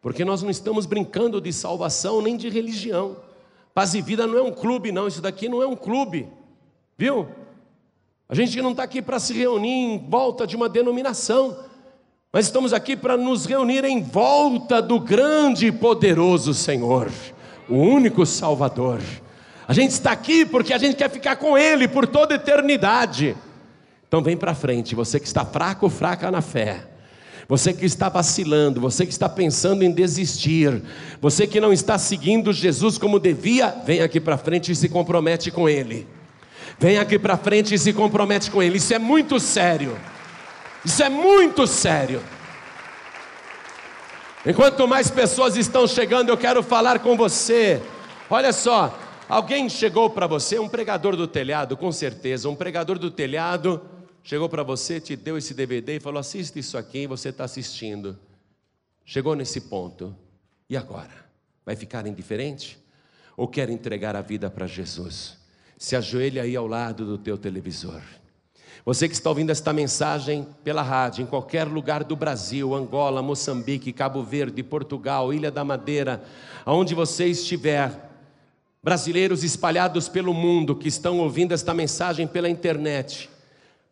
Porque 0.01 0.25
nós 0.25 0.43
não 0.43 0.51
estamos 0.51 0.87
brincando 0.87 1.41
de 1.41 1.53
salvação 1.53 2.23
nem 2.23 2.37
de 2.37 2.49
religião. 2.49 3.17
Paz 3.75 3.95
e 3.95 4.01
vida 4.01 4.27
não 4.27 4.39
é 4.39 4.43
um 4.43 4.53
clube, 4.53 4.91
não. 4.91 5.07
Isso 5.07 5.21
daqui 5.21 5.49
não 5.49 5.63
é 5.63 5.67
um 5.67 5.77
clube. 5.77 6.29
Viu? 6.97 7.29
A 8.29 8.35
gente 8.35 8.61
não 8.63 8.71
está 8.71 8.85
aqui 8.85 9.03
para 9.03 9.19
se 9.19 9.33
reunir 9.33 9.69
em 9.69 9.99
volta 9.99 10.47
de 10.47 10.55
uma 10.55 10.69
denominação, 10.69 11.65
mas 12.33 12.47
estamos 12.47 12.73
aqui 12.73 12.97
para 12.97 13.17
nos 13.17 13.45
reunir 13.45 13.85
em 13.85 14.01
volta 14.03 14.81
do 14.81 15.01
grande 15.01 15.67
e 15.67 15.73
poderoso 15.73 16.55
Senhor, 16.55 17.11
o 17.69 17.75
único 17.75 18.25
Salvador. 18.25 19.01
A 19.67 19.73
gente 19.73 19.91
está 19.91 20.13
aqui 20.13 20.47
porque 20.47 20.73
a 20.73 20.79
gente 20.79 20.95
quer 20.95 21.11
ficar 21.11 21.37
com 21.37 21.59
Ele 21.59 21.89
por 21.89 22.07
toda 22.07 22.37
eternidade. 22.37 23.37
Então 24.07 24.23
vem 24.23 24.37
para 24.37 24.55
frente, 24.55 24.95
você 24.95 25.19
que 25.19 25.27
está 25.27 25.45
fraco 25.45 25.89
fraca 25.89 26.31
na 26.31 26.41
fé. 26.41 26.87
Você 27.51 27.73
que 27.73 27.85
está 27.85 28.09
vacilando, 28.09 28.81
você 28.81 29.05
que 29.05 29.11
está 29.11 29.29
pensando 29.29 29.83
em 29.83 29.91
desistir, 29.91 30.85
você 31.21 31.49
que 31.49 31.61
não 31.61 31.73
está 31.73 31.99
seguindo 31.99 32.53
Jesus 32.53 32.97
como 32.97 33.19
devia, 33.19 33.75
vem 33.85 34.03
aqui 34.03 34.21
para 34.21 34.39
frente 34.39 34.71
e 34.71 34.77
se 34.77 34.89
compromete 34.89 35.51
com 35.51 35.69
Ele. 35.69 36.07
Vem 36.79 36.97
aqui 36.97 37.19
para 37.19 37.37
frente 37.37 37.75
e 37.75 37.79
se 37.79 37.93
compromete 37.93 38.53
com 38.53 38.63
Ele. 38.63 38.77
Isso 38.77 38.95
é 38.95 39.01
muito 39.01 39.41
sério. 39.41 39.99
Isso 40.85 41.03
é 41.03 41.09
muito 41.09 41.67
sério. 41.67 42.23
Enquanto 44.47 44.87
mais 44.87 45.11
pessoas 45.11 45.57
estão 45.57 45.89
chegando, 45.89 46.29
eu 46.29 46.37
quero 46.37 46.63
falar 46.63 47.01
com 47.01 47.17
você. 47.17 47.83
Olha 48.31 48.53
só, 48.53 48.97
alguém 49.29 49.69
chegou 49.69 50.09
para 50.09 50.29
você, 50.29 50.57
um 50.61 50.69
pregador 50.69 51.17
do 51.17 51.27
telhado, 51.27 51.77
com 51.77 51.91
certeza, 51.91 52.49
um 52.49 52.55
pregador 52.55 52.97
do 52.97 53.11
telhado 53.11 53.83
chegou 54.23 54.49
para 54.49 54.63
você, 54.63 55.01
te 55.01 55.17
deu 55.17 55.37
esse 55.37 55.55
DVD 55.55 55.97
e 55.97 56.01
falou: 56.01 56.19
assista 56.19 56.59
isso 56.59 56.77
aqui, 56.77 57.07
você 57.07 57.31
está 57.31 57.45
assistindo. 57.45 58.19
Chegou 59.05 59.35
nesse 59.35 59.63
ponto, 59.63 60.15
e 60.69 60.77
agora? 60.77 61.29
Vai 61.65 61.77
ficar 61.77 62.07
indiferente? 62.07 62.79
Ou 63.37 63.49
quer 63.49 63.71
entregar 63.71 64.15
a 64.15 64.21
vida 64.21 64.51
para 64.51 64.67
Jesus? 64.67 65.41
se 65.81 65.97
ajoelhe 65.97 66.39
aí 66.39 66.55
ao 66.55 66.67
lado 66.67 67.07
do 67.07 67.17
teu 67.17 67.39
televisor. 67.39 68.03
Você 68.85 69.09
que 69.09 69.15
está 69.15 69.31
ouvindo 69.31 69.49
esta 69.49 69.73
mensagem 69.73 70.47
pela 70.63 70.83
rádio, 70.83 71.23
em 71.23 71.27
qualquer 71.27 71.67
lugar 71.67 72.05
do 72.05 72.15
Brasil, 72.15 72.75
Angola, 72.75 73.23
Moçambique, 73.23 73.91
Cabo 73.91 74.23
Verde, 74.23 74.63
Portugal, 74.63 75.33
Ilha 75.33 75.51
da 75.51 75.65
Madeira, 75.65 76.23
aonde 76.67 76.95
você 76.95 77.29
estiver, 77.29 78.11
brasileiros 78.83 79.43
espalhados 79.43 80.07
pelo 80.07 80.35
mundo 80.35 80.77
que 80.77 80.89
estão 80.89 81.19
ouvindo 81.19 81.53
esta 81.53 81.73
mensagem 81.73 82.27
pela 82.27 82.49
internet, 82.51 83.31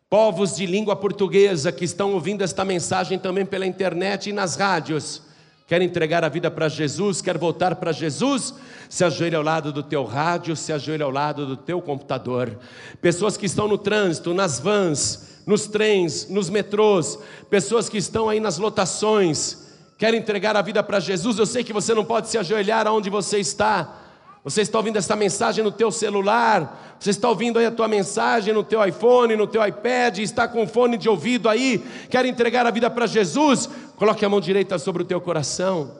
povos 0.09 0.55
de 0.55 0.65
língua 0.65 0.95
portuguesa 0.95 1.71
que 1.71 1.85
estão 1.85 2.13
ouvindo 2.13 2.43
esta 2.43 2.65
mensagem 2.65 3.19
também 3.19 3.45
pela 3.45 3.67
internet 3.67 4.29
e 4.29 4.33
nas 4.33 4.55
rádios, 4.55 5.21
quer 5.67 5.83
entregar 5.83 6.23
a 6.23 6.29
vida 6.29 6.49
para 6.49 6.67
Jesus, 6.67 7.21
quer 7.21 7.37
voltar 7.37 7.75
para 7.75 7.91
Jesus, 7.91 8.55
se 8.89 9.03
ajoelhe 9.03 9.35
ao 9.35 9.43
lado 9.43 9.71
do 9.71 9.83
teu 9.83 10.03
rádio, 10.03 10.55
se 10.55 10.73
ajoelhe 10.73 11.03
ao 11.03 11.11
lado 11.11 11.45
do 11.45 11.55
teu 11.55 11.79
computador. 11.79 12.57
Pessoas 12.99 13.37
que 13.37 13.45
estão 13.45 13.67
no 13.67 13.77
trânsito, 13.77 14.33
nas 14.33 14.59
vans, 14.59 15.43
nos 15.45 15.67
trens, 15.67 16.27
nos 16.27 16.49
metrôs, 16.49 17.19
pessoas 17.47 17.87
que 17.87 17.99
estão 17.99 18.27
aí 18.27 18.39
nas 18.39 18.57
lotações, 18.57 19.67
querem 19.95 20.19
entregar 20.19 20.57
a 20.57 20.63
vida 20.63 20.81
para 20.81 20.99
Jesus. 20.99 21.37
Eu 21.37 21.45
sei 21.45 21.63
que 21.63 21.71
você 21.71 21.93
não 21.93 22.03
pode 22.03 22.29
se 22.29 22.37
ajoelhar 22.39 22.87
aonde 22.87 23.11
você 23.11 23.37
está. 23.37 24.08
Você 24.43 24.61
está 24.61 24.77
ouvindo 24.77 24.97
essa 24.97 25.15
mensagem 25.15 25.63
no 25.63 25.71
teu 25.71 25.91
celular, 25.91 26.95
você 26.99 27.09
está 27.09 27.27
ouvindo 27.27 27.59
aí 27.59 27.65
a 27.65 27.71
tua 27.71 27.87
mensagem 27.87 28.53
no 28.53 28.63
teu 28.63 28.83
iPhone, 28.85 29.35
no 29.35 29.45
teu 29.45 29.65
iPad, 29.65 30.19
está 30.19 30.47
com 30.47 30.65
fone 30.65 30.97
de 30.97 31.09
ouvido 31.09 31.49
aí, 31.49 31.83
quer 32.09 32.25
entregar 32.25 32.65
a 32.65 32.71
vida 32.71 32.89
para 32.89 33.05
Jesus, 33.05 33.69
coloque 33.97 34.23
a 34.23 34.29
mão 34.29 34.39
direita 34.39 34.79
sobre 34.79 35.03
o 35.03 35.05
teu 35.05 35.19
coração. 35.19 35.91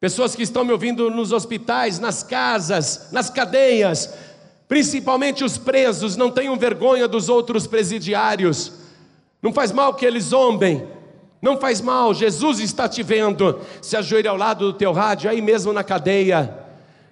Pessoas 0.00 0.34
que 0.34 0.42
estão 0.42 0.64
me 0.64 0.72
ouvindo 0.72 1.10
nos 1.10 1.32
hospitais, 1.32 1.98
nas 1.98 2.22
casas, 2.22 3.08
nas 3.12 3.28
cadeias, 3.28 4.14
principalmente 4.68 5.44
os 5.44 5.58
presos, 5.58 6.16
não 6.16 6.30
tenham 6.30 6.56
vergonha 6.56 7.08
dos 7.08 7.28
outros 7.28 7.66
presidiários. 7.66 8.72
Não 9.42 9.52
faz 9.52 9.72
mal 9.72 9.94
que 9.94 10.06
eles 10.06 10.24
zombem, 10.24 10.86
não 11.42 11.58
faz 11.58 11.80
mal, 11.80 12.14
Jesus 12.14 12.60
está 12.60 12.88
te 12.88 13.02
vendo. 13.02 13.60
Se 13.82 13.96
ajoelhe 13.96 14.28
ao 14.28 14.36
lado 14.36 14.66
do 14.66 14.78
teu 14.78 14.92
rádio, 14.92 15.28
aí 15.28 15.42
mesmo 15.42 15.72
na 15.72 15.82
cadeia. 15.82 16.59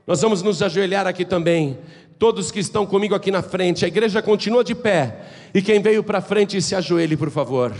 Nós 0.08 0.22
vamos 0.22 0.40
nos 0.40 0.62
ajoelhar 0.62 1.06
aqui 1.06 1.22
também. 1.22 1.78
Todos 2.18 2.50
que 2.50 2.58
estão 2.58 2.86
comigo 2.86 3.14
aqui 3.14 3.30
na 3.30 3.42
frente, 3.42 3.84
a 3.84 3.88
igreja 3.88 4.22
continua 4.22 4.64
de 4.64 4.74
pé. 4.74 5.20
E 5.52 5.60
quem 5.60 5.82
veio 5.82 6.02
para 6.02 6.22
frente, 6.22 6.62
se 6.62 6.74
ajoelhe, 6.74 7.14
por 7.14 7.30
favor. 7.30 7.74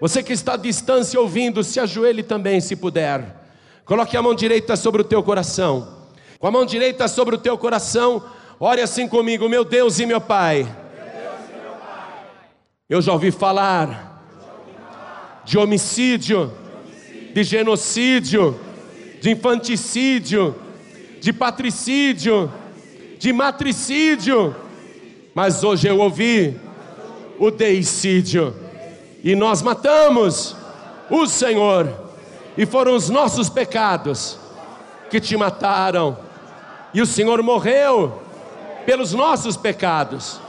Você 0.00 0.24
que 0.24 0.32
está 0.32 0.54
à 0.54 0.56
distância 0.56 1.20
ouvindo, 1.20 1.62
se 1.62 1.78
ajoelhe 1.78 2.24
também, 2.24 2.60
se 2.60 2.74
puder. 2.74 3.44
Coloque 3.84 4.16
a 4.16 4.22
mão 4.22 4.34
direita 4.34 4.74
sobre 4.74 5.02
o 5.02 5.04
teu 5.04 5.22
coração. 5.22 6.08
Com 6.40 6.48
a 6.48 6.50
mão 6.50 6.66
direita 6.66 7.06
sobre 7.06 7.36
o 7.36 7.38
teu 7.38 7.56
coração, 7.56 8.24
ore 8.58 8.80
assim 8.80 9.06
comigo, 9.06 9.48
meu 9.48 9.64
Deus 9.64 10.00
e 10.00 10.04
meu 10.04 10.20
Pai. 10.20 10.66
Eu 12.90 13.00
já 13.00 13.12
ouvi 13.12 13.30
falar 13.30 14.20
de 15.44 15.56
homicídio, 15.56 16.52
de 17.32 17.44
genocídio, 17.44 18.58
de 19.20 19.30
infanticídio, 19.30 20.65
de 21.26 21.32
patricídio, 21.32 22.52
de 23.18 23.32
matricídio, 23.32 24.54
mas 25.34 25.64
hoje 25.64 25.88
eu 25.88 25.98
ouvi 25.98 26.56
o 27.36 27.50
deicídio, 27.50 28.54
e 29.24 29.34
nós 29.34 29.60
matamos 29.60 30.54
o 31.10 31.26
Senhor. 31.26 31.92
E 32.56 32.64
foram 32.64 32.94
os 32.94 33.10
nossos 33.10 33.48
pecados 33.48 34.38
que 35.10 35.18
te 35.18 35.36
mataram, 35.36 36.16
e 36.94 37.02
o 37.02 37.06
Senhor 37.06 37.42
morreu 37.42 38.22
pelos 38.86 39.12
nossos 39.12 39.56
pecados, 39.56 40.40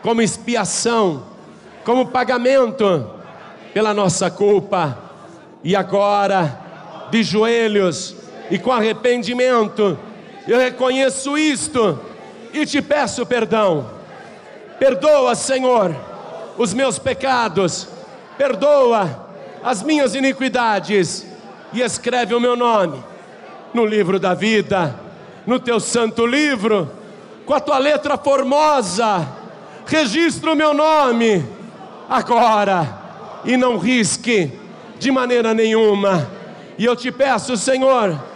como 0.00 0.22
expiação, 0.22 1.24
como 1.84 2.06
pagamento 2.06 3.04
pela 3.74 3.92
nossa 3.92 4.30
culpa, 4.30 4.96
e 5.64 5.74
agora, 5.74 7.08
de 7.10 7.20
joelhos 7.20 8.14
e 8.48 8.60
com 8.60 8.70
arrependimento, 8.70 9.98
eu 10.46 10.58
reconheço 10.58 11.36
isto 11.36 11.98
e 12.52 12.64
te 12.66 12.80
peço 12.82 13.24
perdão. 13.26 13.90
Perdoa, 14.78 15.34
Senhor, 15.34 15.94
os 16.56 16.72
meus 16.72 16.98
pecados, 16.98 17.88
perdoa 18.36 19.28
as 19.62 19.82
minhas 19.82 20.14
iniquidades 20.14 21.26
e 21.72 21.80
escreve 21.80 22.34
o 22.34 22.40
meu 22.40 22.56
nome 22.56 23.02
no 23.72 23.84
livro 23.84 24.18
da 24.18 24.34
vida, 24.34 24.98
no 25.46 25.60
teu 25.60 25.78
santo 25.78 26.26
livro, 26.26 26.90
com 27.46 27.54
a 27.54 27.60
tua 27.60 27.78
letra 27.78 28.16
formosa, 28.16 29.26
registra 29.86 30.52
o 30.52 30.56
meu 30.56 30.72
nome 30.74 31.44
agora 32.08 32.98
e 33.44 33.56
não 33.56 33.78
risque 33.78 34.52
de 34.98 35.10
maneira 35.10 35.54
nenhuma. 35.54 36.28
E 36.78 36.84
eu 36.84 36.96
te 36.96 37.12
peço, 37.12 37.56
Senhor, 37.56 38.29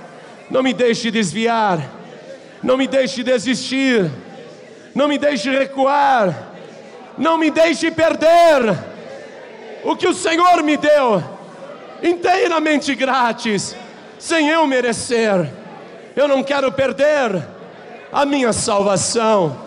não 0.55 0.63
me 0.63 0.73
deixe 0.73 1.11
desviar, 1.11 1.81
não 2.63 2.77
me 2.77 2.87
deixe 2.87 3.25
desistir, 3.25 4.09
não 4.95 5.09
me 5.09 5.19
deixe 5.19 5.51
recuar, 5.51 6.53
não 7.19 7.37
me 7.37 7.51
deixe 7.51 7.91
perder 7.91 8.79
o 9.83 9.97
que 9.97 10.07
o 10.07 10.15
Senhor 10.15 10.63
me 10.63 10.77
deu 10.77 11.21
inteiramente 12.01 12.95
grátis, 12.95 13.75
sem 14.17 14.49
eu 14.49 14.65
merecer. 14.65 15.51
Eu 16.15 16.29
não 16.29 16.41
quero 16.41 16.71
perder 16.71 17.45
a 18.13 18.25
minha 18.25 18.53
salvação. 18.53 19.59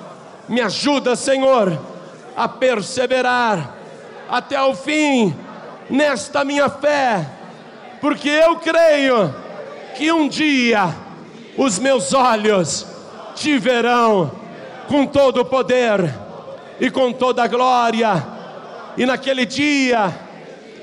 Me 0.48 0.62
ajuda, 0.62 1.18
Senhor, 1.18 1.78
a 2.34 2.48
perseverar 2.48 3.76
até 4.30 4.62
o 4.62 4.74
fim 4.74 5.36
nesta 5.90 6.46
minha 6.46 6.70
fé, 6.70 7.28
porque 8.00 8.30
eu 8.30 8.56
creio 8.56 9.47
que 9.98 10.12
um 10.12 10.30
dia 10.30 10.96
os 11.58 11.80
meus 11.80 12.14
olhos 12.14 12.86
te 13.34 13.58
verão 13.58 14.32
com 14.88 15.08
todo 15.08 15.42
o 15.42 15.46
poder 15.46 16.14
e 16.80 16.92
com 16.92 17.12
toda 17.12 17.44
a 17.44 17.48
glória, 17.48 18.24
e 18.96 19.06
naquele 19.06 19.46
dia 19.46 20.14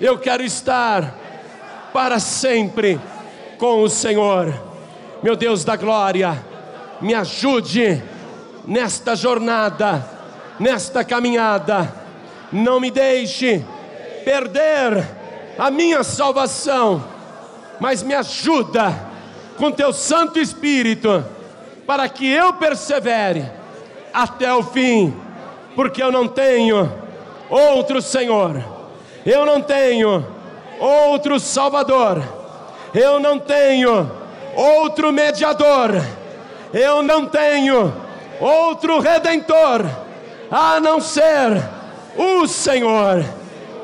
eu 0.00 0.18
quero 0.18 0.42
estar 0.42 1.14
para 1.92 2.18
sempre 2.18 3.00
com 3.56 3.82
o 3.82 3.88
Senhor. 3.88 4.52
Meu 5.22 5.36
Deus 5.36 5.64
da 5.64 5.76
glória, 5.76 6.44
me 7.00 7.14
ajude 7.14 8.02
nesta 8.66 9.14
jornada, 9.14 10.04
nesta 10.58 11.04
caminhada. 11.04 12.02
Não 12.50 12.80
me 12.80 12.90
deixe 12.90 13.64
perder 14.24 15.06
a 15.56 15.70
minha 15.70 16.02
salvação, 16.02 17.13
mas 17.80 18.02
me 18.02 18.14
ajuda 18.14 18.94
com 19.56 19.70
teu 19.70 19.92
Santo 19.92 20.38
Espírito 20.38 21.24
para 21.86 22.08
que 22.08 22.30
eu 22.30 22.52
persevere 22.54 23.44
até 24.12 24.52
o 24.52 24.62
fim, 24.62 25.14
porque 25.74 26.02
eu 26.02 26.10
não 26.10 26.26
tenho 26.26 26.90
outro 27.50 28.00
Senhor, 28.00 28.64
eu 29.24 29.44
não 29.44 29.60
tenho 29.60 30.26
outro 30.78 31.38
Salvador, 31.38 32.22
eu 32.94 33.18
não 33.20 33.38
tenho 33.38 34.10
outro 34.54 35.12
mediador, 35.12 35.90
eu 36.72 37.02
não 37.02 37.26
tenho 37.26 37.92
outro 38.40 39.00
redentor 39.00 39.84
a 40.50 40.80
não 40.80 41.00
ser 41.00 41.62
o 42.16 42.46
Senhor. 42.46 43.24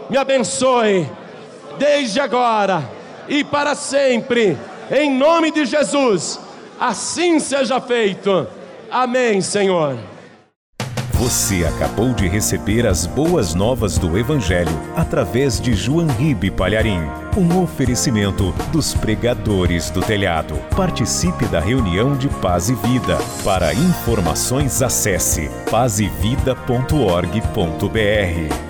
Me 0.09 0.17
abençoe 0.17 1.09
desde 1.79 2.21
agora 2.21 3.00
e 3.31 3.45
para 3.45 3.77
sempre, 3.77 4.59
em 4.91 5.17
nome 5.17 5.53
de 5.53 5.65
Jesus. 5.65 6.41
Assim 6.81 7.39
seja 7.39 7.81
feito. 7.81 8.49
Amém, 8.91 9.41
Senhor. 9.41 9.97
Você 11.13 11.67
acabou 11.67 12.15
de 12.15 12.27
receber 12.27 12.87
as 12.87 13.07
boas 13.07 13.55
novas 13.55 13.99
do 13.99 14.19
Evangelho 14.19 14.73
através 14.97 15.61
de 15.61 15.75
João 15.75 16.07
Ribe 16.07 16.51
Palharim, 16.51 17.03
um 17.37 17.63
oferecimento 17.63 18.53
dos 18.73 18.95
pregadores 18.95 19.91
do 19.91 20.01
telhado. 20.01 20.55
Participe 20.75 21.45
da 21.45 21.61
reunião 21.61 22.17
de 22.17 22.29
Paz 22.41 22.71
e 22.71 22.75
Vida. 22.75 23.19
Para 23.45 23.75
informações, 23.75 24.83
acesse 24.83 25.51
pazevida.org.br. 25.71 28.70